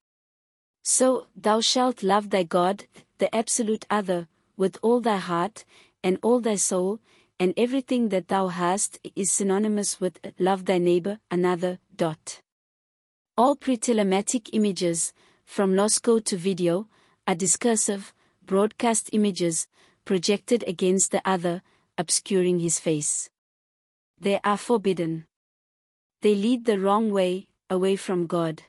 [0.85, 2.85] So, thou shalt love thy God,
[3.19, 5.65] the absolute other, with all thy heart,
[6.05, 7.01] and all thy soul,
[7.39, 11.79] and everything that thou hast is synonymous with love thy neighbor, another.
[11.97, 12.41] Dot.
[13.37, 15.13] All pre-telematic images,
[15.45, 16.89] from Lascaux to video,
[17.27, 18.13] are discursive,
[18.45, 19.69] broadcast images,
[20.05, 21.63] projected against the other,
[21.97, 23.31] obscuring his face.
[24.19, 25.27] They are forbidden.
[26.21, 28.63] They lead the wrong way, away from God.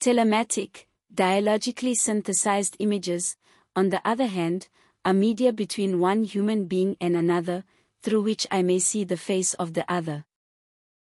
[0.00, 3.36] Telematic, dialogically synthesized images,
[3.76, 4.68] on the other hand,
[5.04, 7.64] are media between one human being and another,
[8.02, 10.24] through which I may see the face of the other.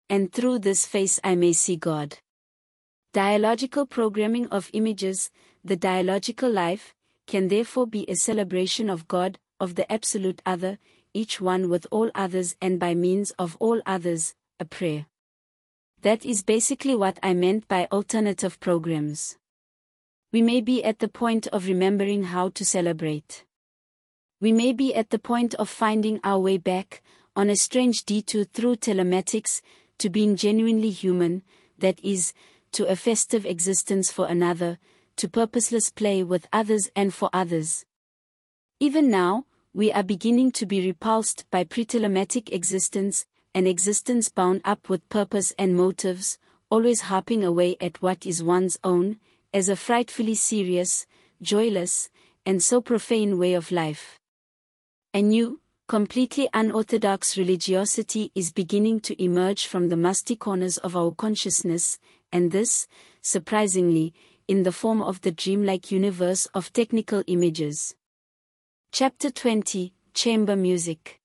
[0.10, 2.18] And through this face I may see God.
[3.14, 5.30] Dialogical programming of images,
[5.64, 6.96] the dialogical life,
[7.28, 10.78] can therefore be a celebration of God, of the absolute other,
[11.14, 15.06] each one with all others and by means of all others, a prayer.
[16.02, 19.38] That is basically what I meant by alternative programs.
[20.32, 23.46] We may be at the point of remembering how to celebrate.
[24.42, 27.02] We may be at the point of finding our way back,
[27.36, 29.62] on a strange detour through telematics,
[30.00, 31.44] to being genuinely human,
[31.78, 32.34] that is,
[32.74, 34.80] to a festive existence for another,
[35.18, 37.86] to purposeless play with others and for others.
[38.80, 43.26] Even now, we are beginning to be repulsed by pre-telematic existence,
[43.56, 46.38] an existence bound up with purpose and motives,
[46.70, 49.18] always harping away at what is one's own,
[49.54, 51.06] as a frightfully serious,
[51.42, 52.10] joyless,
[52.46, 54.20] and so profane way of life.
[55.14, 61.12] A new, completely unorthodox religiosity is beginning to emerge from the musty corners of our
[61.12, 62.00] consciousness,
[62.32, 62.88] and this,
[63.22, 64.14] surprisingly,
[64.48, 67.96] in the form of the dreamlike universe of technical images.
[68.92, 71.20] Chapter 20 Chamber Music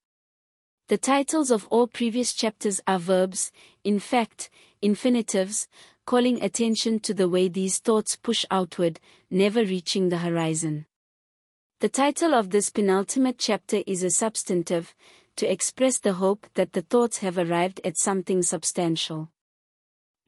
[0.87, 3.51] The titles of all previous chapters are verbs,
[3.83, 4.49] in fact,
[4.81, 5.67] infinitives,
[6.05, 10.85] calling attention to the way these thoughts push outward, never reaching the horizon.
[11.81, 14.95] The title of this penultimate chapter is a substantive,
[15.35, 19.29] to express the hope that the thoughts have arrived at something substantial.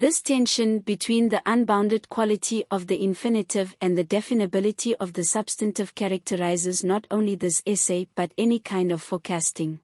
[0.02, 5.94] This tension between the unbounded quality of the infinitive and the definability of the substantive
[5.94, 9.80] characterizes not only this essay but any kind of forecasting.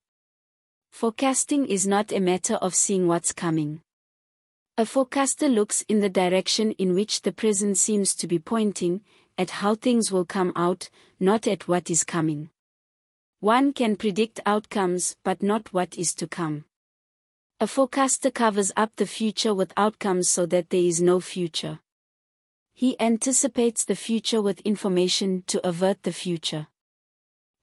[0.92, 3.82] Forecasting is not a matter of seeing what's coming.
[4.76, 9.02] A forecaster looks in the direction in which the present seems to be pointing,
[9.38, 10.90] at how things will come out,
[11.20, 12.50] not at what is coming.
[13.40, 16.66] One can predict outcomes but not what is to come.
[17.60, 21.80] A forecaster covers up the future with outcomes so that there is no future.
[22.76, 26.68] He anticipates the future with information to avert the future.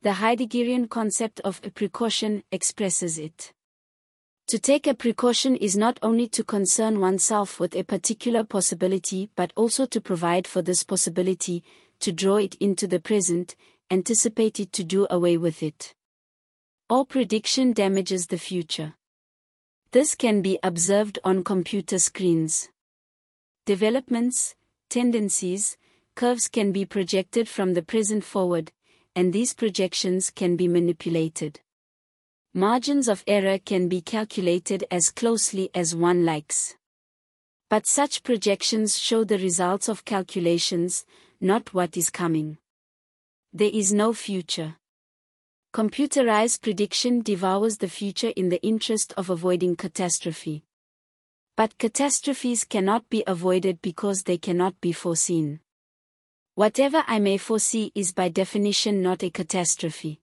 [0.02, 3.52] The Heideggerian concept of a precaution expresses it.
[4.48, 9.52] To take a precaution is not only to concern oneself with a particular possibility but
[9.54, 11.62] also to provide for this possibility,
[12.00, 13.54] to draw it into the present,
[13.92, 15.94] anticipate it to do away with it.
[16.90, 18.94] All prediction damages the future.
[19.94, 22.68] This can be observed on computer screens.
[23.64, 24.56] Developments,
[24.90, 25.76] tendencies,
[26.16, 28.72] curves can be projected from the present forward,
[29.14, 31.60] and these projections can be manipulated.
[32.52, 36.74] Margins of error can be calculated as closely as one likes.
[37.70, 41.04] But such projections show the results of calculations,
[41.40, 42.58] not what is coming.
[43.52, 44.74] There is no future.
[45.74, 50.62] Computerized prediction devours the future in the interest of avoiding catastrophe.
[51.56, 55.58] But catastrophes cannot be avoided because they cannot be foreseen.
[56.54, 60.20] Whatever I may foresee is by definition not a catastrophe.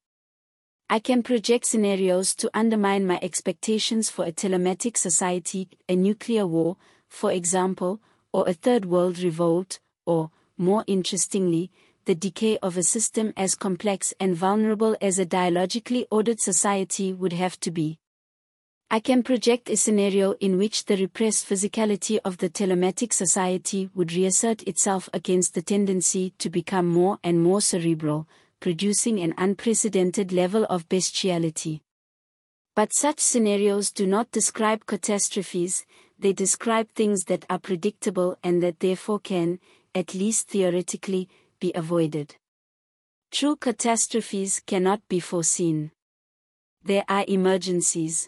[0.89, 6.77] I can project scenarios to undermine my expectations for a telematic society, a nuclear war,
[7.09, 7.99] for example,
[8.31, 11.71] or a third world revolt, or, more interestingly,
[12.05, 17.33] the decay of a system as complex and vulnerable as a dialogically ordered society would
[17.33, 17.99] have to be.
[18.89, 24.11] I can project a scenario in which the repressed physicality of the telematic society would
[24.11, 28.27] reassert itself against the tendency to become more and more cerebral,
[28.59, 31.81] producing an unprecedented level of bestiality.
[32.75, 35.85] But such scenarios do not describe catastrophes,
[36.19, 39.59] they describe things that are predictable and that therefore can,
[39.95, 41.29] at least theoretically,
[41.61, 42.35] be avoided.
[43.31, 45.91] True catastrophes cannot be foreseen.
[46.83, 48.27] There are emergencies.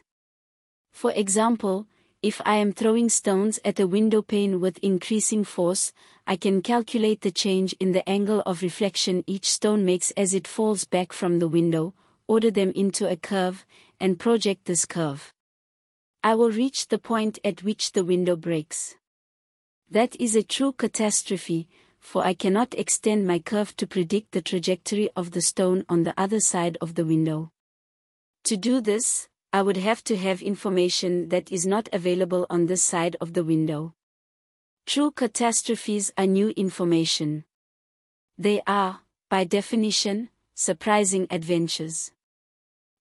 [0.93, 1.88] For example,
[2.22, 5.91] if I am throwing stones at a window pane with increasing force,
[6.26, 10.47] I can calculate the change in the angle of reflection each stone makes as it
[10.47, 11.93] falls back from the window,
[12.27, 13.65] order them into a curve,
[13.99, 15.34] and project this curve.
[16.23, 18.95] I will reach the point at which the window breaks.
[19.89, 21.68] That is a true catastrophe,
[22.03, 26.13] for I cannot extend my curve to predict the trajectory of the stone on the
[26.17, 27.51] other side of the window.
[28.43, 32.84] To do this, I would have to have information that is not available on this
[32.84, 33.95] side of the window.
[34.85, 37.45] True catastrophes are new information.
[38.38, 38.99] They are,
[39.30, 42.11] by definition, surprising adventures.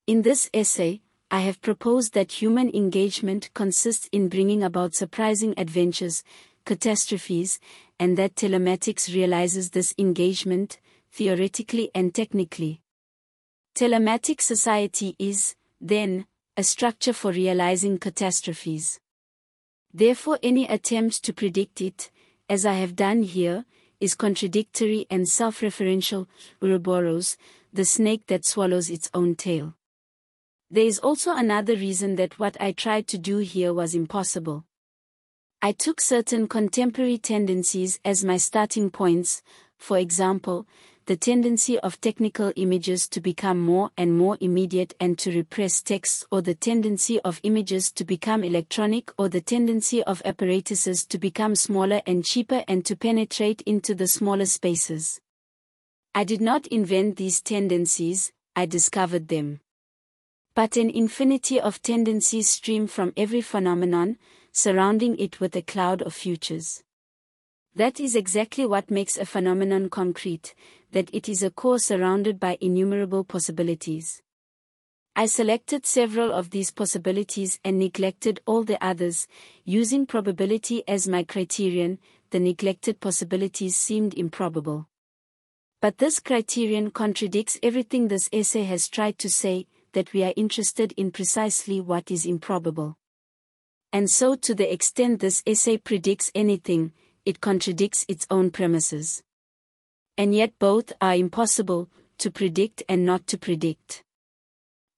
[0.06, 6.22] In this essay, I have proposed that human engagement consists in bringing about surprising adventures,
[6.64, 7.58] catastrophes,
[7.98, 10.80] and that telematics realizes this engagement,
[11.10, 12.80] theoretically and technically.
[13.74, 16.26] Telematic society is, then,
[16.56, 19.00] a structure for realizing catastrophes.
[19.94, 22.10] Therefore any attempt to predict it,
[22.48, 23.64] as I have done here,
[24.00, 26.26] is contradictory and self-referential,
[26.60, 27.36] Ouroboros,
[27.72, 29.74] the snake that swallows its own tail.
[30.70, 34.64] There is also another reason that what I tried to do here was impossible.
[35.64, 39.44] I took certain contemporary tendencies as my starting points,
[39.78, 40.66] for example,
[41.06, 46.26] the tendency of technical images to become more and more immediate and to repress text,
[46.32, 51.54] or the tendency of images to become electronic or the tendency of apparatuses to become
[51.54, 55.20] smaller and cheaper and to penetrate into the smaller spaces.
[56.12, 59.60] I did not invent these tendencies, I discovered them.
[60.54, 64.18] But an infinity of tendencies stream from every phenomenon,
[64.52, 66.82] surrounding it with a cloud of futures.
[67.74, 70.54] That is exactly what makes a phenomenon concrete,
[70.90, 74.20] that it is a core surrounded by innumerable possibilities.
[75.16, 79.26] I selected several of these possibilities and neglected all the others,
[79.64, 81.98] using probability as my criterion,
[82.28, 84.86] the neglected possibilities seemed improbable.
[85.80, 90.92] But this criterion contradicts everything this essay has tried to say, that we are interested
[90.96, 92.96] in precisely what is improbable.
[93.92, 96.92] And so to the extent this essay predicts anything,
[97.24, 99.22] it contradicts its own premises.
[100.16, 101.88] And yet both are impossible,
[102.18, 104.04] to predict and not to predict.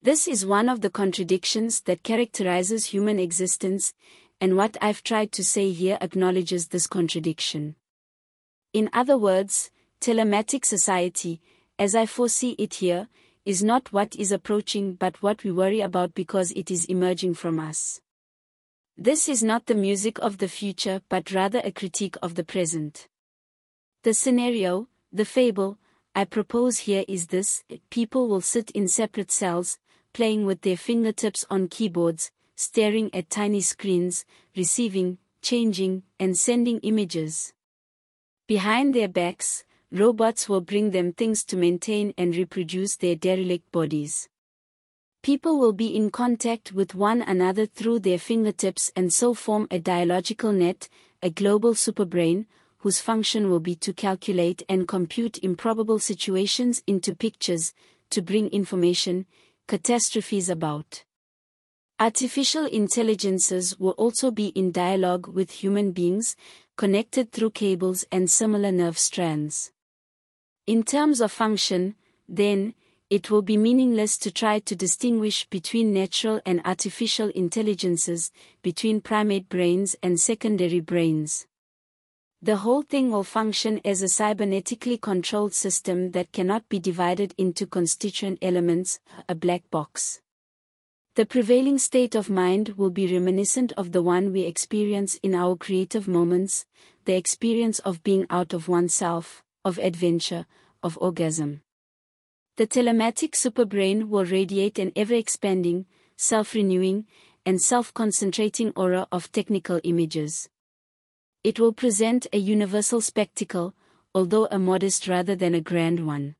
[0.03, 3.95] This is one of the contradictions that characterizes human existence,
[4.41, 7.77] and what I've tried to say here acknowledges this contradiction.
[8.75, 11.41] In other words, telematic society,
[11.79, 13.09] as I foresee it here,
[13.45, 17.59] is not what is approaching but what we worry about because it is emerging from
[17.59, 18.01] us.
[18.97, 23.09] This is not the music of the future but rather a critique of the present.
[24.03, 25.79] The scenario, the fable,
[26.15, 29.79] I propose here is this people will sit in separate cells,
[30.13, 34.25] playing with their fingertips on keyboards, staring at tiny screens,
[34.57, 37.53] receiving, changing, and sending images.
[38.47, 44.29] Behind their backs, robots will bring them things to maintain and reproduce their derelict bodies.
[45.23, 49.79] People will be in contact with one another through their fingertips and so form a
[49.79, 50.89] dialogical net,
[51.23, 52.47] a global superbrain,
[52.79, 57.73] whose function will be to calculate and compute improbable situations into pictures,
[58.11, 59.25] to bring information,
[59.67, 61.05] catastrophes about.
[61.99, 66.37] Artificial intelligences will also be in dialogue with human beings,
[66.77, 69.73] connected through cables and similar nerve strands.
[70.67, 71.95] In terms of function,
[72.27, 72.73] then,
[73.11, 78.33] it will be meaningless to try to distinguish between natural and artificial intelligences,
[78.63, 81.47] between primate brains and secondary brains.
[82.41, 87.67] The whole thing will function as a cybernetically controlled system that cannot be divided into
[87.67, 90.23] constituent elements, a black box.
[91.15, 95.57] The prevailing state of mind will be reminiscent of the one we experience in our
[95.57, 96.65] creative moments,
[97.05, 100.47] the experience of being out of oneself, of adventure,
[100.83, 101.63] of orgasm.
[102.57, 105.87] The telematic superbrain will radiate an ever-expanding,
[106.17, 107.07] self-renewing,
[107.45, 110.49] and self-concentrating aura of technical images.
[111.43, 113.75] It will present a universal spectacle,
[114.15, 116.37] although a modest rather than a grand one.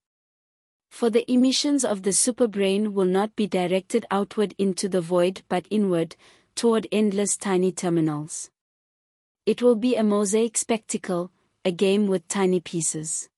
[0.91, 5.67] For the emissions of the superbrain will not be directed outward into the void but
[5.69, 6.15] inward,
[6.55, 8.51] toward endless tiny terminals.
[9.45, 11.33] It will be a mosaic spectacle,
[11.67, 13.31] a game with tiny pieces.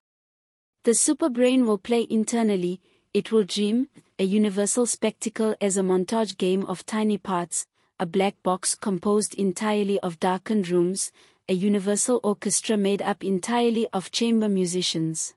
[0.82, 2.80] The superbrain will play internally,
[3.14, 3.88] it will dream,
[4.18, 7.66] a universal spectacle as a montage game of tiny parts,
[8.00, 11.12] a black box composed entirely of darkened rooms,
[11.48, 15.34] a universal orchestra made up entirely of chamber musicians.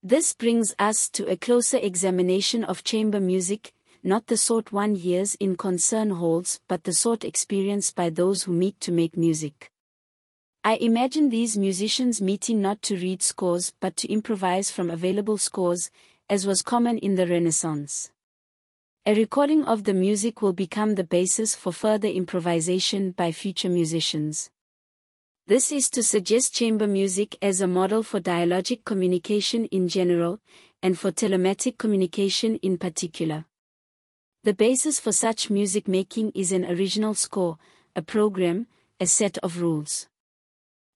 [0.00, 3.72] This brings us to a closer examination of chamber music,
[4.04, 8.52] not the sort one hears in concert halls but the sort experienced by those who
[8.52, 9.72] meet to make music.
[10.64, 15.90] I imagine these musicians meeting not to read scores but to improvise from available scores,
[16.28, 18.10] as was common in the Renaissance.
[19.06, 24.50] A recording of the music will become the basis for further improvisation by future musicians.
[25.46, 30.40] This is to suggest chamber music as a model for dialogic communication in general,
[30.82, 33.46] and for telematic communication in particular.
[34.44, 37.58] The basis for such music making is an original score,
[37.96, 38.66] a program,
[39.00, 40.07] a set of rules.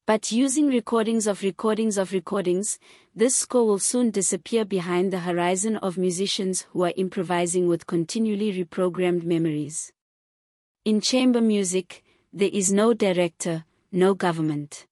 [0.05, 2.81] But using recordings of recordings of recordings,
[3.15, 8.53] this score will soon disappear behind the horizon of musicians who are improvising with continually
[8.53, 9.93] reprogrammed memories.
[10.85, 12.03] In chamber music,
[12.33, 14.87] there is no director, no government.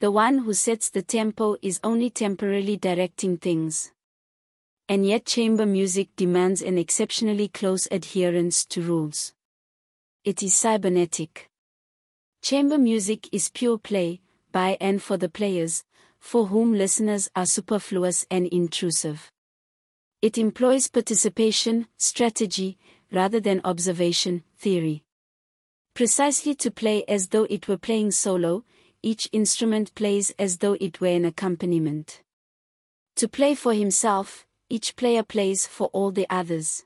[0.00, 3.92] The one who sets the tempo is only temporarily directing things.
[4.88, 9.32] And yet chamber music demands an exceptionally close adherence to rules.
[10.24, 11.49] It is cybernetic.
[12.42, 15.84] Chamber music is pure play, by and for the players,
[16.18, 19.30] for whom listeners are superfluous and intrusive.
[20.22, 22.78] It employs participation, strategy,
[23.12, 25.04] rather than observation, theory.
[25.94, 28.64] Precisely to play as though it were playing solo,
[29.02, 32.22] each instrument plays as though it were an accompaniment.
[33.16, 36.84] To play for himself, each player plays for all the others.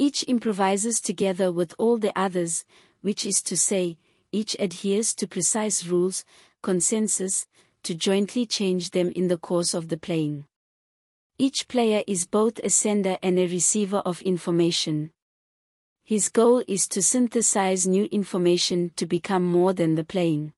[0.00, 2.64] Each improvises together with all the others,
[3.02, 3.98] which is to say,
[4.32, 6.24] each adheres to precise rules,
[6.62, 7.46] consensus,
[7.82, 10.44] to jointly change them in the course of the playing.
[11.38, 15.12] Each player is both a sender and a receiver of information.
[16.04, 20.52] His goal is to synthesize new information to become more than the playing.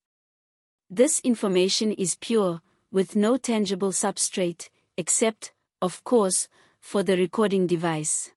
[0.89, 5.53] This information is pure, with no tangible substrate, except,
[5.83, 6.49] of course,
[6.81, 8.33] for the recording device.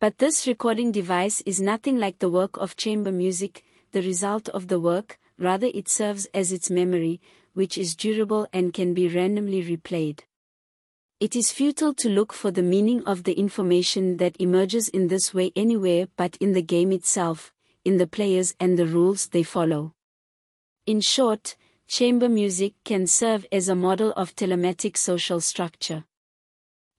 [0.00, 3.64] But this recording device is nothing like the work of chamber music,
[3.94, 7.20] the result of the work, rather it serves as its memory,
[7.52, 10.20] which is durable and can be randomly replayed.
[11.20, 15.32] It is futile to look for the meaning of the information that emerges in this
[15.32, 17.52] way anywhere but in the game itself,
[17.84, 19.94] in the players and the rules they follow.
[20.86, 21.54] In short,
[21.86, 26.04] chamber music can serve as a model of telematic social structure.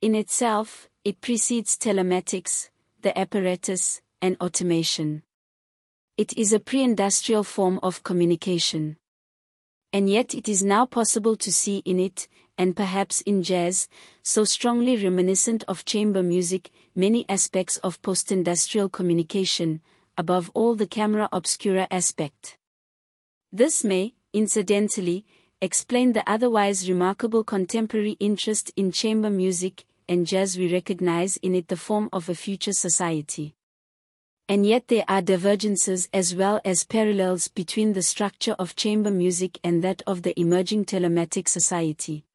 [0.01, 2.69] In itself, it precedes telematics,
[3.01, 5.23] the apparatus, and automation.
[6.18, 8.96] It is a pre-industrial form of communication.
[9.92, 13.90] And yet it is now possible to see in it, and perhaps in jazz,
[14.24, 19.82] so strongly reminiscent of chamber music, many aspects of post-industrial communication,
[20.18, 22.58] above all the camera obscura aspect.
[23.52, 25.26] This may, incidentally,
[25.60, 31.68] explain the otherwise remarkable contemporary interest in chamber music and jazz we recognize in it
[31.68, 33.55] the form of a future society
[34.47, 39.59] and yet there are divergences as well as parallels between the structure of chamber music
[39.63, 42.26] and that of the emerging telematic society.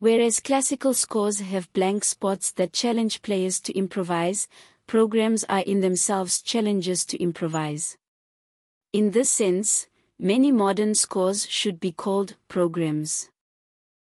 [0.00, 4.48] Whereas classical scores have blank spots that challenge players to improvise,
[4.86, 7.96] programs are in themselves challenges to improvise.
[8.92, 9.86] In this sense,
[10.18, 13.28] many modern scores should be called programs.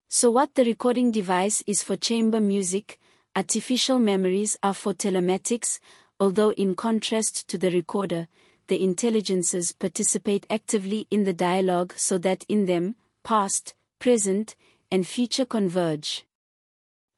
[0.08, 2.98] So what the recording device is for chamber music,
[3.34, 5.78] artificial memories are for telematics,
[6.18, 8.28] although in contrast to the recorder,
[8.68, 14.56] the intelligences participate actively in the dialogue so that in them, past, present,
[14.90, 16.24] and future converge.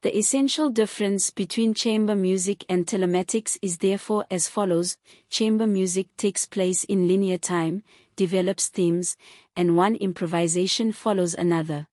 [0.01, 4.95] The essential difference between chamber music and telematics is therefore as follows
[5.29, 7.83] chamber music takes place in linear time,
[8.15, 9.17] develops themes,
[9.57, 11.87] and one improvisation follows another.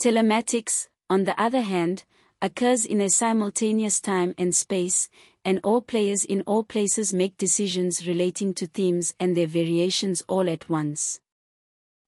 [0.00, 2.04] Telematics, on the other hand,
[2.44, 5.08] occurs in a simultaneous time and space,
[5.46, 10.50] and all players in all places make decisions relating to themes and their variations all
[10.50, 11.20] at once.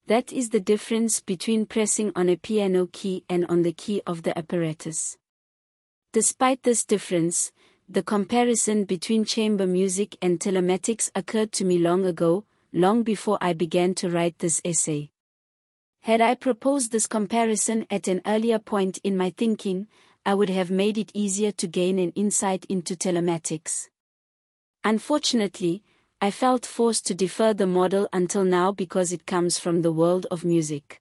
[0.08, 4.24] That is the difference between pressing on a piano key and on the key of
[4.24, 5.16] the apparatus.
[6.12, 7.50] Despite this difference,
[7.88, 12.44] the comparison between chamber music and telematics occurred to me long ago,
[12.74, 15.12] long before I began to write this essay.
[16.00, 19.88] Had I proposed this comparison at an earlier point in my thinking,
[20.27, 23.89] I would have made it easier to gain an insight into telematics.
[24.82, 25.85] Unfortunately,
[26.20, 30.27] I felt forced to defer the model until now because it comes from the world
[30.32, 31.01] of music.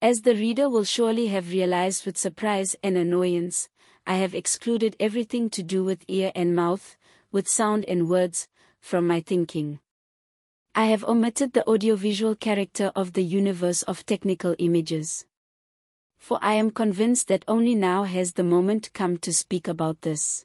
[0.00, 3.68] As the reader will surely have realized with surprise and annoyance,
[4.06, 6.96] I have excluded everything to do with ear and mouth,
[7.32, 8.48] with sound and words,
[8.80, 9.80] from my thinking.
[10.74, 15.26] I have omitted the audiovisual character of the universe of technical images.
[16.22, 20.44] For I am convinced that only now has the moment come to speak about this.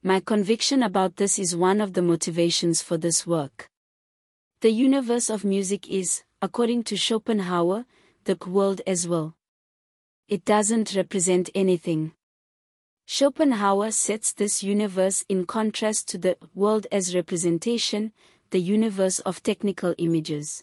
[0.00, 3.68] My conviction about this is one of the motivations for this work.
[4.60, 7.84] The universe of music is, according to Schopenhauer,
[8.26, 9.34] the world as will.
[10.28, 12.12] It doesn't represent anything.
[13.06, 18.12] Schopenhauer sets this universe in contrast to the world as representation,
[18.50, 20.62] the universe of technical images.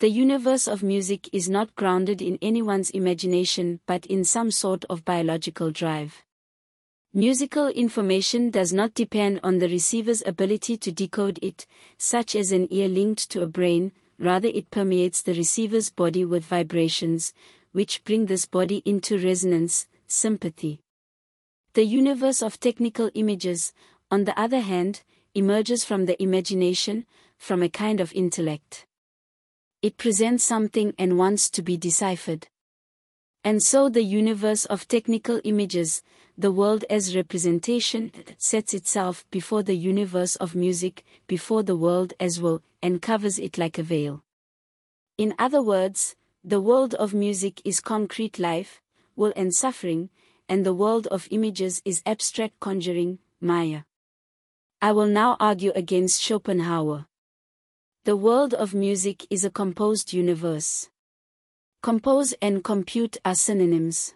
[0.00, 5.04] The universe of music is not grounded in anyone's imagination but in some sort of
[5.04, 6.22] biological drive.
[7.12, 11.66] Musical information does not depend on the receiver's ability to decode it,
[11.96, 16.44] such as an ear linked to a brain, rather it permeates the receiver's body with
[16.44, 17.34] vibrations,
[17.72, 20.78] which bring this body into resonance, sympathy.
[21.72, 23.72] The universe of technical images,
[24.12, 25.02] on the other hand,
[25.34, 27.04] emerges from the imagination,
[27.36, 28.84] from a kind of intellect.
[29.80, 32.48] It presents something and wants to be deciphered.
[33.44, 36.02] And so the universe of technical images,
[36.36, 42.40] the world as representation, sets itself before the universe of music, before the world as
[42.40, 44.24] will, and covers it like a veil.
[45.16, 48.80] In other words, the world of music is concrete life,
[49.14, 50.10] will and suffering,
[50.48, 53.82] and the world of images is abstract conjuring, Maya.
[54.80, 57.07] I will now argue against Schopenhauer.
[58.08, 60.88] The world of music is a composed universe.
[61.82, 64.14] Compose and compute are synonyms.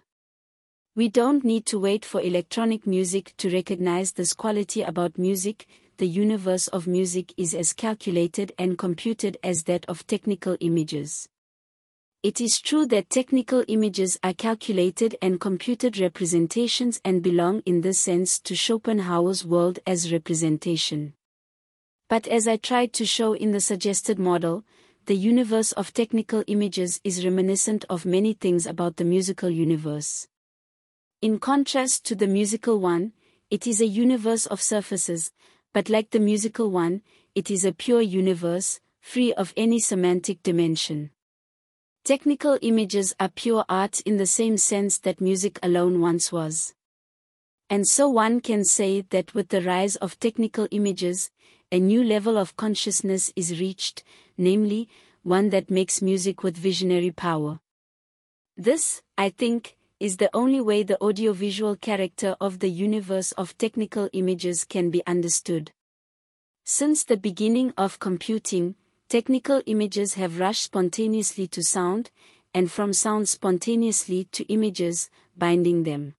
[0.97, 5.67] We don't need to wait for electronic music to recognize this quality about music,
[5.99, 11.29] the universe of music is as calculated and computed as that of technical images.
[12.23, 18.01] It is true that technical images are calculated and computed representations and belong in this
[18.01, 21.13] sense to Schopenhauer's world as representation.
[22.13, 24.65] But as I tried to show in the suggested model,
[25.07, 30.29] the universe of technical images is reminiscent of many things about the musical universe.
[31.23, 33.15] In contrast to the musical one,
[33.49, 35.31] it is a universe of surfaces,
[35.73, 37.01] but like the musical one,
[37.35, 41.13] it is a pure universe, free of any semantic dimension.
[42.05, 46.75] Technical images are pure art in the same sense that music alone once was.
[47.71, 51.31] And so one can say that with the rise of technical images,
[51.73, 54.05] a new level of consciousness is reached,
[54.39, 54.89] namely,
[55.25, 57.59] one that makes music with visionary power.
[58.57, 64.09] This, I think, is the only way the audiovisual character of the universe of technical
[64.13, 65.73] images can be understood.
[66.65, 68.77] Since the beginning of computing,
[69.13, 72.11] Technical images have rushed spontaneously to sound,
[72.55, 76.15] and from sound spontaneously to images, binding them.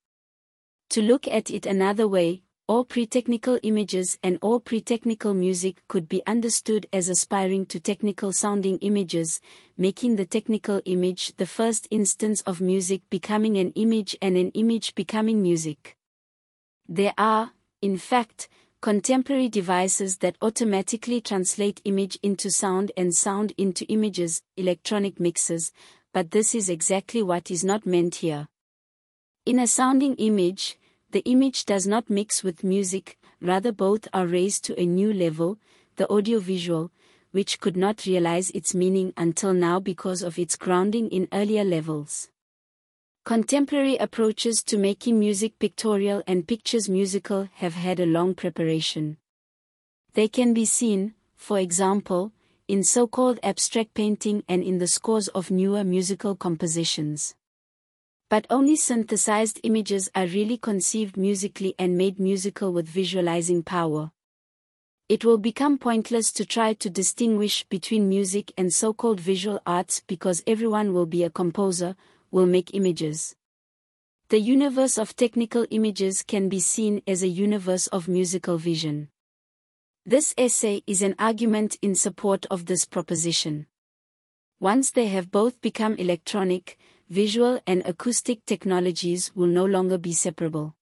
[0.92, 6.26] To look at it another way, all pre-technical images and all pre-technical music could be
[6.26, 9.42] understood as aspiring to technical sounding images,
[9.78, 14.96] making the technical image the first instance of music becoming an image and an image
[14.96, 15.98] becoming music.
[16.88, 18.48] There are, in fact,
[18.82, 25.74] contemporary devices that automatically translate image into sound and sound into images, electronic mixers,
[26.14, 28.48] but this is exactly what is not meant here.
[29.46, 30.78] In a sounding image,
[31.14, 35.60] the image does not mix with music, rather both are raised to a new level,
[35.96, 36.92] the audiovisual,
[37.30, 42.30] which could not realize its meaning until now because of its grounding in earlier levels.
[43.26, 49.18] Contemporary approaches to making music pictorial and pictures musical have had a long preparation.
[50.14, 52.32] They can be seen, for example,
[52.68, 57.36] in so-called abstract painting and in the scores of newer musical compositions.
[58.34, 64.10] But only synthesized images are really conceived musically and made musical with visualizing power.
[65.08, 70.42] It will become pointless to try to distinguish between music and so-called visual arts because
[70.48, 71.96] everyone will be a composer,
[72.32, 73.36] will make images.
[74.30, 79.10] The universe of technical images can be seen as a universe of musical vision.
[80.08, 83.68] This essay is an argument in support of this proposition.
[84.60, 86.80] Once they have both become electronic,
[87.10, 90.76] visual and acoustic technologies will no longer be separable.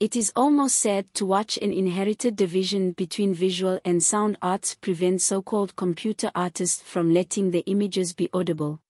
[0.00, 5.22] It is almost sad to watch an inherited division between visual and sound arts prevent
[5.22, 8.80] so-called computer artists from letting their images be audible.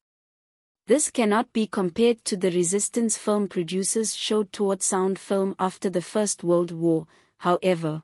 [0.87, 6.03] This cannot be compared to the resistance film producers showed toward sound film after the
[6.03, 7.07] First World War,
[7.39, 8.03] however.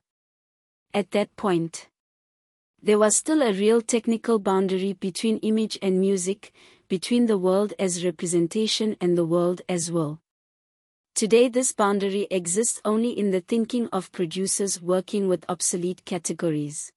[0.94, 1.89] At that point,
[2.82, 6.52] there was still a real technical boundary between image and music,
[6.88, 10.20] between the world as representation and the world as will.
[11.14, 16.92] Today this boundary exists only in the thinking of producers working with obsolete categories.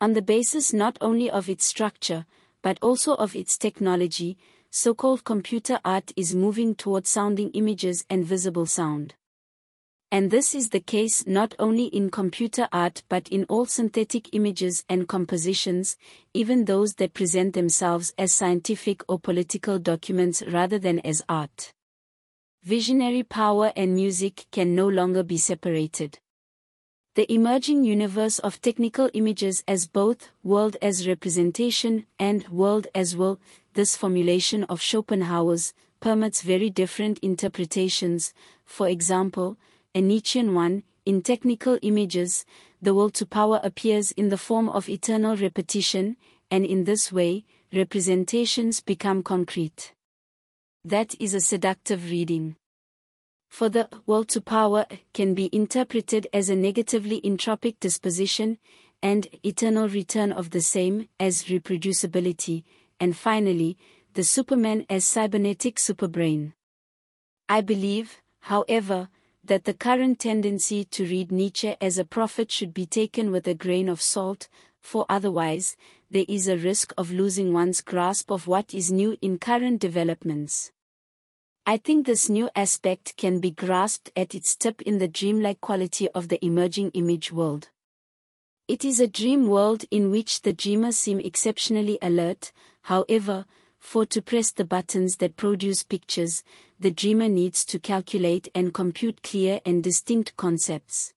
[0.00, 2.26] On the basis not only of its structure,
[2.62, 4.38] but also of its technology,
[4.70, 9.14] so-called computer art is moving toward sounding images and visible sound.
[10.14, 14.84] And this is the case not only in computer art but in all synthetic images
[14.88, 15.96] and compositions,
[16.32, 21.72] even those that present themselves as scientific or political documents rather than as art.
[22.62, 26.20] Visionary power and music can no longer be separated.
[27.16, 33.40] The emerging universe of technical images as both world as representation and world as will,
[33.72, 38.32] this formulation of Schopenhauer's, permits very different interpretations,
[38.64, 39.56] for example,
[39.94, 42.44] a Nietzschean one, in technical images,
[42.82, 46.16] the will to power appears in the form of eternal repetition,
[46.50, 49.92] and in this way, representations become concrete.
[50.84, 52.56] That is a seductive reading.
[53.48, 58.58] For the will to power can be interpreted as a negatively entropic disposition,
[59.02, 62.64] and eternal return of the same as reproducibility,
[62.98, 63.76] and finally,
[64.14, 66.52] the Superman as cybernetic superbrain.
[67.48, 69.08] I believe, however,
[69.46, 73.54] that the current tendency to read Nietzsche as a prophet should be taken with a
[73.54, 74.48] grain of salt,
[74.80, 75.76] for otherwise,
[76.10, 80.72] there is a risk of losing one's grasp of what is new in current developments.
[81.66, 86.08] I think this new aspect can be grasped at its tip in the dreamlike quality
[86.10, 87.70] of the emerging image world.
[88.68, 92.52] It is a dream world in which the dreamers seem exceptionally alert,
[92.82, 93.46] however,
[93.84, 96.42] for to press the buttons that produce pictures,
[96.80, 101.12] the dreamer needs to calculate and compute clear and distinct concepts.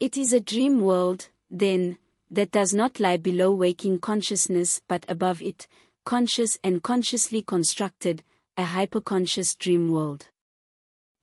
[0.00, 1.98] It is a dream world, then,
[2.30, 5.68] that does not lie below waking consciousness but above it,
[6.04, 8.24] conscious and consciously constructed,
[8.56, 10.28] a hyperconscious dream world.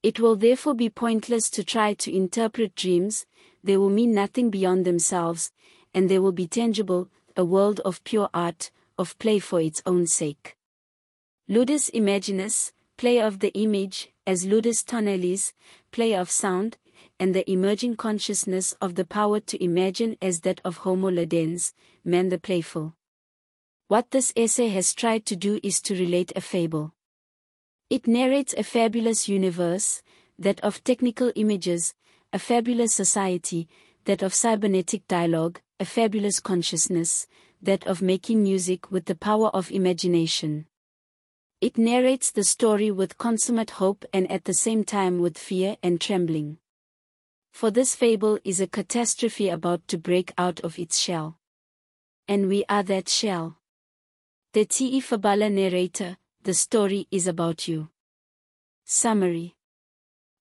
[0.03, 3.25] It will therefore be pointless to try to interpret dreams,
[3.63, 5.51] they will mean nothing beyond themselves,
[5.95, 10.07] and they will be tangible, a world of pure art, of play for its own
[10.07, 10.55] sake.
[11.47, 15.53] Ludus imaginis, play of the image, as ludus tonalis,
[15.91, 16.77] play of sound,
[17.19, 22.29] and the emerging consciousness of the power to imagine as that of Homo ludens, man
[22.29, 22.95] the playful.
[23.87, 26.93] What this essay has tried to do is to relate a fable.
[27.89, 30.01] It narrates a fabulous universe,
[30.39, 31.93] that of technical images,
[32.31, 33.67] a fabulous society,
[34.05, 37.27] that of cybernetic dialogue, a fabulous consciousness,
[37.63, 40.67] that of making music with the power of imagination.
[41.61, 45.99] It narrates the story with consummate hope and at the same time with fear and
[45.99, 46.57] trembling.
[47.53, 51.39] For this fable is a catastrophe about to break out of its shell.
[52.27, 53.59] And we are that shell.
[54.51, 57.89] De te fabula narratur, the story is about you.
[58.83, 59.55] Summary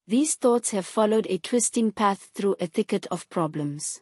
[0.09, 4.01] These thoughts have followed a twisting path through a thicket of problems.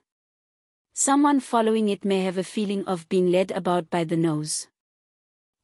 [1.03, 4.69] Someone following it may have a feeling of being led about by the nose.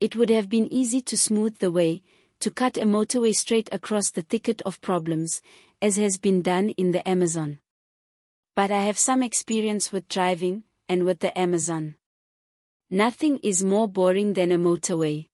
[0.01, 2.03] It would have been easy to smooth the way,
[2.41, 5.43] to cut a motorway straight across the thicket of problems,
[5.83, 7.59] as has been done in the Amazon.
[8.55, 11.97] But I have some experience with driving, and with the Amazon.
[12.89, 15.29] Nothing is more boring than a motorway.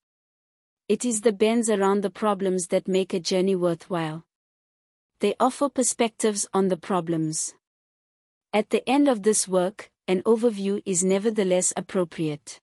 [0.89, 4.25] It is the bends around the problems that make a journey worthwhile.
[5.21, 7.55] They offer perspectives on the problems.
[8.53, 12.61] At the end of this work, an overview is nevertheless appropriate.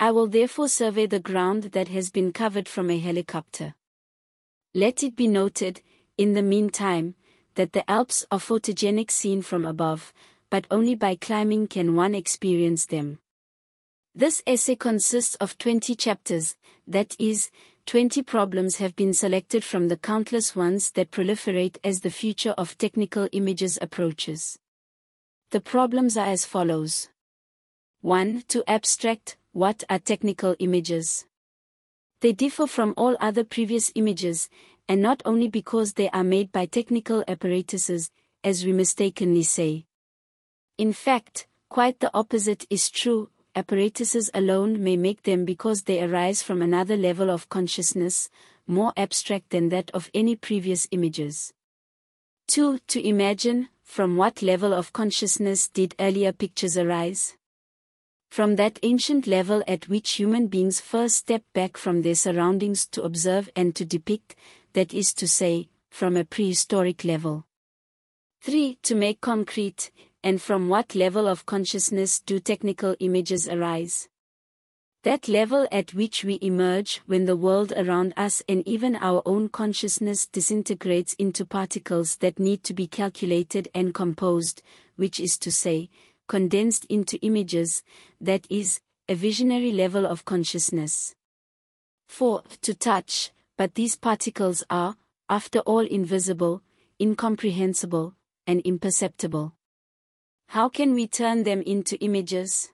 [0.00, 3.74] I will therefore survey the ground that has been covered from a helicopter.
[4.74, 5.82] Let it be noted,
[6.16, 7.16] in the meantime,
[7.54, 10.12] that the Alps are photogenic seen from above,
[10.50, 13.18] but only by climbing can one experience them.
[14.14, 16.56] This essay consists of 20 chapters,
[16.86, 17.50] that is,
[17.86, 22.78] 20 problems have been selected from the countless ones that proliferate as the future of
[22.78, 24.58] technical images approaches.
[25.50, 27.08] The problems are as follows.
[28.02, 28.44] 1.
[28.48, 31.24] To abstract, what are technical images?
[32.20, 34.50] They differ from all other previous images,
[34.88, 38.10] and not only because they are made by technical apparatuses,
[38.44, 39.86] as we mistakenly say.
[40.76, 46.42] In fact, quite the opposite is true, apparatuses alone may make them because they arise
[46.42, 48.28] from another level of consciousness,
[48.66, 51.54] more abstract than that of any previous images.
[52.48, 52.80] 2.
[52.88, 57.36] To imagine, from what level of consciousness did earlier pictures arise?
[58.30, 63.02] From that ancient level at which human beings first stepped back from their surroundings to
[63.02, 64.36] observe and to depict,
[64.74, 67.46] that is to say, from a prehistoric level.
[68.42, 68.78] 3.
[68.82, 69.90] To make concrete,
[70.22, 74.10] and from what level of consciousness do technical images arise?
[75.04, 79.48] That level at which we emerge when the world around us and even our own
[79.48, 84.60] consciousness disintegrates into particles that need to be calculated and composed,
[84.96, 85.88] which is to say,
[86.26, 87.84] condensed into images,
[88.20, 91.14] that is, a visionary level of consciousness.
[92.08, 92.42] 4.
[92.62, 94.96] To touch, but these particles are,
[95.28, 96.62] after all invisible,
[97.00, 98.14] incomprehensible,
[98.48, 99.54] and imperceptible.
[100.48, 102.70] How can we turn them into images?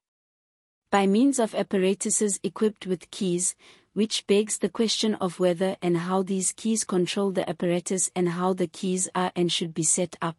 [0.94, 3.56] By means of apparatuses equipped with keys,
[3.94, 8.52] which begs the question of whether and how these keys control the apparatus and how
[8.52, 10.36] the keys are and should be set up.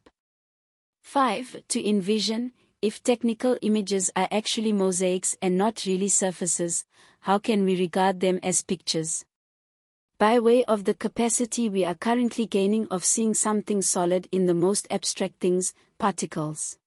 [1.03, 1.57] 5.
[1.67, 6.85] To envision, if technical images are actually mosaics and not really surfaces,
[7.19, 9.25] how can we regard them as pictures?
[10.17, 14.53] By way of the capacity we are currently gaining of seeing something solid in the
[14.53, 16.77] most abstract things, particles.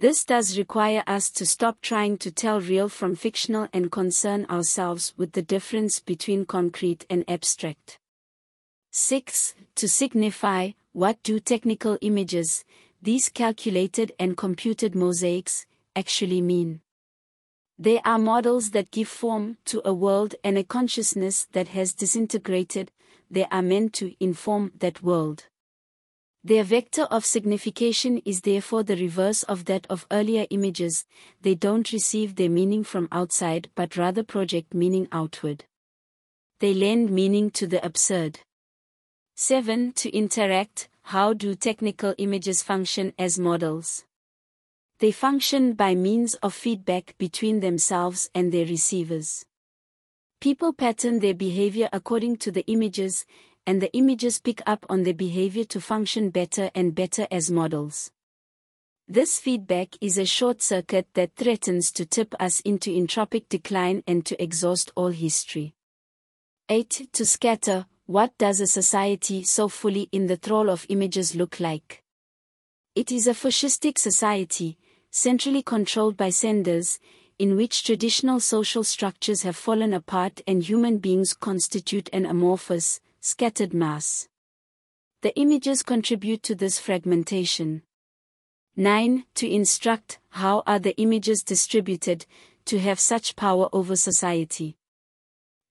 [0.00, 5.12] This does require us to stop trying to tell real from fictional and concern ourselves
[5.18, 7.98] with the difference between concrete and abstract.
[8.92, 9.54] 6.
[9.74, 12.64] To signify, what do technical images,
[13.02, 16.80] these calculated and computed mosaics, actually mean?
[17.78, 22.90] They are models that give form to a world and a consciousness that has disintegrated,
[23.30, 25.44] they are meant to inform that world.
[26.42, 31.04] Their vector of signification is therefore the reverse of that of earlier images,
[31.42, 35.64] they don't receive their meaning from outside but rather project meaning outward.
[36.60, 38.40] They lend meaning to the absurd.
[39.34, 39.92] 7.
[39.92, 44.04] To interact, how do technical images function as models?
[44.98, 49.44] They function by means of feedback between themselves and their receivers.
[50.40, 53.26] People pattern their behavior according to the images,
[53.66, 58.10] and the images pick up on their behavior to function better and better as models.
[59.08, 64.24] This feedback is a short circuit that threatens to tip us into entropic decline and
[64.26, 65.74] to exhaust all history.
[66.68, 67.08] 8.
[67.12, 72.04] To scatter, what does a society so fully in the thrall of images look like?
[72.94, 74.78] It is a fascistic society,
[75.10, 77.00] centrally controlled by senders,
[77.40, 83.74] in which traditional social structures have fallen apart and human beings constitute an amorphous, scattered
[83.74, 84.28] mass.
[85.20, 87.82] The images contribute to this fragmentation.
[88.76, 89.26] 9.
[89.34, 92.24] To instruct, how are the images distributed,
[92.64, 94.78] to have such power over society?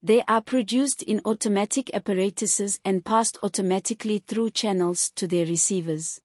[0.04, 6.22] They are produced in automatic apparatuses and passed automatically through channels to their receivers.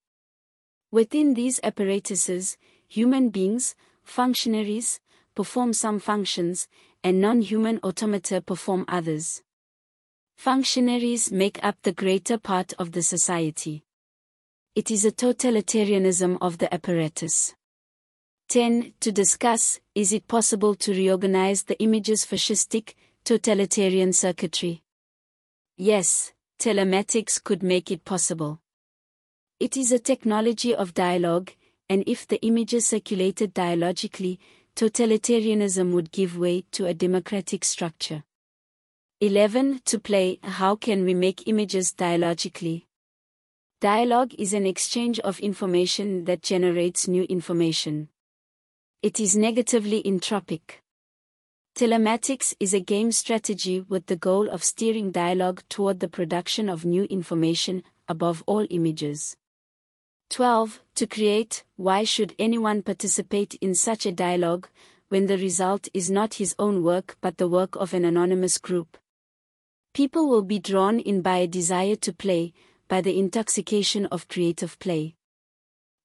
[0.90, 5.01] Within these apparatuses, human beings, functionaries,
[5.34, 6.68] perform some functions,
[7.02, 9.42] and non-human automata perform others.
[10.36, 13.85] Functionaries make up the greater part of the society.
[14.74, 17.55] It is a totalitarianism of the apparatus.
[18.48, 18.93] 10.
[19.01, 22.94] To discuss, is it possible to reorganize the image's fascistic,
[23.24, 24.82] totalitarian circuitry?
[25.78, 28.61] Yes, telematics could make it possible.
[29.61, 31.52] It is a technology of dialogue,
[31.89, 34.40] and if the images circulated dialogically,
[34.77, 38.24] totalitarianism would give way to a democratic structure.
[39.24, 39.80] 11.
[39.86, 42.84] To play, how can we make images dialogically?
[43.80, 48.10] Dialogue is an exchange of information that generates new information.
[49.01, 50.82] It is negatively entropic.
[51.74, 56.84] Telematics is a game strategy with the goal of steering dialogue toward the production of
[56.84, 59.38] new information, above all images.
[60.28, 60.82] 12.
[60.96, 64.68] To create, why should anyone participate in such a dialogue,
[65.09, 68.98] when the result is not his own work but the work of an anonymous group?
[69.95, 72.53] People will be drawn in by a desire to play,
[72.89, 75.15] by the intoxication of creative play.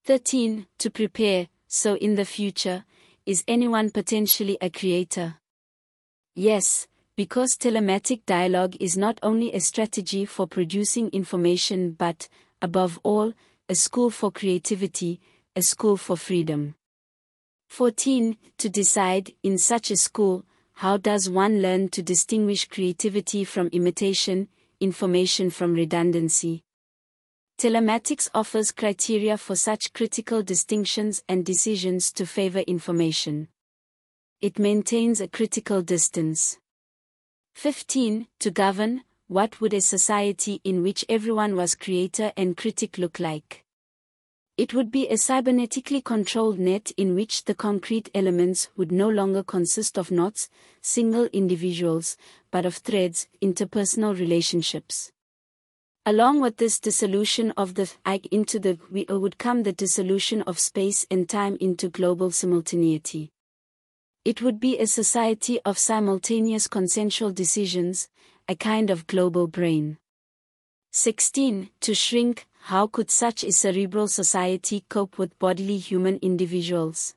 [0.06, 0.68] 13.
[0.78, 2.86] To prepare, so in the future,
[3.26, 5.38] is anyone potentially a creator?
[6.36, 12.30] Yes, because telematic dialogue is not only a strategy for producing information but,
[12.62, 13.34] above all,
[13.68, 15.20] a school for creativity,
[15.56, 16.76] a school for freedom.
[17.70, 18.38] 14.
[18.60, 20.46] To decide, in such a school,
[20.80, 24.48] how does one learn to distinguish creativity from imitation,
[24.80, 26.64] information from redundancy?
[27.58, 33.50] Telematics offers criteria for such critical distinctions and decisions to favor information.
[34.40, 36.58] It maintains a critical distance.
[37.56, 38.28] 15.
[38.40, 43.66] To govern, what would a society in which everyone was creator and critic look like?
[44.60, 49.42] It would be a cybernetically controlled net in which the concrete elements would no longer
[49.42, 50.50] consist of knots,
[50.82, 52.18] single individuals,
[52.52, 55.14] but of threads, interpersonal relationships.
[56.06, 60.42] Along with this dissolution of the I into the we uh, would come the dissolution
[60.42, 63.32] of space and time into global simultaneity.
[64.26, 68.10] It would be a society of simultaneous consensual decisions,
[68.50, 70.00] a kind of global brain.
[70.92, 71.70] 16.
[71.80, 77.16] To shrink, how could such a cerebral society cope with bodily human individuals?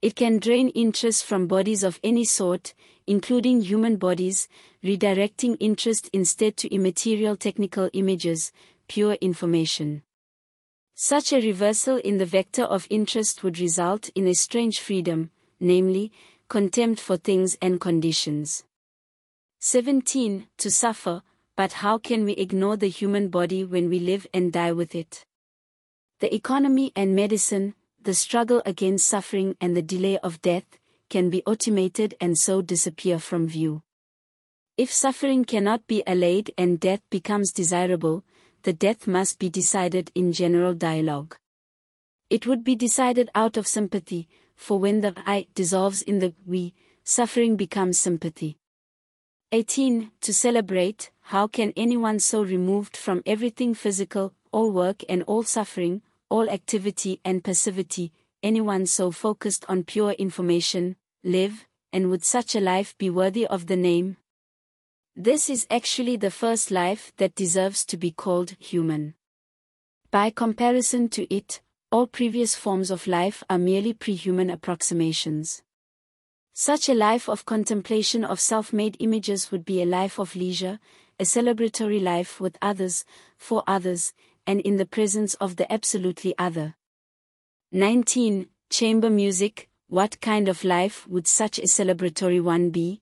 [0.00, 2.72] It can drain interest from bodies of any sort,
[3.04, 4.46] including human bodies,
[4.84, 8.52] redirecting interest instead to immaterial technical images,
[8.86, 10.04] pure information.
[10.94, 16.12] Such a reversal in the vector of interest would result in a strange freedom, namely,
[16.48, 18.62] contempt for things and conditions.
[19.58, 20.46] 17.
[20.58, 21.22] To suffer,
[21.56, 25.24] but how can we ignore the human body when we live and die with it?
[26.20, 30.64] The economy and medicine, the struggle against suffering and the delay of death,
[31.10, 33.82] can be automated and so disappear from view.
[34.78, 38.24] If suffering cannot be allayed and death becomes desirable,
[38.62, 41.36] the death must be decided in general dialogue.
[42.30, 46.72] It would be decided out of sympathy, for when the I dissolves in the we,
[47.04, 48.56] suffering becomes sympathy.
[49.54, 50.10] 18.
[50.22, 56.00] To celebrate, how can anyone so removed from everything physical, all work and all suffering,
[56.30, 58.12] all activity and passivity,
[58.42, 63.66] anyone so focused on pure information, live, and would such a life be worthy of
[63.66, 64.16] the name?
[65.14, 69.12] This is actually the first life that deserves to be called human.
[70.10, 71.60] By comparison to it,
[71.90, 75.62] all previous forms of life are merely pre-human approximations.
[76.54, 80.78] Such a life of contemplation of self-made images would be a life of leisure,
[81.18, 83.06] a celebratory life with others,
[83.38, 84.12] for others,
[84.46, 86.74] and in the presence of the absolutely other.
[87.72, 88.48] 19.
[88.68, 93.00] Chamber music, what kind of life would such a celebratory one be?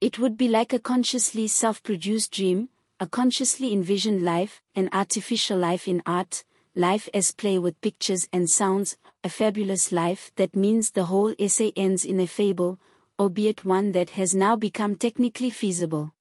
[0.00, 5.86] It would be like a consciously self-produced dream, a consciously envisioned life, an artificial life
[5.86, 6.42] in art,
[6.78, 11.72] life as play with pictures and sounds, a fabulous life that means the whole essay
[11.74, 12.78] ends in a fable,
[13.18, 16.14] albeit one that has now become technically feasible.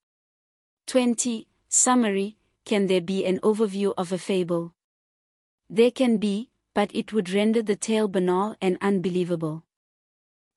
[0.88, 1.48] 20.
[1.70, 4.74] Summary Can there be an overview of a fable?
[5.70, 9.64] There can be, but it would render the tale banal and unbelievable.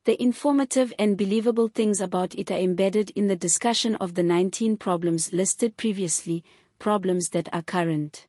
[0.07, 4.79] The informative and believable things about it are embedded in the discussion of the 19
[4.79, 6.43] problems listed previously,
[6.79, 8.27] problems that are current.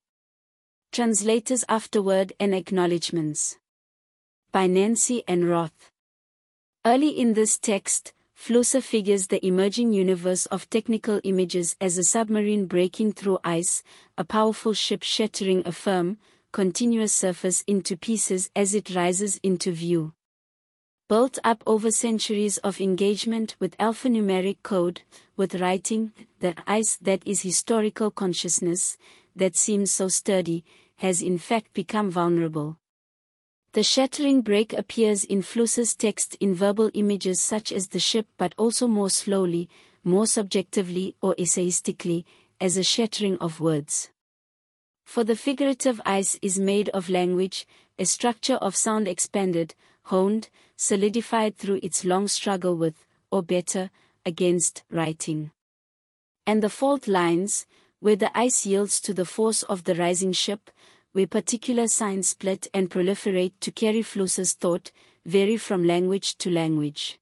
[0.92, 3.58] Translators afterword and acknowledgements.
[4.52, 5.90] By Nancy Ann Roth.
[6.86, 12.66] Early in this text, Flusser figures the emerging universe of technical images as a submarine
[12.66, 13.84] breaking through ice,
[14.18, 16.18] a powerful ship shattering a firm,
[16.52, 20.12] continuous surface into pieces as it rises into view
[21.12, 25.02] built up over centuries of engagement with alphanumeric code,
[25.36, 28.98] with writing, the ice that is historical consciousness,
[29.36, 30.64] that seems so sturdy,
[30.98, 32.78] has in fact become vulnerable.
[33.74, 38.54] The shattering break appears in Flusser's text in verbal images such as the ship but
[38.58, 39.70] also more slowly,
[40.04, 42.26] more subjectively or essayistically,
[42.60, 44.10] as a shattering of words.
[45.06, 47.66] For the figurative ice is made of language,
[47.98, 53.90] a structure of sound expanded, honed, solidified through its long struggle with, or better,
[54.26, 55.52] against, writing.
[56.46, 57.66] And the fault lines,
[58.02, 60.72] where the ice yields to the force of the rising ship,
[61.14, 64.92] where particular signs split and proliferate to carry Flusser's thought,
[65.26, 67.20] vary from language to language.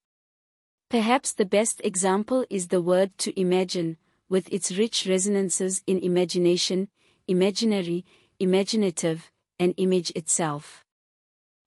[0.90, 3.98] Perhaps the best example is the word to imagine,
[4.30, 6.88] with its rich resonances in imagination,
[7.28, 8.06] imaginary,
[8.40, 10.86] imaginative, and image itself.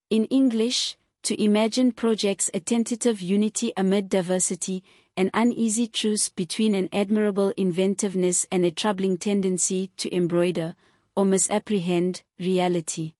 [0.08, 4.82] In English, to imagine projects a tentative unity amid diversity,
[5.16, 10.74] an uneasy truce between an admirable inventiveness and a troubling tendency to embroider,
[11.14, 13.14] or misapprehend, reality.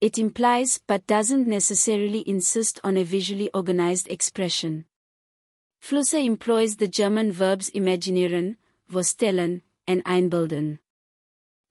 [0.00, 4.86] It implies but doesn't necessarily insist on a visually organized expression.
[5.82, 8.56] Flusser employs the German verbs imaginieren,
[8.90, 10.78] vorstellen, and einbilden.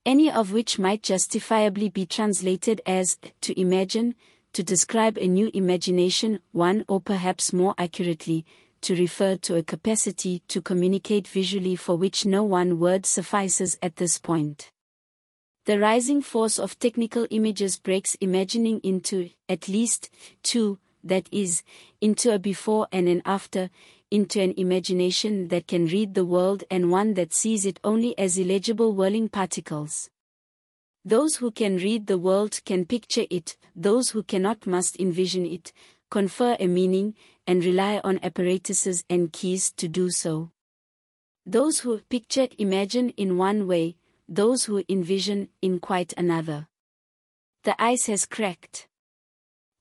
[0.06, 4.14] Any of which might justifiably be translated as to imagine,
[4.52, 8.44] to describe a new imagination, one or perhaps more accurately,
[8.84, 13.96] to refer to a capacity to communicate visually for which no one word suffices at
[13.96, 14.70] this point.
[15.64, 20.10] The rising force of technical images breaks imagining into, at least,
[20.42, 21.62] two, that is,
[22.02, 23.70] into a before and an after,
[24.10, 28.36] into an imagination that can read the world and one that sees it only as
[28.36, 30.10] illegible whirling particles.
[31.06, 35.72] Those who can read the world can picture it, those who cannot must envision it,
[36.14, 37.12] confer a meaning,
[37.44, 40.52] and rely on apparatuses and keys to do so.
[41.44, 43.96] Those who picture imagine in one way,
[44.28, 46.68] those who envision in quite another.
[47.64, 48.86] The ice has cracked.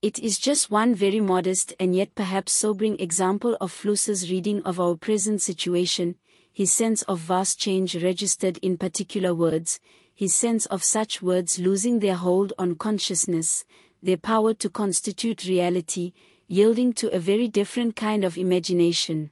[0.02, 4.80] It is just one very modest and yet perhaps sobering example of Flusser's reading of
[4.80, 6.16] our present situation,
[6.52, 9.80] his sense of vast change registered in particular words,
[10.16, 13.66] his sense of such words losing their hold on consciousness,
[14.04, 16.14] their power to constitute reality,
[16.48, 19.32] yielding to a very different kind of imagination.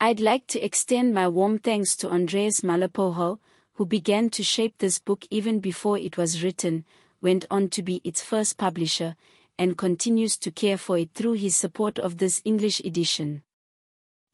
[0.00, 3.38] I'd like to extend my warm thanks to Andreas Müller-Pohle,
[3.74, 6.84] who began to shape this book even before it was written,
[7.20, 9.16] went on to be its first publisher,
[9.58, 13.42] and continues to care for it through his support of this English edition.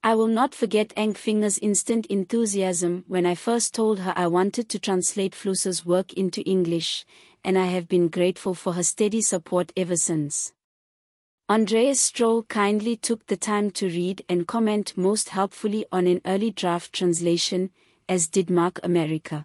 [0.04, 4.68] I will not forget Anke Finger's instant enthusiasm when I first told her I wanted
[4.70, 7.06] to translate Flusser's work into English,
[7.44, 10.52] and I have been grateful for her steady support ever since.
[11.48, 16.50] Andreas Ströhl kindly took the time to read and comment most helpfully on an early
[16.50, 17.70] draft translation,
[18.08, 19.44] as did Mark Amerika.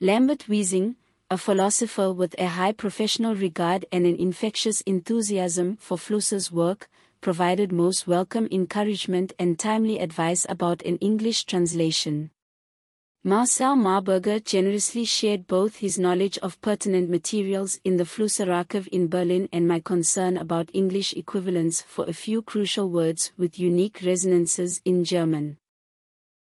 [0.00, 0.96] Lambert Wiesing,
[1.30, 6.88] a philosopher with a high professional regard and an infectious enthusiasm for Flusser's work,
[7.20, 12.30] provided most welcome encouragement and timely advice about an English translation.
[13.24, 19.06] Marcel Marburger generously shared both his knowledge of pertinent materials in the Flusser Archive in
[19.06, 24.80] Berlin and my concern about English equivalents for a few crucial words with unique resonances
[24.84, 25.56] in German.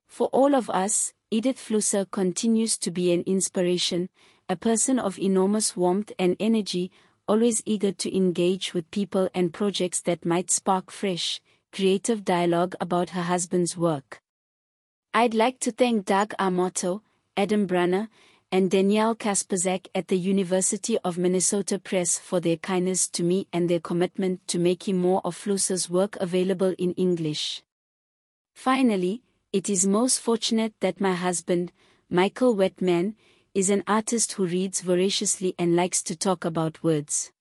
[0.08, 4.08] For all of us, Edith Flusser continues to be an inspiration,
[4.48, 6.90] a person of enormous warmth and energy,
[7.28, 11.42] always eager to engage with people and projects that might spark fresh,
[11.72, 14.22] creative dialogue about her husband's work.
[15.12, 17.00] I'd like to thank Doug Armato,
[17.36, 18.08] Adam Brunner,
[18.52, 23.68] and Danielle Kasprzak at the University of Minnesota Press for their kindness to me and
[23.68, 27.60] their commitment to making more of Flusser's work available in English.
[28.54, 29.22] Finally,
[29.52, 31.72] it is most fortunate that my husband,
[32.08, 33.16] Michael Wetman,
[33.52, 37.32] is an artist who reads voraciously and likes to talk about words.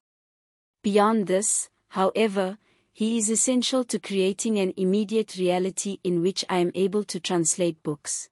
[0.82, 2.58] Beyond this, however,
[2.94, 7.82] he is essential to creating an immediate reality in which I am able to translate
[7.84, 8.30] books.